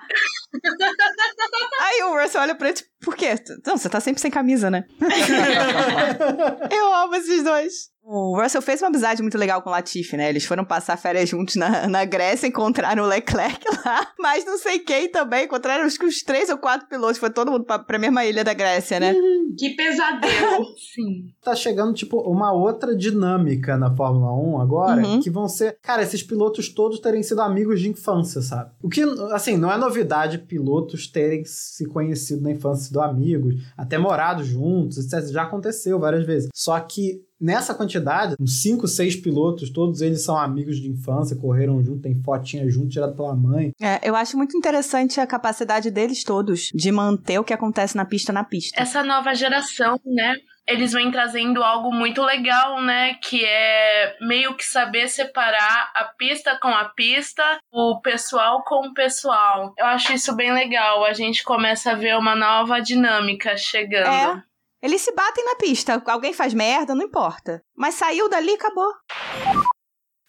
Aí 1.80 2.02
o 2.04 2.20
Russell 2.20 2.42
olha 2.42 2.54
pra 2.54 2.68
ele, 2.68 2.76
tipo, 2.76 2.90
por 3.00 3.16
quê? 3.16 3.34
Não, 3.66 3.76
você 3.76 3.88
tá 3.88 4.00
sempre 4.00 4.20
sem 4.20 4.30
camisa, 4.30 4.70
né? 4.70 4.84
eu 6.70 6.94
amo 6.94 7.14
esses 7.16 7.42
dois. 7.42 7.93
O 8.06 8.38
Russell 8.38 8.60
fez 8.60 8.82
uma 8.82 8.88
amizade 8.88 9.22
muito 9.22 9.38
legal 9.38 9.62
com 9.62 9.70
o 9.70 9.72
Latifi, 9.72 10.14
né? 10.16 10.28
Eles 10.28 10.44
foram 10.44 10.62
passar 10.62 10.96
férias 10.98 11.26
juntos 11.28 11.56
na, 11.56 11.88
na 11.88 12.04
Grécia, 12.04 12.46
encontraram 12.46 13.02
o 13.02 13.06
Leclerc 13.06 13.58
lá, 13.84 14.06
mas 14.18 14.44
não 14.44 14.58
sei 14.58 14.78
quem 14.78 15.08
também, 15.08 15.46
encontraram 15.46 15.84
acho 15.84 15.98
que 15.98 16.04
uns 16.04 16.22
três 16.22 16.50
ou 16.50 16.58
quatro 16.58 16.86
pilotos, 16.86 17.16
foi 17.16 17.30
todo 17.30 17.50
mundo 17.50 17.64
pra, 17.64 17.78
pra 17.78 17.98
mesma 17.98 18.22
ilha 18.26 18.44
da 18.44 18.52
Grécia, 18.52 19.00
né? 19.00 19.14
Que 19.58 19.70
pesadelo. 19.70 20.66
Sim. 20.94 21.32
Tá 21.42 21.54
chegando, 21.56 21.94
tipo, 21.94 22.20
uma 22.20 22.52
outra 22.52 22.94
dinâmica 22.94 23.76
na 23.78 23.90
Fórmula 23.94 24.32
1 24.34 24.60
agora, 24.60 25.02
Uhum. 25.04 25.20
que 25.20 25.30
vão 25.30 25.48
ser, 25.48 25.78
cara, 25.82 26.02
esses 26.02 26.22
pilotos 26.22 26.68
todos 26.68 27.00
terem 27.00 27.22
sido 27.22 27.40
amigos 27.40 27.80
de 27.80 27.88
infância, 27.88 28.42
sabe? 28.42 28.70
O 28.82 28.88
que, 28.88 29.02
assim, 29.32 29.56
não 29.56 29.72
é 29.72 29.78
novidade 29.78 30.38
pilotos 30.38 31.06
terem 31.06 31.42
se 31.46 31.86
conhecido 31.86 32.42
na 32.42 32.50
infância, 32.50 32.86
sido 32.86 33.00
amigos, 33.00 33.54
até 33.76 33.96
morado 33.96 34.44
juntos, 34.44 34.98
etc. 34.98 35.32
Já 35.32 35.42
aconteceu 35.44 35.98
várias 35.98 36.26
vezes. 36.26 36.48
Só 36.54 36.78
que 36.80 37.22
nessa 37.44 37.74
quantidade, 37.74 38.34
uns 38.40 38.62
5, 38.62 38.88
6 38.88 39.16
pilotos, 39.16 39.70
todos 39.70 40.00
eles 40.00 40.24
são 40.24 40.36
amigos 40.36 40.80
de 40.80 40.88
infância, 40.88 41.36
correram 41.36 41.84
junto, 41.84 42.00
tem 42.00 42.14
fotinha 42.22 42.68
junto, 42.70 42.88
tirado 42.88 43.14
pela 43.14 43.36
mãe. 43.36 43.72
É, 43.80 44.00
eu 44.02 44.16
acho 44.16 44.36
muito 44.36 44.56
interessante 44.56 45.20
a 45.20 45.26
capacidade 45.26 45.90
deles 45.90 46.24
todos 46.24 46.70
de 46.74 46.90
manter 46.90 47.38
o 47.38 47.44
que 47.44 47.52
acontece 47.52 47.96
na 47.96 48.04
pista 48.04 48.32
na 48.32 48.44
pista. 48.44 48.80
Essa 48.80 49.02
nova 49.02 49.34
geração, 49.34 50.00
né? 50.06 50.34
Eles 50.66 50.92
vêm 50.92 51.10
trazendo 51.10 51.62
algo 51.62 51.92
muito 51.92 52.22
legal, 52.22 52.80
né? 52.82 53.14
Que 53.22 53.44
é 53.44 54.16
meio 54.22 54.56
que 54.56 54.64
saber 54.64 55.08
separar 55.08 55.92
a 55.94 56.04
pista 56.16 56.58
com 56.58 56.68
a 56.68 56.86
pista, 56.86 57.42
o 57.70 58.00
pessoal 58.00 58.64
com 58.64 58.88
o 58.88 58.94
pessoal. 58.94 59.74
Eu 59.76 59.84
acho 59.84 60.14
isso 60.14 60.34
bem 60.34 60.54
legal. 60.54 61.04
A 61.04 61.12
gente 61.12 61.44
começa 61.44 61.92
a 61.92 61.94
ver 61.94 62.16
uma 62.16 62.34
nova 62.34 62.80
dinâmica 62.80 63.54
chegando. 63.58 64.38
É. 64.38 64.53
Eles 64.84 65.00
se 65.00 65.14
batem 65.14 65.42
na 65.46 65.54
pista. 65.54 66.02
Alguém 66.04 66.34
faz 66.34 66.52
merda, 66.52 66.94
não 66.94 67.06
importa. 67.06 67.62
Mas 67.74 67.94
saiu 67.94 68.28
dali, 68.28 68.52
acabou. 68.52 68.92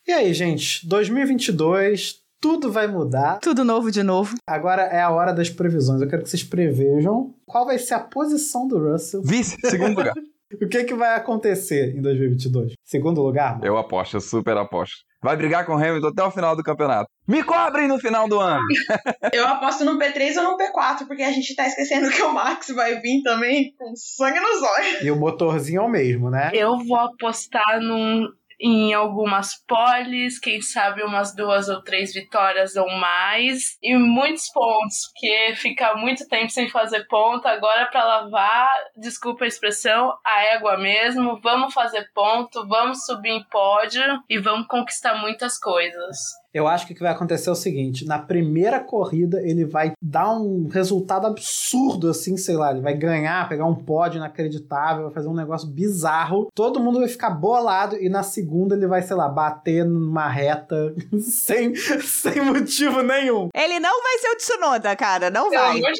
E 0.07 0.13
aí, 0.13 0.33
gente, 0.33 0.87
2022, 0.87 2.21
tudo 2.39 2.71
vai 2.71 2.87
mudar. 2.87 3.39
Tudo 3.39 3.65
novo 3.65 3.91
de 3.91 4.01
novo. 4.01 4.33
Agora 4.47 4.83
é 4.83 5.01
a 5.01 5.09
hora 5.09 5.33
das 5.33 5.49
previsões. 5.49 6.01
Eu 6.01 6.07
quero 6.07 6.23
que 6.23 6.29
vocês 6.29 6.41
prevejam 6.41 7.35
qual 7.45 7.65
vai 7.65 7.77
ser 7.77 7.95
a 7.95 7.99
posição 7.99 8.65
do 8.65 8.79
Russell. 8.79 9.21
Vice, 9.21 9.57
segundo 9.59 9.97
lugar. 9.97 10.13
O 10.53 10.67
que, 10.67 10.83
que 10.83 10.93
vai 10.93 11.15
acontecer 11.15 11.95
em 11.95 12.01
2022? 12.01 12.73
Segundo 12.83 13.21
lugar? 13.21 13.53
Marcos? 13.53 13.67
Eu 13.67 13.77
aposto, 13.77 14.17
eu 14.17 14.21
super 14.21 14.55
aposto. 14.57 14.97
Vai 15.21 15.35
brigar 15.35 15.65
com 15.65 15.73
o 15.73 15.75
Hamilton 15.75 16.07
até 16.09 16.23
o 16.23 16.29
final 16.29 16.55
do 16.55 16.61
campeonato. 16.61 17.09
Me 17.27 17.43
cobrem 17.43 17.87
no 17.87 17.97
final 17.97 18.29
do 18.29 18.39
ano. 18.39 18.61
Eu 19.33 19.47
aposto 19.47 19.83
no 19.83 19.97
P3 19.97 20.37
ou 20.37 20.43
no 20.43 20.57
P4, 20.57 21.07
porque 21.07 21.23
a 21.23 21.31
gente 21.31 21.55
tá 21.55 21.65
esquecendo 21.65 22.11
que 22.11 22.21
o 22.21 22.31
Max 22.31 22.67
vai 22.69 23.01
vir 23.01 23.23
também 23.23 23.73
com 23.75 23.95
sangue 23.95 24.39
nos 24.39 24.61
olhos. 24.61 25.01
E 25.01 25.09
o 25.09 25.15
motorzinho 25.15 25.81
é 25.81 25.83
o 25.83 25.89
mesmo, 25.89 26.29
né? 26.29 26.51
Eu 26.53 26.77
vou 26.77 26.97
apostar 26.97 27.81
num, 27.81 28.27
em 28.59 28.93
algumas 28.93 29.55
poles, 29.67 30.39
quem 30.39 30.61
sabe 30.61 31.03
umas 31.03 31.35
duas 31.35 31.69
ou 31.69 31.81
três 31.83 32.13
vitórias 32.13 32.75
ou 32.75 32.89
mais, 32.89 33.77
e 33.81 33.95
muitos 33.95 34.49
pontos, 34.51 35.11
porque 35.11 35.55
ficar 35.55 35.95
muito 35.95 36.27
tempo 36.27 36.49
sem 36.49 36.69
fazer 36.69 37.05
ponto, 37.07 37.47
agora 37.47 37.85
pra 37.87 38.03
lavar, 38.03 38.71
desculpa 38.95 39.45
a 39.45 39.47
expressão, 39.47 40.13
a 40.25 40.43
égua 40.43 40.77
mesmo, 40.77 41.39
vamos 41.41 41.73
fazer 41.73 42.09
ponto, 42.13 42.67
vamos 42.67 43.05
subir 43.05 43.31
em 43.31 43.43
pódio 43.45 44.03
e 44.29 44.39
vamos 44.39 44.67
conquistar 44.67 45.15
muitas 45.15 45.59
coisas. 45.59 46.44
Eu 46.55 46.69
acho 46.69 46.87
que 46.87 46.93
o 46.93 46.95
que 46.95 47.03
vai 47.03 47.11
acontecer 47.11 47.49
é 47.49 47.51
o 47.51 47.55
seguinte: 47.55 48.05
na 48.05 48.17
primeira 48.17 48.79
corrida, 48.79 49.41
ele 49.43 49.65
vai 49.65 49.91
dar 50.01 50.31
um 50.31 50.69
resultado 50.69 51.27
absurdo, 51.27 52.09
assim, 52.09 52.37
sei 52.37 52.55
lá. 52.55 52.71
Ele 52.71 52.79
vai 52.79 52.93
ganhar, 52.93 53.49
pegar 53.49 53.65
um 53.65 53.75
pódio 53.75 54.19
inacreditável, 54.19 55.03
vai 55.03 55.13
fazer 55.13 55.27
um 55.27 55.35
negócio 55.35 55.67
bizarro. 55.67 56.49
Todo 56.55 56.79
mundo 56.79 56.99
vai 56.99 57.09
ficar 57.09 57.31
bolado, 57.31 57.97
e 57.97 58.07
na 58.07 58.23
segunda 58.23 58.73
ele 58.73 58.87
vai, 58.87 59.01
sei 59.01 59.17
lá, 59.17 59.27
bater 59.27 59.83
numa 59.83 60.29
reta 60.29 60.95
sem, 61.19 61.75
sem 61.75 62.41
motivo 62.41 63.01
nenhum. 63.03 63.49
Ele 63.53 63.77
não 63.81 64.01
vai 64.01 64.17
ser 64.19 64.29
o 64.29 64.37
Tsunoda, 64.37 64.95
cara. 64.95 65.29
Não 65.29 65.51
vai. 65.51 65.81
Deus. 65.81 65.99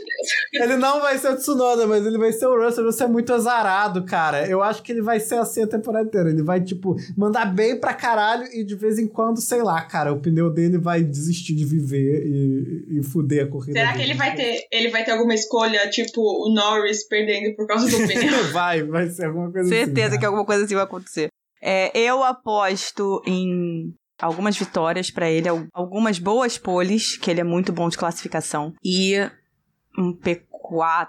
Ele 0.54 0.78
não 0.78 1.02
vai 1.02 1.18
ser 1.18 1.34
o 1.34 1.36
Tsunoda, 1.36 1.86
mas 1.86 2.06
ele 2.06 2.18
vai 2.18 2.32
ser 2.32 2.48
o 2.48 2.64
Russell. 2.64 2.86
Você 2.86 3.04
é 3.04 3.08
muito 3.08 3.34
azarado, 3.34 4.06
cara. 4.06 4.48
Eu 4.48 4.64
acho 4.64 4.82
que 4.82 4.94
ele 4.94 5.02
vai 5.02 5.20
ser 5.20 5.36
assim 5.36 5.64
a 5.64 5.68
temporada 5.68 6.08
inteira. 6.08 6.30
Ele 6.30 6.44
vai, 6.44 6.62
tipo, 6.62 6.96
mandar 7.18 7.54
bem 7.54 7.78
pra 7.78 7.94
caralho 7.94 8.48
e 8.54 8.64
de 8.64 8.76
vez 8.76 8.98
em 8.98 9.08
quando, 9.08 9.42
sei 9.42 9.62
lá, 9.62 9.82
cara, 9.82 10.14
o 10.14 10.20
pneu 10.22 10.45
dele 10.50 10.78
vai 10.78 11.04
desistir 11.04 11.56
de 11.56 11.66
viver 11.66 12.26
e, 12.26 13.00
e 13.00 13.04
fuder 13.04 13.46
a 13.46 13.48
corrida. 13.50 13.80
Será 13.80 13.92
que 13.94 13.98
dele. 14.00 14.12
ele 14.12 14.18
vai 14.18 14.36
ter, 14.36 14.68
ele 14.72 14.90
vai 14.90 15.04
ter 15.04 15.12
alguma 15.12 15.34
escolha, 15.34 15.90
tipo 15.90 16.22
o 16.22 16.54
Norris 16.54 17.08
perdendo 17.08 17.56
por 17.56 17.68
causa 17.68 17.86
do 17.90 18.08
pneu? 18.08 18.44
vai, 18.54 18.84
vai 18.84 19.10
ser 19.10 19.26
alguma 19.26 19.52
coisa 19.52 19.70
Certeza 19.70 20.08
assim. 20.10 20.20
que 20.20 20.26
alguma 20.26 20.46
coisa 20.46 20.66
assim 20.66 20.76
vai 20.76 20.84
acontecer. 20.84 21.28
É, 21.62 21.98
eu 21.98 22.24
aposto 22.24 23.22
em 23.26 23.94
algumas 24.20 24.58
vitórias 24.58 25.10
pra 25.12 25.30
ele, 25.30 25.48
al- 25.50 25.68
algumas 25.74 26.20
boas 26.20 26.58
poles, 26.58 27.18
que 27.18 27.30
ele 27.32 27.42
é 27.42 27.44
muito 27.44 27.74
bom 27.74 27.90
de 27.90 27.98
classificação, 27.98 28.74
e 28.84 29.16
um 29.98 30.14
P4 30.14 31.08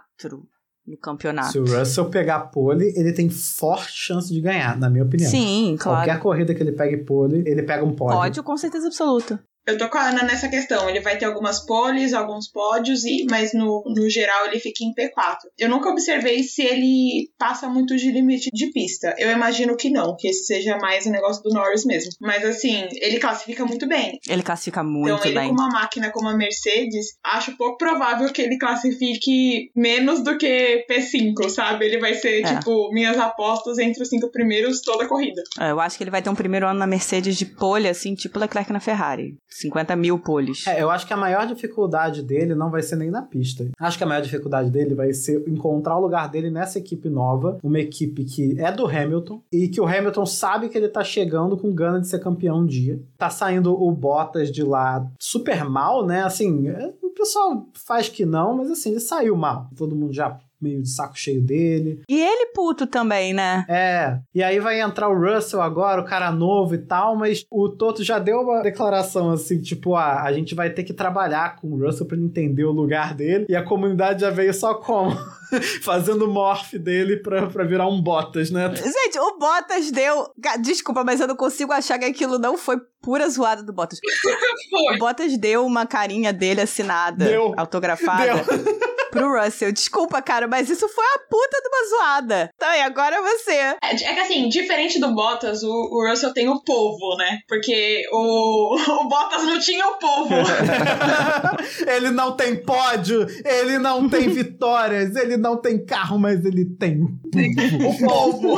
no 0.87 0.97
campeonato. 0.97 1.53
Se 1.53 1.59
o 1.59 1.65
Russell 1.65 2.07
pegar 2.07 2.39
pole, 2.41 2.93
ele 2.97 3.13
tem 3.13 3.29
forte 3.29 3.93
chance 3.93 4.33
de 4.33 4.41
ganhar, 4.41 4.79
na 4.79 4.89
minha 4.89 5.05
opinião. 5.05 5.31
Sim, 5.31 5.77
claro. 5.79 5.99
Qualquer 5.99 6.21
corrida 6.21 6.55
que 6.55 6.63
ele 6.63 6.73
pegue 6.73 6.99
pole, 6.99 7.43
ele 7.47 7.63
pega 7.63 7.85
um 7.85 7.95
pódio. 7.95 8.19
Pódio 8.19 8.43
com 8.43 8.57
certeza 8.57 8.87
absoluta. 8.87 9.43
Eu 9.67 9.77
tô 9.77 9.89
com 9.89 9.99
a 9.99 10.09
Ana 10.11 10.23
nessa 10.23 10.49
questão. 10.49 10.89
Ele 10.89 11.01
vai 11.01 11.19
ter 11.19 11.25
algumas 11.25 11.65
poles, 11.67 12.13
alguns 12.13 12.49
pódios, 12.49 13.05
e, 13.05 13.27
mas 13.29 13.53
no, 13.53 13.83
no 13.87 14.09
geral 14.09 14.47
ele 14.47 14.61
fica 14.61 14.85
em 14.85 14.95
P4. 14.95 15.37
Eu 15.59 15.69
nunca 15.69 15.91
observei 15.91 16.43
se 16.43 16.63
ele 16.63 17.31
passa 17.39 17.69
muito 17.69 17.97
de 17.97 18.11
limite 18.11 18.49
de 18.53 18.71
pista. 18.71 19.15
Eu 19.19 19.31
imagino 19.31 19.77
que 19.77 19.91
não, 19.91 20.17
que 20.17 20.29
esse 20.29 20.45
seja 20.45 20.77
mais 20.79 21.07
um 21.07 21.11
negócio 21.11 21.43
do 21.43 21.51
Norris 21.51 21.85
mesmo. 21.85 22.11
Mas 22.21 22.45
assim, 22.45 22.87
ele 23.01 23.19
classifica 23.19 23.65
muito 23.65 23.87
bem. 23.89 24.19
Ele 24.29 24.43
classifica 24.43 24.83
muito 24.83 25.15
então, 25.15 25.27
ele 25.27 25.39
bem. 25.39 25.49
com 25.49 25.55
uma 25.55 25.69
máquina 25.69 26.11
como 26.11 26.29
a 26.29 26.37
Mercedes, 26.37 27.17
acho 27.25 27.57
pouco 27.57 27.77
provável 27.77 28.33
que 28.33 28.43
ele 28.43 28.59
classifique 28.59 29.71
menos 29.75 30.23
do 30.23 30.39
que 30.39 30.85
P5, 30.89 31.49
sabe? 31.51 31.87
Ele 31.87 31.99
vai 31.99 32.15
ser, 32.15 32.43
É. 32.43 32.55
tipo, 32.57 32.91
minhas 32.93 33.19
apostas 33.19 33.79
entre 33.79 34.03
os 34.03 34.09
cinco 34.09 34.31
primeiros 34.31 34.81
toda 34.81 35.05
a 35.05 35.09
corrida. 35.09 35.43
É, 35.61 35.71
Eu 35.71 35.81
acho 35.81 35.97
que 35.97 36.05
ele 36.05 36.11
vai 36.11 36.23
ter 36.23 36.31
um 36.31 36.35
primeiro 36.35 36.67
ano 36.67 36.79
na 36.79 36.87
Mercedes 36.87 37.37
de 37.37 37.47
pole, 37.47 37.89
assim, 37.89 38.15
tipo 38.15 38.39
Leclerc 38.39 38.73
na 38.73 38.81
Ferrari. 38.81 39.35
50 39.61 39.97
mil 39.97 40.19
poles. 40.19 40.67
É, 40.67 40.83
eu 40.83 40.91
acho 40.91 41.07
que 41.07 41.13
a 41.13 41.17
maior 41.17 41.47
dificuldade 41.47 42.23
dele 42.23 42.55
não 42.55 42.71
vai 42.71 42.83
ser 42.83 42.97
nem 42.97 43.11
na 43.11 43.23
pista. 43.23 43.67
Acho 43.79 43.97
que 43.97 44.05
a 44.05 44.07
maior 44.07 44.23
dificuldade 44.23 44.71
dele 44.71 44.95
vai 44.95 45.13
ser 45.13 45.43
encontrar 45.49 45.97
o 45.97 46.01
lugar 46.01 46.29
dele 46.29 46.51
nessa 46.51 46.79
equipe 46.79 47.09
nova, 47.09 47.59
uma 47.63 47.81
equipe 47.81 48.25
que 48.25 48.61
é 48.61 48.71
do 48.71 48.87
Hamilton 48.87 49.43
e 49.53 49.69
que 49.69 49.81
o 49.81 49.87
Hamilton 49.87 50.27
sabe 50.27 50.69
que 50.69 50.77
ele 50.77 50.89
tá 50.89 51.03
chegando 51.03 51.57
com 51.57 51.75
gana 51.75 52.01
de 52.01 52.09
ser 52.09 52.19
campeão 52.19 52.59
um 52.59 52.67
dia. 52.67 53.01
Tá 53.17 53.31
saindo 53.31 53.73
o 53.73 53.91
Bottas 53.93 54.51
de 54.51 54.63
lá 54.63 55.07
super 55.19 55.65
mal, 55.65 56.07
né? 56.07 56.23
Assim, 56.23 56.69
é, 56.69 56.93
o 57.03 57.11
pessoal 57.11 57.67
faz 57.75 58.09
que 58.09 58.27
não, 58.27 58.57
mas 58.57 58.71
assim, 58.71 58.91
ele 58.91 59.01
saiu 59.01 59.37
mal. 59.37 59.71
Todo 59.77 59.97
mundo 59.97 60.13
já 60.13 60.39
meio 60.61 60.83
de 60.83 60.89
saco 60.89 61.19
cheio 61.19 61.41
dele. 61.41 62.03
E 62.09 62.21
ele 62.21 62.47
puto 62.55 62.87
também, 62.87 63.33
né? 63.35 63.65
É, 63.69 64.19
e 64.35 64.43
aí 64.43 64.59
vai 64.59 64.81
entrar 64.81 65.09
o 65.09 65.19
Russell 65.19 65.61
agora, 65.61 66.01
o 66.01 66.05
cara 66.05 66.31
novo 66.31 66.75
e 66.75 66.79
tal, 66.79 67.17
mas 67.17 67.45
o 67.51 67.69
Toto 67.69 68.03
já 68.03 68.19
deu 68.19 68.41
uma 68.41 68.63
declaração 68.63 69.31
assim, 69.31 69.61
tipo, 69.61 69.95
ah, 69.95 70.23
a 70.23 70.33
gente 70.33 70.55
vai 70.55 70.71
ter 70.71 70.85
que 70.85 70.93
trabalhar 70.93 71.57
com 71.57 71.69
o 71.69 71.79
Russell 71.85 72.07
pra 72.07 72.17
ele 72.17 72.27
entender 72.27 72.65
o 72.65 72.73
lugar 72.73 73.15
dele, 73.15 73.47
e 73.49 73.57
a 73.57 73.63
comunidade 73.63 74.21
já 74.21 74.31
veio 74.31 74.53
só 74.55 74.75
como? 74.75 75.17
Fazendo 75.83 76.25
o 76.25 76.33
morph 76.33 76.75
dele 76.75 77.19
pra, 77.19 77.47
pra 77.47 77.65
virar 77.65 77.87
um 77.87 78.03
Bottas, 78.03 78.51
né? 78.51 78.75
Gente, 78.75 79.19
o 79.19 79.39
Bottas 79.39 79.91
deu. 79.91 80.29
Desculpa, 80.61 81.05
mas 81.05 81.21
eu 81.21 81.27
não 81.29 81.37
consigo 81.37 81.73
achar 81.73 81.99
que 81.99 82.05
aquilo 82.05 82.39
não 82.39 82.59
foi 82.59 82.77
pura 83.01 83.29
zoada 83.29 83.63
do 83.63 83.73
Bottas. 83.73 84.01
Foi. 84.71 84.97
O 84.97 84.99
Bottas 84.99 85.39
deu 85.39 85.65
uma 85.65 85.87
carinha 85.87 86.33
dele 86.33 86.61
assinada, 86.61 87.25
Deu. 87.25 87.55
autografada. 87.57 88.25
Pro 89.17 89.43
Russell. 89.43 89.73
Desculpa, 89.73 90.23
cara, 90.23 90.47
mas 90.47 90.71
isso 90.71 90.89
foi 90.89 91.05
a 91.05 91.19
puta 91.29 91.61
de 91.63 91.69
uma 91.69 91.89
zoada. 91.89 92.51
Tá, 92.59 92.77
e 92.77 92.83
agora 92.83 93.21
você. 93.23 93.53
É, 93.53 93.77
é 93.83 93.95
que 93.95 94.21
assim, 94.21 94.49
diferente 94.49 94.99
do 94.99 95.15
Bottas, 95.15 95.63
o, 95.63 95.71
o 95.71 96.09
Russell 96.09 96.33
tem 96.33 96.49
o 96.49 96.63
povo, 96.63 97.17
né? 97.17 97.39
Porque 97.49 98.03
o, 98.13 98.77
o 99.03 99.09
Bottas 99.09 99.45
não 99.45 99.59
tinha 99.59 99.87
o 99.87 99.99
povo. 99.99 100.35
ele 101.87 102.11
não 102.11 102.37
tem 102.37 102.57
pódio, 102.57 103.27
ele 103.45 103.79
não 103.79 104.09
tem 104.09 104.29
vitórias, 104.29 105.15
ele 105.17 105.37
não 105.37 105.61
tem 105.61 105.85
carro, 105.85 106.19
mas 106.19 106.45
ele 106.45 106.65
tem 106.77 107.01
o 107.03 108.07
povo. 108.07 108.57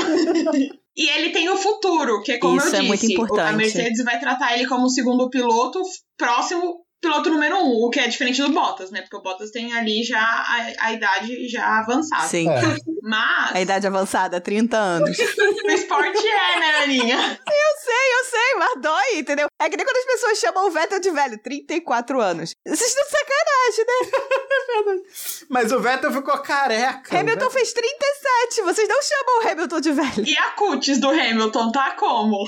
E 0.98 1.08
ele 1.10 1.30
tem 1.30 1.48
o 1.48 1.56
futuro, 1.56 2.20
que 2.24 2.32
é 2.32 2.38
como 2.38 2.56
Isso 2.56 2.74
eu 2.74 2.80
é 2.80 2.82
muito 2.82 3.00
disse. 3.00 3.12
importante. 3.12 3.48
A 3.48 3.52
Mercedes 3.52 4.02
vai 4.02 4.18
tratar 4.18 4.54
ele 4.54 4.66
como 4.66 4.88
segundo 4.88 5.30
piloto, 5.30 5.80
próximo 6.16 6.84
piloto 7.00 7.30
número 7.30 7.56
um, 7.56 7.84
o 7.84 7.90
que 7.90 8.00
é 8.00 8.08
diferente 8.08 8.42
do 8.42 8.50
Bottas, 8.50 8.90
né? 8.90 9.02
Porque 9.02 9.16
o 9.16 9.22
Bottas 9.22 9.50
tem 9.50 9.72
ali 9.72 10.02
já 10.02 10.20
a, 10.20 10.86
a 10.86 10.92
idade 10.92 11.48
já 11.48 11.80
avançada. 11.80 12.26
Sim. 12.28 12.48
É. 12.48 12.60
Mas 13.02 13.56
A 13.56 13.60
idade 13.60 13.86
avançada, 13.86 14.40
30 14.40 14.76
anos. 14.76 15.16
no 15.38 15.70
esporte 15.70 16.26
é, 16.26 16.60
né, 16.60 16.76
Aninha? 16.82 17.16
Eu 17.16 17.80
sei, 17.80 18.18
eu 18.18 18.24
sei, 18.24 18.54
mas 18.58 18.80
dói, 18.82 19.18
entendeu? 19.20 19.46
É 19.60 19.70
que 19.70 19.76
nem 19.76 19.86
quando 19.86 19.96
as 19.96 20.04
pessoas 20.04 20.38
chamam 20.38 20.66
o 20.66 20.70
Vettel 20.70 21.00
de 21.00 21.10
velho, 21.10 21.38
34 21.42 22.20
anos. 22.20 22.50
Vocês 22.66 22.90
estão 22.90 23.04
de 23.04 23.10
sacanagem, 23.10 23.84
né? 23.86 24.28
Mas 25.48 25.72
o 25.72 25.80
Vettel 25.80 26.12
ficou 26.12 26.38
careca. 26.38 27.18
Hamilton 27.18 27.50
fez 27.50 27.72
37, 27.72 28.62
vocês 28.62 28.88
não 28.88 29.02
chamam 29.02 29.38
o 29.38 29.48
Hamilton 29.48 29.80
de 29.80 29.92
velho. 29.92 30.26
E 30.26 30.36
a 30.36 30.50
cutis 30.50 31.00
do 31.00 31.08
Hamilton 31.08 31.72
tá 31.72 31.92
como? 31.92 32.46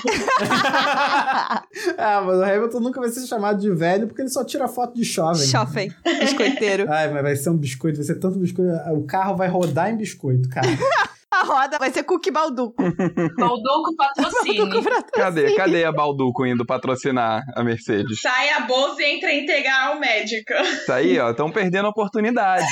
ah, 1.97 2.21
mas 2.25 2.37
o 2.37 2.43
Hamilton 2.43 2.79
nunca 2.79 2.99
vai 3.01 3.09
ser 3.09 3.25
chamado 3.27 3.59
de 3.59 3.71
velho 3.71 4.07
porque 4.07 4.21
ele 4.21 4.29
só 4.29 4.40
tira 4.45 4.67
foto 4.67 4.95
de 4.95 5.03
jovem. 5.03 5.47
Chofem, 5.47 5.93
biscoiteiro. 6.19 6.91
Ai, 6.91 7.11
mas 7.11 7.21
vai 7.21 7.35
ser 7.35 7.49
um 7.49 7.57
biscoito, 7.57 7.97
vai 7.97 8.05
ser 8.05 8.15
tanto 8.15 8.39
biscoito. 8.39 8.71
O 8.93 9.03
carro 9.05 9.35
vai 9.35 9.47
rodar 9.47 9.89
em 9.89 9.97
biscoito, 9.97 10.49
cara. 10.49 10.67
A 11.31 11.45
roda 11.45 11.79
vai 11.79 11.89
ser 11.89 12.03
cookie 12.03 12.29
balduco. 12.29 12.83
Balduco 12.83 13.95
patrocínio. 13.95 14.67
Cadê? 15.13 15.55
Cadê 15.55 15.85
a 15.85 15.91
Balduco 15.91 16.45
indo 16.45 16.65
patrocinar 16.65 17.45
a 17.55 17.63
Mercedes? 17.63 18.19
Sai 18.19 18.49
a 18.49 18.59
bolsa 18.59 19.01
e 19.01 19.15
entra 19.15 19.33
integral 19.33 19.97
médica. 19.97 20.61
Isso 20.61 20.91
aí, 20.91 21.17
ó, 21.17 21.31
estão 21.31 21.49
perdendo 21.49 21.85
a 21.85 21.89
oportunidade. 21.89 22.65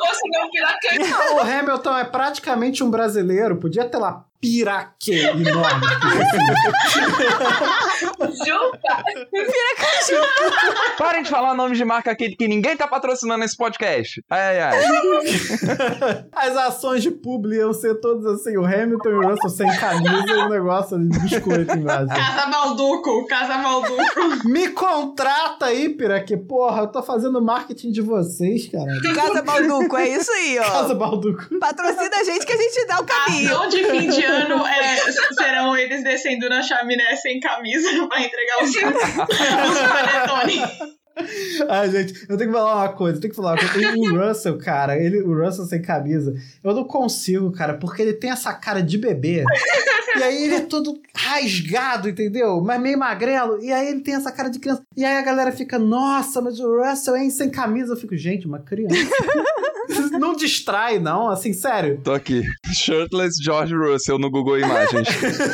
Ou 0.00 0.14
se 0.14 0.98
não, 0.98 1.36
o 1.36 1.40
Hamilton 1.40 1.98
é 1.98 2.04
praticamente 2.04 2.84
um 2.84 2.90
brasileiro, 2.90 3.56
podia 3.56 3.88
ter 3.88 3.98
lá 3.98 4.27
piraque 4.40 5.14
enorme. 5.14 5.86
Junta. 8.46 9.04
Parem 10.96 11.22
de 11.22 11.30
falar 11.30 11.54
nomes 11.54 11.76
de 11.76 11.84
marca 11.84 12.10
aqui 12.10 12.34
que 12.36 12.48
ninguém 12.48 12.76
tá 12.76 12.86
patrocinando 12.86 13.44
esse 13.44 13.56
podcast. 13.56 14.24
Ai, 14.30 14.60
ai, 14.60 14.78
ai. 14.78 16.24
As 16.32 16.56
ações 16.56 17.02
de 17.02 17.10
publi 17.10 17.56
iam 17.56 17.72
ser 17.72 17.96
todas 18.00 18.26
assim, 18.26 18.56
o 18.56 18.64
Hamilton 18.64 19.08
e 19.08 19.14
o 19.14 19.28
Russell 19.28 19.50
sem 19.50 19.76
camisa 19.76 20.32
e 20.32 20.36
um 20.36 20.48
negócio 20.48 20.98
de 20.98 21.18
biscoito 21.18 21.72
embaixo. 21.72 22.08
Casa 22.08 22.46
Balduco, 22.46 23.26
Casa 23.26 23.58
Balduco. 23.58 24.48
Me 24.48 24.68
contrata 24.68 25.66
aí, 25.66 25.88
Piraque. 25.88 26.36
Porra, 26.36 26.82
eu 26.82 26.88
tô 26.88 27.02
fazendo 27.02 27.42
marketing 27.42 27.90
de 27.90 28.00
vocês, 28.00 28.68
cara. 28.68 28.86
Casa 29.14 29.42
balduco, 29.42 29.96
é 29.96 30.08
isso 30.08 30.30
aí, 30.30 30.58
ó. 30.58 30.64
Casa 30.64 30.94
Balduco. 30.94 31.58
Patrocina 31.58 32.16
a 32.16 32.24
gente 32.24 32.46
que 32.46 32.52
a 32.52 32.56
gente 32.56 32.86
dá 32.86 33.00
o 33.00 33.04
caminho. 33.04 33.58
ação 33.58 33.68
de 33.68 33.84
fim 33.84 34.08
de 34.08 34.27
ano 34.28 34.66
é, 34.66 34.96
serão 35.32 35.76
eles 35.76 36.02
descendo 36.02 36.48
na 36.48 36.62
chaminé 36.62 37.16
sem 37.16 37.40
camisa 37.40 37.88
pra 38.06 38.20
entregar 38.20 38.62
os, 38.62 38.70
os 38.70 39.78
panetone. 39.88 40.97
Ai, 41.68 41.90
gente, 41.90 42.26
eu 42.28 42.36
tenho 42.36 42.50
que 42.50 42.56
falar 42.56 42.76
uma 42.76 42.88
coisa, 42.90 43.16
eu 43.16 43.20
tenho 43.20 43.30
que 43.30 43.36
falar 43.36 43.52
uma 43.52 43.68
coisa. 43.68 43.94
O 43.96 44.28
Russell, 44.28 44.58
cara, 44.58 44.96
ele, 44.96 45.20
o 45.22 45.34
Russell 45.34 45.66
sem 45.66 45.82
camisa, 45.82 46.34
eu 46.62 46.74
não 46.74 46.84
consigo, 46.84 47.50
cara, 47.50 47.74
porque 47.74 48.02
ele 48.02 48.12
tem 48.12 48.30
essa 48.30 48.52
cara 48.52 48.82
de 48.82 48.98
bebê. 48.98 49.44
E 50.16 50.22
aí 50.22 50.44
ele 50.44 50.54
é 50.54 50.60
todo 50.60 51.00
rasgado, 51.14 52.08
entendeu? 52.08 52.60
Mas 52.60 52.80
meio 52.80 52.98
magrelo. 52.98 53.62
E 53.62 53.72
aí 53.72 53.88
ele 53.88 54.00
tem 54.00 54.14
essa 54.14 54.32
cara 54.32 54.48
de 54.48 54.58
criança. 54.58 54.82
E 54.96 55.04
aí 55.04 55.16
a 55.16 55.22
galera 55.22 55.52
fica, 55.52 55.78
nossa, 55.78 56.40
mas 56.40 56.58
o 56.58 56.82
Russell 56.82 57.14
é 57.14 57.30
sem 57.30 57.50
camisa. 57.50 57.92
Eu 57.92 57.96
fico, 57.96 58.16
gente, 58.16 58.46
uma 58.46 58.58
criança. 58.58 58.96
não 60.18 60.34
distrai, 60.34 60.98
não, 60.98 61.28
assim, 61.28 61.52
sério. 61.52 62.00
Tô 62.02 62.12
aqui. 62.12 62.42
Shirtless 62.72 63.42
George 63.42 63.74
Russell 63.74 64.18
no 64.18 64.30
Google 64.30 64.58
Imagens. 64.58 65.08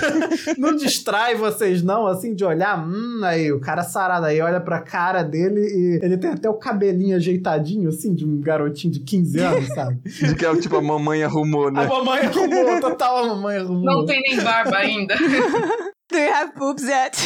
Não 0.59 0.75
distrai 0.75 1.35
vocês, 1.35 1.83
não, 1.83 2.07
assim, 2.07 2.35
de 2.35 2.45
olhar, 2.45 2.79
hum, 2.87 3.21
aí 3.23 3.53
o 3.53 3.61
cara 3.61 3.83
sarado 3.83 4.27
aí 4.27 4.41
olha 4.41 4.61
pra 4.61 4.81
cara 4.81 5.23
dele 5.23 5.54
e 5.61 6.01
ele 6.03 6.17
tem 6.17 6.31
até 6.31 6.49
o 6.49 6.55
cabelinho 6.55 7.17
ajeitadinho, 7.17 7.89
assim, 7.89 8.15
de 8.15 8.25
um 8.25 8.41
garotinho 8.41 8.93
de 8.93 9.01
15 9.01 9.39
anos, 9.41 9.69
sabe? 9.69 10.01
De 10.05 10.35
que 10.35 10.45
é 10.45 10.57
tipo 10.57 10.77
a 10.77 10.83
mamãe 10.83 11.23
arrumou, 11.23 11.69
A 11.69 11.71
né? 11.71 11.87
mamãe 11.87 12.21
arrumou, 12.21 12.81
total, 12.81 13.25
a 13.25 13.27
mamãe 13.29 13.57
arrumou. 13.59 13.85
Não 13.85 14.07
tem 14.07 14.21
nem 14.23 14.41
barba 14.43 14.77
ainda. 14.77 15.15
Do 16.11 16.19
you 16.19 16.33
have 16.33 16.53
poops 16.55 16.85
yet? 16.85 17.17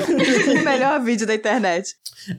Melhor 0.64 1.00
vídeo 1.00 1.26
da 1.26 1.34
internet. 1.34 1.94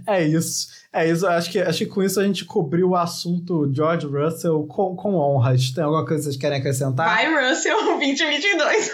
É 0.06 0.24
isso. 0.24 0.68
É 0.94 1.10
isso, 1.10 1.28
acho 1.28 1.52
que, 1.52 1.60
acho 1.60 1.78
que 1.80 1.86
com 1.86 2.02
isso 2.02 2.20
a 2.20 2.24
gente 2.24 2.44
cobriu 2.44 2.90
o 2.90 2.96
assunto 2.96 3.72
George 3.74 4.08
Russell 4.08 4.66
com, 4.68 4.96
com 4.96 5.16
honras. 5.16 5.72
Tem 5.72 5.84
alguma 5.84 6.06
coisa 6.06 6.24
que 6.24 6.24
vocês 6.24 6.38
querem 6.38 6.60
acrescentar? 6.60 7.08
Vai, 7.08 7.50
Russell, 7.50 7.78
2022. 7.98 8.92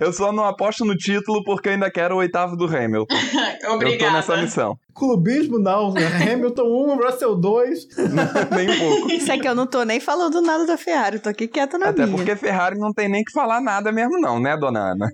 Eu 0.00 0.12
só 0.12 0.32
não 0.32 0.44
aposto 0.44 0.84
no 0.84 0.96
título 0.96 1.42
porque 1.44 1.68
eu 1.68 1.72
ainda 1.72 1.90
quero 1.90 2.14
o 2.14 2.18
oitavo 2.18 2.56
do 2.56 2.64
Hamilton. 2.66 3.06
Eu 3.66 3.78
tô 3.78 3.78
nessa 3.78 4.32
Obrigada. 4.32 4.42
missão. 4.42 4.78
Clubismo 4.94 5.58
não? 5.58 5.92
Hamilton 6.32 6.62
1, 6.94 6.96
Russell 6.96 7.34
2. 7.36 7.88
nem 8.56 8.70
um 8.70 8.78
pouco. 8.78 9.12
Isso 9.12 9.30
é 9.32 9.38
que 9.38 9.46
eu 9.48 9.54
não 9.54 9.66
tô 9.66 9.82
nem 9.82 9.98
falando 10.00 10.40
nada 10.40 10.64
da 10.66 10.76
Ferrari, 10.78 11.18
tô 11.18 11.28
aqui 11.28 11.46
quieta 11.48 11.76
na 11.78 11.88
Até 11.88 12.06
minha. 12.06 12.16
porque 12.16 12.36
Ferrari 12.36 12.78
não 12.78 12.92
tem 12.92 13.08
nem 13.08 13.22
que 13.24 13.32
falar 13.32 13.60
nada 13.60 13.90
mesmo, 13.92 14.18
não, 14.20 14.40
né, 14.40 14.56
dona 14.56 14.92
Ana? 14.92 15.10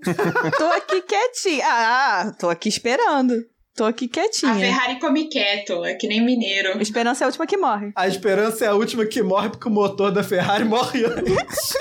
Tô 0.57 0.65
aqui 0.67 1.03
quietinha. 1.03 1.65
Ah, 1.67 2.33
tô 2.39 2.49
aqui 2.49 2.69
esperando. 2.69 3.35
Tô 3.75 3.85
aqui 3.85 4.05
A 4.05 4.09
quietinha. 4.09 4.55
Ferrari 4.55 5.01
come 5.01 5.29
quieto, 5.29 5.83
é 5.83 5.95
que 5.95 6.07
nem 6.07 6.23
mineiro. 6.23 6.81
Esperança 6.81 7.25
é 7.25 7.27
a 7.27 7.29
última 7.29 7.47
que 7.47 7.57
morre. 7.57 7.91
A 7.97 8.07
esperança 8.07 8.67
é 8.67 8.69
a 8.69 8.75
última 8.75 9.07
que 9.07 9.23
morre 9.23 9.49
porque 9.49 9.67
o 9.67 9.71
motor 9.71 10.13
da 10.13 10.23
Ferrari 10.23 10.65
morre 10.65 11.07
antes. 11.07 11.73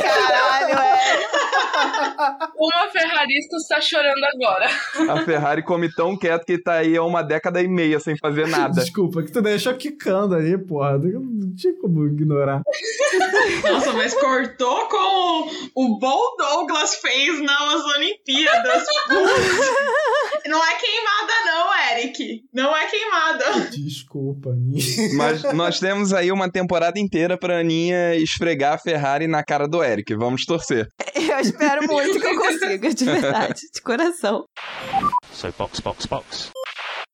Caralho, 0.00 0.78
é. 0.78 1.28
uma 2.58 2.88
ferrarista 2.90 3.56
está 3.56 3.80
chorando 3.80 4.24
agora. 4.24 4.68
A 5.12 5.24
Ferrari 5.24 5.62
come 5.62 5.92
tão 5.94 6.16
quieto 6.16 6.44
que 6.44 6.58
tá 6.58 6.74
aí 6.74 6.96
há 6.96 7.04
uma 7.04 7.22
década 7.22 7.62
e 7.62 7.68
meia 7.68 8.00
sem 8.00 8.16
fazer 8.16 8.48
nada. 8.48 8.80
Desculpa, 8.80 9.22
que 9.22 9.30
tu 9.30 9.40
deixou 9.40 9.74
quicando 9.74 10.34
ali, 10.34 10.58
porra. 10.58 10.98
Não 10.98 11.54
tinha 11.54 11.74
como 11.80 12.06
ignorar. 12.06 12.62
Nossa, 13.62 13.92
mas 13.92 14.14
cortou 14.14 14.88
com 14.88 15.50
o 15.74 15.98
Bol 15.98 16.36
Douglas 16.36 16.96
fez 16.96 17.40
nas 17.42 17.84
Olimpíadas. 17.96 18.84
Não 20.48 20.64
é 20.64 20.74
queimada, 20.76 21.32
não, 21.46 21.92
Eric. 21.92 22.42
Não 22.52 22.76
é 22.76 22.86
queimada. 22.86 23.44
Desculpa, 23.70 24.50
Aninha. 24.50 25.14
Mas 25.14 25.42
nós 25.54 25.78
temos 25.80 26.12
aí 26.12 26.32
uma 26.32 26.50
temporada 26.50 26.98
inteira 26.98 27.38
pra 27.38 27.60
Aninha 27.60 28.14
esfregar 28.16 28.74
a 28.74 28.78
Ferrari 28.78 29.26
na 29.26 29.44
cara 29.44 29.68
do 29.68 29.82
Eric. 29.82 30.14
Vamos 30.14 30.44
torcer. 30.44 30.88
Eu 31.14 31.38
espero 31.38 31.86
muito 31.86 32.18
que 32.18 32.26
eu 32.26 32.36
consiga, 32.40 32.94
de 32.94 33.04
verdade, 33.04 33.60
de 33.72 33.80
coração. 33.82 34.44
So 35.32 35.52
box, 35.56 35.80
box, 35.80 36.06
box. 36.06 36.50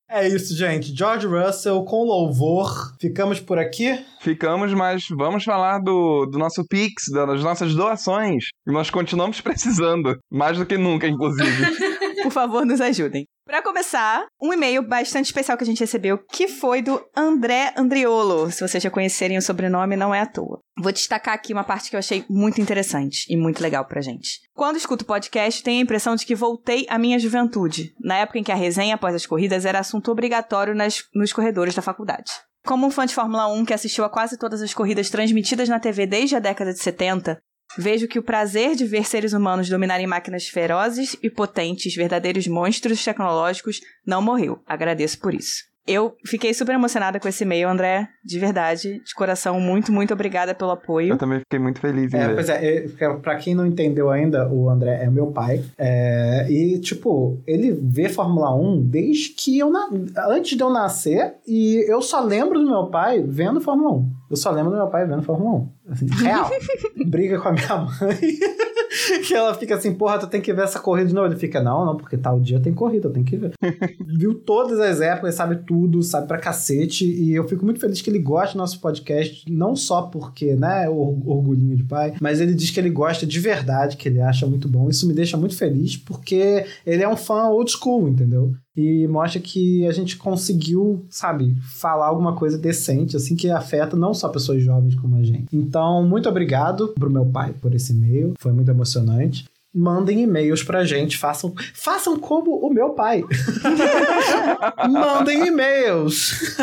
É 0.09 0.29
isso, 0.29 0.57
gente. 0.57 0.97
George 0.97 1.27
Russell 1.27 1.83
com 1.83 2.05
louvor. 2.05 2.95
Ficamos 3.01 3.41
por 3.41 3.59
aqui. 3.59 3.99
Ficamos, 4.21 4.73
mas 4.73 5.07
vamos 5.11 5.43
falar 5.43 5.81
do, 5.81 6.27
do 6.27 6.39
nosso 6.39 6.65
Pix, 6.69 7.07
das 7.11 7.43
nossas 7.43 7.75
doações. 7.75 8.45
Nós 8.65 8.91
continuamos 8.91 9.41
precisando, 9.41 10.17
mais 10.31 10.57
do 10.57 10.65
que 10.65 10.79
nunca, 10.79 11.09
inclusive. 11.09 11.94
Por 12.25 12.33
favor, 12.33 12.65
nos 12.65 12.81
ajudem. 12.81 13.27
Para 13.45 13.61
começar, 13.61 14.25
um 14.41 14.51
e-mail 14.51 14.83
bastante 14.83 15.27
especial 15.27 15.59
que 15.59 15.63
a 15.63 15.67
gente 15.67 15.81
recebeu, 15.81 16.17
que 16.17 16.49
foi 16.49 16.81
do 16.81 16.99
André 17.15 17.75
Andriolo. 17.77 18.51
Se 18.51 18.67
vocês 18.67 18.83
já 18.83 18.91
conhecerem 18.91 19.37
o 19.37 19.43
sobrenome, 19.43 19.95
não 19.95 20.15
é 20.15 20.23
à 20.23 20.27
toa. 20.27 20.59
Vou 20.79 20.91
destacar 20.91 21.35
aqui 21.35 21.53
uma 21.53 21.65
parte 21.65 21.91
que 21.91 21.97
eu 21.97 21.99
achei 21.99 22.25
muito 22.31 22.63
interessante 22.63 23.27
e 23.29 23.37
muito 23.37 23.63
legal 23.63 23.85
pra 23.85 24.01
gente. 24.01 24.41
Quando 24.55 24.79
escuto 24.79 25.05
podcast, 25.05 25.63
tenho 25.63 25.81
a 25.81 25.83
impressão 25.83 26.17
de 26.17 26.25
que 26.25 26.35
voltei 26.35 26.87
à 26.89 26.99
minha 26.99 27.19
juventude, 27.19 27.95
na 28.01 28.17
época 28.17 28.39
em 28.39 28.43
que 28.43 28.53
a 28.53 28.57
resenha 28.57 28.95
após 28.95 29.15
as 29.15 29.27
corridas 29.27 29.67
era 29.67 29.81
assunto 29.81 30.11
obrigatório 30.11 30.75
nas, 30.75 31.05
nos 31.15 31.31
corredores 31.31 31.75
da 31.75 31.83
faculdade. 31.83 32.33
Como 32.65 32.87
um 32.87 32.91
fã 32.91 33.05
de 33.05 33.15
Fórmula 33.15 33.47
1 33.49 33.67
que 33.67 33.75
assistiu 33.75 34.07
a 34.07 34.09
quase 34.09 34.39
todas 34.39 34.63
as 34.63 34.73
corridas 34.73 35.11
transmitidas 35.11 35.69
na 35.69 35.79
TV 35.79 36.07
desde 36.07 36.37
a 36.37 36.39
década 36.39 36.73
de 36.73 36.79
70, 36.79 37.39
vejo 37.79 38.09
que 38.09 38.19
o 38.19 38.23
prazer 38.23 38.75
de 38.75 38.85
ver 38.85 39.05
seres 39.07 39.33
humanos 39.33 39.69
dominarem 39.69 40.07
máquinas 40.07 40.47
ferozes 40.49 41.17
e 41.23 41.31
potentes, 41.31 41.95
verdadeiros 41.95 42.47
monstros 42.47 43.03
tecnológicos, 43.05 43.81
não 44.07 44.23
morreu. 44.23 44.59
Agradeço 44.67 45.19
por 45.21 45.35
isso. 45.35 45.63
Eu 45.87 46.15
fiquei 46.27 46.55
super 46.55 46.75
emocionada 46.75 47.21
com 47.21 47.29
esse 47.29 47.45
e-mail, 47.45 47.69
André. 47.69 48.09
De 48.25 48.39
verdade, 48.39 49.03
de 49.05 49.15
coração, 49.15 49.61
muito, 49.61 49.93
muito 49.93 50.15
obrigada 50.15 50.55
pelo 50.55 50.71
apoio. 50.71 51.13
Eu 51.13 51.19
também 51.19 51.41
fiquei 51.41 51.59
muito 51.59 51.79
feliz 51.79 52.11
em 52.15 52.17
É, 52.17 52.29
ver. 52.29 52.35
pois 52.35 52.49
é, 52.49 52.87
é, 52.87 52.89
pra 53.21 53.37
quem 53.37 53.55
não 53.55 53.67
entendeu 53.67 54.09
ainda, 54.11 54.49
o 54.51 54.71
André 54.71 55.03
é 55.05 55.11
meu 55.11 55.27
pai. 55.27 55.63
É, 55.77 56.47
e, 56.49 56.79
tipo, 56.79 57.39
ele 57.47 57.71
vê 57.71 58.09
Fórmula 58.09 58.55
1 58.55 58.81
desde 58.87 59.29
que 59.35 59.59
eu. 59.59 59.69
Na... 59.71 59.87
Antes 60.31 60.57
de 60.57 60.63
eu 60.63 60.71
nascer, 60.71 61.35
e 61.47 61.85
eu 61.87 62.01
só 62.01 62.23
lembro 62.23 62.59
do 62.59 62.67
meu 62.67 62.87
pai 62.87 63.23
vendo 63.23 63.61
Fórmula 63.61 63.91
1. 63.91 64.11
Eu 64.31 64.37
só 64.37 64.51
lembro 64.51 64.71
do 64.71 64.77
meu 64.77 64.89
pai 64.89 65.07
vendo 65.07 65.23
Fórmula 65.23 65.69
1. 65.89 65.93
Assim, 65.93 66.07
real. 66.07 66.51
Briga 67.07 67.39
com 67.39 67.49
a 67.49 67.53
minha 67.53 67.77
mãe. 67.77 68.19
que 69.27 69.35
ela 69.35 69.55
fica 69.55 69.75
assim, 69.75 69.95
porra, 69.95 70.19
tu 70.19 70.27
tem 70.27 70.41
que 70.41 70.53
ver 70.53 70.63
essa 70.63 70.79
corrida 70.79 71.09
de 71.09 71.15
novo. 71.15 71.27
Ele 71.27 71.37
fica, 71.37 71.63
não, 71.63 71.85
não, 71.85 71.97
porque 71.97 72.17
tal 72.17 72.41
dia 72.41 72.61
tem 72.61 72.73
corrida, 72.73 73.09
eu 73.09 73.13
tenho 73.13 73.27
que 73.27 73.37
ver. 73.37 73.53
Viu 74.07 74.35
todas 74.35 74.79
as 74.81 75.01
épocas, 75.01 75.35
sabe 75.35 75.57
tudo, 75.67 76.03
sabe 76.03 76.27
pra 76.27 76.39
cacete. 76.39 77.05
E 77.05 77.35
eu 77.35 77.47
fico 77.47 77.65
muito 77.65 77.81
feliz 77.81 78.01
que 78.01 78.11
ele 78.11 78.19
gosta 78.19 78.55
do 78.55 78.59
nosso 78.59 78.81
podcast, 78.81 79.45
não 79.51 79.75
só 79.75 80.03
porque, 80.03 80.55
né, 80.55 80.89
o 80.89 81.23
orgulhinho 81.27 81.77
de 81.77 81.85
pai, 81.85 82.15
mas 82.21 82.41
ele 82.41 82.55
diz 82.55 82.71
que 82.71 82.81
ele 82.81 82.91
gosta 82.91 83.27
de 83.27 83.41
verdade, 83.41 83.97
que 83.97 84.09
ele 84.09 84.21
acha 84.21 84.47
muito 84.47 84.69
bom. 84.69 84.89
Isso 84.89 85.07
me 85.07 85.15
deixa 85.15 85.37
muito 85.37 85.57
feliz, 85.57 85.97
porque 85.97 86.65
ele 86.87 87.03
é 87.03 87.09
um 87.09 87.17
fã 87.17 87.49
old 87.49 87.71
school, 87.71 88.09
entendeu? 88.09 88.53
E 88.77 89.07
mostra 89.07 89.41
que 89.41 89.87
a 89.87 89.93
gente 89.93 90.17
conseguiu, 90.17 91.07
sabe, 91.09 91.55
falar 91.63 92.07
alguma 92.07 92.35
coisa 92.35 92.59
decente, 92.59 93.17
assim, 93.17 93.37
que 93.37 93.49
afeta 93.49 93.97
não 93.97 94.13
só 94.13 94.29
pessoas 94.29 94.63
jovens 94.63 94.97
como 94.97 95.17
a 95.17 95.23
gente. 95.23 95.47
Então, 95.53 96.03
muito 96.05 96.29
obrigado 96.29 96.89
pro 96.89 97.11
meu 97.11 97.25
pai 97.27 97.55
por 97.61 97.73
esse 97.75 97.93
e-mail, 97.93 98.35
foi 98.39 98.53
muito 98.53 98.71
emocionante. 98.71 99.45
Mandem 99.77 100.23
e-mails 100.23 100.63
pra 100.63 100.85
gente, 100.85 101.19
façam, 101.19 101.53
façam 101.75 102.17
como 102.17 102.65
o 102.65 102.73
meu 102.73 102.91
pai. 102.91 103.25
Mandem 104.89 105.49
e-mails. 105.49 106.55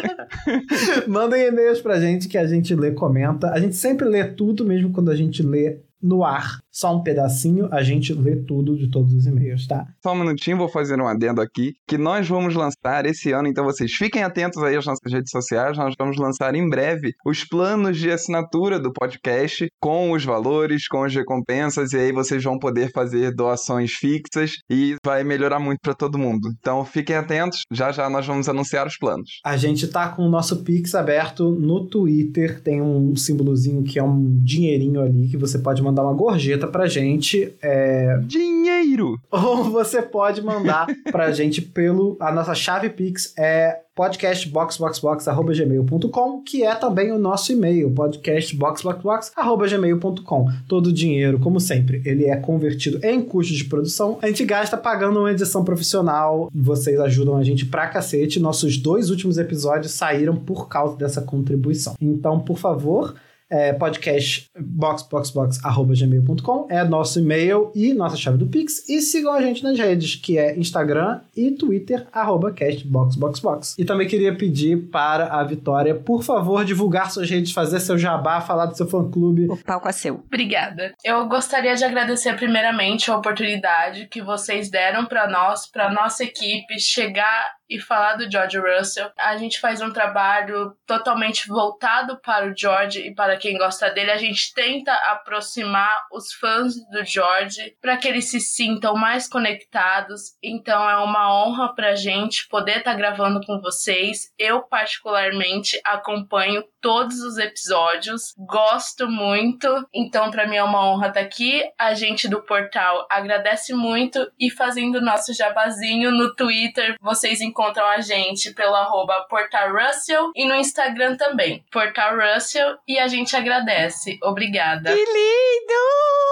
Mandem 1.06 1.48
e-mails 1.48 1.82
pra 1.82 2.00
gente 2.00 2.28
que 2.28 2.38
a 2.38 2.46
gente 2.46 2.74
lê, 2.74 2.92
comenta. 2.92 3.50
A 3.50 3.60
gente 3.60 3.76
sempre 3.76 4.08
lê 4.08 4.24
tudo, 4.24 4.64
mesmo 4.64 4.92
quando 4.92 5.10
a 5.10 5.14
gente 5.14 5.42
lê 5.42 5.80
no 6.02 6.24
ar, 6.24 6.58
só 6.72 6.96
um 6.96 7.02
pedacinho, 7.02 7.68
a 7.70 7.82
gente 7.82 8.12
lê 8.14 8.36
tudo 8.36 8.76
de 8.76 8.90
todos 8.90 9.12
os 9.12 9.26
e-mails, 9.26 9.66
tá? 9.66 9.86
Só 10.02 10.12
um 10.12 10.18
minutinho, 10.18 10.56
vou 10.56 10.68
fazer 10.68 11.00
um 11.00 11.06
adendo 11.06 11.40
aqui, 11.40 11.72
que 11.86 11.98
nós 11.98 12.26
vamos 12.28 12.54
lançar 12.54 13.04
esse 13.06 13.30
ano, 13.32 13.48
então 13.48 13.64
vocês 13.64 13.92
fiquem 13.92 14.22
atentos 14.22 14.62
aí 14.62 14.76
às 14.76 14.86
nossas 14.86 15.12
redes 15.12 15.30
sociais, 15.30 15.76
nós 15.76 15.94
vamos 15.98 16.16
lançar 16.16 16.54
em 16.54 16.68
breve 16.68 17.12
os 17.26 17.44
planos 17.44 17.98
de 17.98 18.10
assinatura 18.10 18.78
do 18.80 18.92
podcast, 18.92 19.66
com 19.80 20.12
os 20.12 20.24
valores, 20.24 20.88
com 20.88 21.04
as 21.04 21.14
recompensas, 21.14 21.92
e 21.92 21.98
aí 21.98 22.12
vocês 22.12 22.42
vão 22.42 22.58
poder 22.58 22.90
fazer 22.92 23.34
doações 23.34 23.92
fixas 23.92 24.52
e 24.70 24.96
vai 25.04 25.22
melhorar 25.22 25.58
muito 25.58 25.80
para 25.82 25.94
todo 25.94 26.18
mundo. 26.18 26.48
Então 26.58 26.84
fiquem 26.84 27.16
atentos, 27.16 27.60
já 27.70 27.92
já 27.92 28.08
nós 28.08 28.26
vamos 28.26 28.48
anunciar 28.48 28.86
os 28.86 28.96
planos. 28.96 29.40
A 29.44 29.56
gente 29.56 29.86
tá 29.88 30.08
com 30.08 30.22
o 30.22 30.30
nosso 30.30 30.62
Pix 30.64 30.94
aberto 30.94 31.50
no 31.50 31.86
Twitter, 31.86 32.62
tem 32.62 32.80
um 32.80 33.14
símbolozinho 33.14 33.82
que 33.82 33.98
é 33.98 34.02
um 34.02 34.38
dinheirinho 34.42 35.00
ali 35.00 35.28
que 35.28 35.36
você 35.36 35.58
pode 35.58 35.82
mandar 35.82 36.02
uma 36.02 36.14
gorjeta 36.14 36.61
pra 36.66 36.86
gente. 36.86 37.54
É... 37.62 38.18
Dinheiro! 38.24 39.18
Ou 39.30 39.64
você 39.64 40.02
pode 40.02 40.42
mandar 40.42 40.86
pra 41.10 41.32
gente 41.32 41.62
pelo. 41.62 42.16
A 42.20 42.30
nossa 42.32 42.54
chave 42.54 42.90
Pix 42.90 43.32
é 43.38 43.80
podcastboxboxbox.gmail.com, 43.94 46.42
que 46.42 46.62
é 46.62 46.74
também 46.74 47.12
o 47.12 47.18
nosso 47.18 47.52
e-mail, 47.52 47.90
podcastboxboxbox.gmail.com. 47.90 50.46
Todo 50.66 50.86
o 50.86 50.92
dinheiro, 50.92 51.38
como 51.38 51.60
sempre, 51.60 52.00
ele 52.04 52.24
é 52.24 52.34
convertido 52.36 52.98
em 53.04 53.20
custos 53.20 53.58
de 53.58 53.64
produção. 53.64 54.18
A 54.22 54.28
gente 54.28 54.42
gasta 54.44 54.78
pagando 54.78 55.20
uma 55.20 55.30
edição 55.30 55.62
profissional. 55.62 56.50
Vocês 56.54 56.98
ajudam 57.00 57.36
a 57.36 57.42
gente 57.42 57.66
pra 57.66 57.88
cacete. 57.88 58.40
Nossos 58.40 58.78
dois 58.78 59.10
últimos 59.10 59.36
episódios 59.36 59.92
saíram 59.92 60.36
por 60.36 60.68
causa 60.68 60.96
dessa 60.96 61.20
contribuição. 61.20 61.94
Então, 62.00 62.40
por 62.40 62.56
favor 62.56 63.14
é, 63.52 63.72
podcast 63.74 64.46
boxboxbox.gmail.com 64.58 66.66
é 66.70 66.82
nosso 66.82 67.20
e-mail 67.20 67.70
e 67.74 67.92
nossa 67.92 68.16
chave 68.16 68.38
do 68.38 68.46
Pix. 68.46 68.88
E 68.88 69.02
sigam 69.02 69.34
a 69.34 69.42
gente 69.42 69.62
nas 69.62 69.78
redes, 69.78 70.16
que 70.16 70.38
é 70.38 70.58
Instagram 70.58 71.20
e 71.36 71.50
Twitter, 71.50 72.06
arroba 72.10 72.50
castboxboxbox. 72.50 73.76
E 73.78 73.84
também 73.84 74.08
queria 74.08 74.34
pedir 74.34 74.88
para 74.90 75.26
a 75.26 75.44
Vitória, 75.44 75.94
por 75.94 76.22
favor, 76.22 76.64
divulgar 76.64 77.10
suas 77.10 77.28
redes, 77.28 77.52
fazer 77.52 77.78
seu 77.80 77.98
jabá, 77.98 78.40
falar 78.40 78.64
do 78.66 78.74
seu 78.74 78.88
fã-clube. 78.88 79.48
O 79.50 79.58
palco 79.58 79.86
é 79.86 79.92
seu. 79.92 80.24
Obrigada. 80.26 80.94
Eu 81.04 81.28
gostaria 81.28 81.74
de 81.74 81.84
agradecer 81.84 82.34
primeiramente 82.36 83.10
a 83.10 83.18
oportunidade 83.18 84.08
que 84.10 84.22
vocês 84.22 84.70
deram 84.70 85.04
para 85.04 85.28
nós, 85.28 85.70
para 85.70 85.92
nossa 85.92 86.24
equipe 86.24 86.78
chegar 86.78 87.44
e 87.72 87.80
falar 87.80 88.16
do 88.16 88.30
George 88.30 88.58
Russell. 88.58 89.10
A 89.18 89.36
gente 89.36 89.58
faz 89.58 89.80
um 89.80 89.90
trabalho 89.90 90.76
totalmente 90.86 91.48
voltado 91.48 92.20
para 92.20 92.46
o 92.46 92.54
George 92.56 93.00
e 93.00 93.14
para 93.14 93.36
quem 93.36 93.56
gosta 93.56 93.90
dele. 93.90 94.10
A 94.10 94.18
gente 94.18 94.52
tenta 94.54 94.92
aproximar 95.10 96.06
os 96.12 96.32
fãs 96.34 96.74
do 96.90 97.04
George 97.04 97.76
para 97.80 97.96
que 97.96 98.06
eles 98.06 98.30
se 98.30 98.40
sintam 98.40 98.94
mais 98.94 99.26
conectados. 99.28 100.36
Então 100.42 100.88
é 100.88 100.98
uma 100.98 101.34
honra 101.34 101.74
pra 101.74 101.94
gente 101.94 102.46
poder 102.48 102.78
estar 102.78 102.92
tá 102.92 102.96
gravando 102.96 103.40
com 103.46 103.60
vocês. 103.60 104.32
Eu 104.38 104.62
particularmente 104.62 105.80
acompanho 105.84 106.62
todos 106.80 107.20
os 107.20 107.38
episódios, 107.38 108.34
gosto 108.38 109.08
muito. 109.08 109.68
Então 109.94 110.30
para 110.30 110.46
mim 110.46 110.56
é 110.56 110.64
uma 110.64 110.86
honra 110.86 111.08
estar 111.08 111.20
tá 111.20 111.26
aqui. 111.26 111.62
A 111.78 111.94
gente 111.94 112.28
do 112.28 112.42
portal 112.42 113.06
agradece 113.10 113.72
muito 113.72 114.30
e 114.38 114.50
fazendo 114.50 115.00
nosso 115.00 115.32
jabazinho 115.32 116.10
no 116.10 116.34
Twitter, 116.34 116.96
vocês 117.00 117.40
encontram 117.40 117.61
encontram 117.62 117.86
a 117.86 118.00
gente 118.00 118.52
pelo 118.54 118.74
arroba 118.74 119.24
portalrussell 119.30 120.32
e 120.34 120.44
no 120.44 120.56
Instagram 120.56 121.16
também, 121.16 121.64
portalrussell, 121.70 122.76
e 122.88 122.98
a 122.98 123.06
gente 123.06 123.36
agradece. 123.36 124.18
Obrigada. 124.22 124.92
Que 124.92 124.98
lindo! 124.98 126.22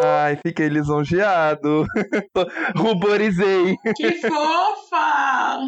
Ai, 0.00 0.38
fiquei 0.44 0.68
lisonjeado. 0.68 1.84
Ruborizei. 2.74 3.76
Que 3.94 4.12
fofa! 4.12 5.60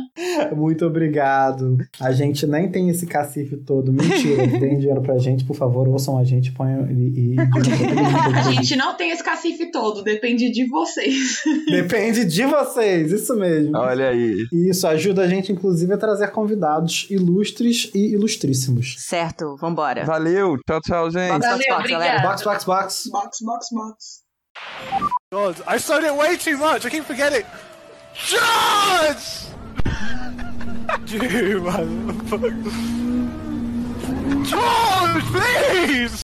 Muito 0.56 0.86
obrigado. 0.86 1.76
A 2.00 2.10
gente 2.12 2.46
nem 2.46 2.70
tem 2.70 2.88
esse 2.88 3.06
cacife 3.06 3.56
todo. 3.56 3.92
Mentira, 3.92 4.46
deem 4.58 4.78
dinheiro 4.78 5.02
pra 5.02 5.18
gente, 5.18 5.44
por 5.44 5.54
favor, 5.54 5.86
ouçam 5.88 6.18
a 6.18 6.24
gente, 6.24 6.52
ponham 6.52 6.90
e, 6.90 7.34
e 7.34 7.36
A 7.38 8.50
gente 8.50 8.76
não 8.76 8.96
tem 8.96 9.10
esse 9.10 9.22
cacife 9.22 9.70
todo, 9.70 10.02
depende 10.02 10.50
de 10.50 10.66
vocês. 10.66 11.42
Depende 11.68 12.24
de 12.24 12.44
vocês, 12.46 13.12
isso 13.12 13.36
mesmo. 13.36 13.76
Olha 13.76 14.08
aí. 14.08 14.34
Isso 14.52 14.83
isso 14.84 14.88
ajuda 14.88 15.22
a 15.22 15.28
gente, 15.28 15.50
inclusive, 15.50 15.92
a 15.92 15.96
trazer 15.96 16.30
convidados 16.30 17.06
ilustres 17.10 17.90
e 17.94 18.12
ilustríssimos. 18.12 18.96
Certo, 18.98 19.56
vambora. 19.56 20.04
Valeu, 20.04 20.58
tchau, 20.66 20.80
tchau, 20.80 21.10
gente. 21.10 21.40
Box, 21.40 21.46
Valeu, 21.46 22.22
box, 22.22 22.42
box, 22.42 22.42
box, 22.42 22.44
box, 22.44 22.64
box. 22.64 23.10
Box, 23.10 23.40
box, 23.40 23.68
box. 23.72 24.24
God, 25.32 25.56
I 25.66 25.78
said 25.78 26.04
it 26.04 26.14
way 26.14 26.36
too 26.36 26.56
much. 26.56 26.86
I 26.86 26.90
keep 26.90 27.04
forgetting. 27.04 27.44
George! 28.14 29.48
you 31.10 31.60
motherfucker. 31.60 32.54
George, 34.44 35.24
please! 35.32 36.22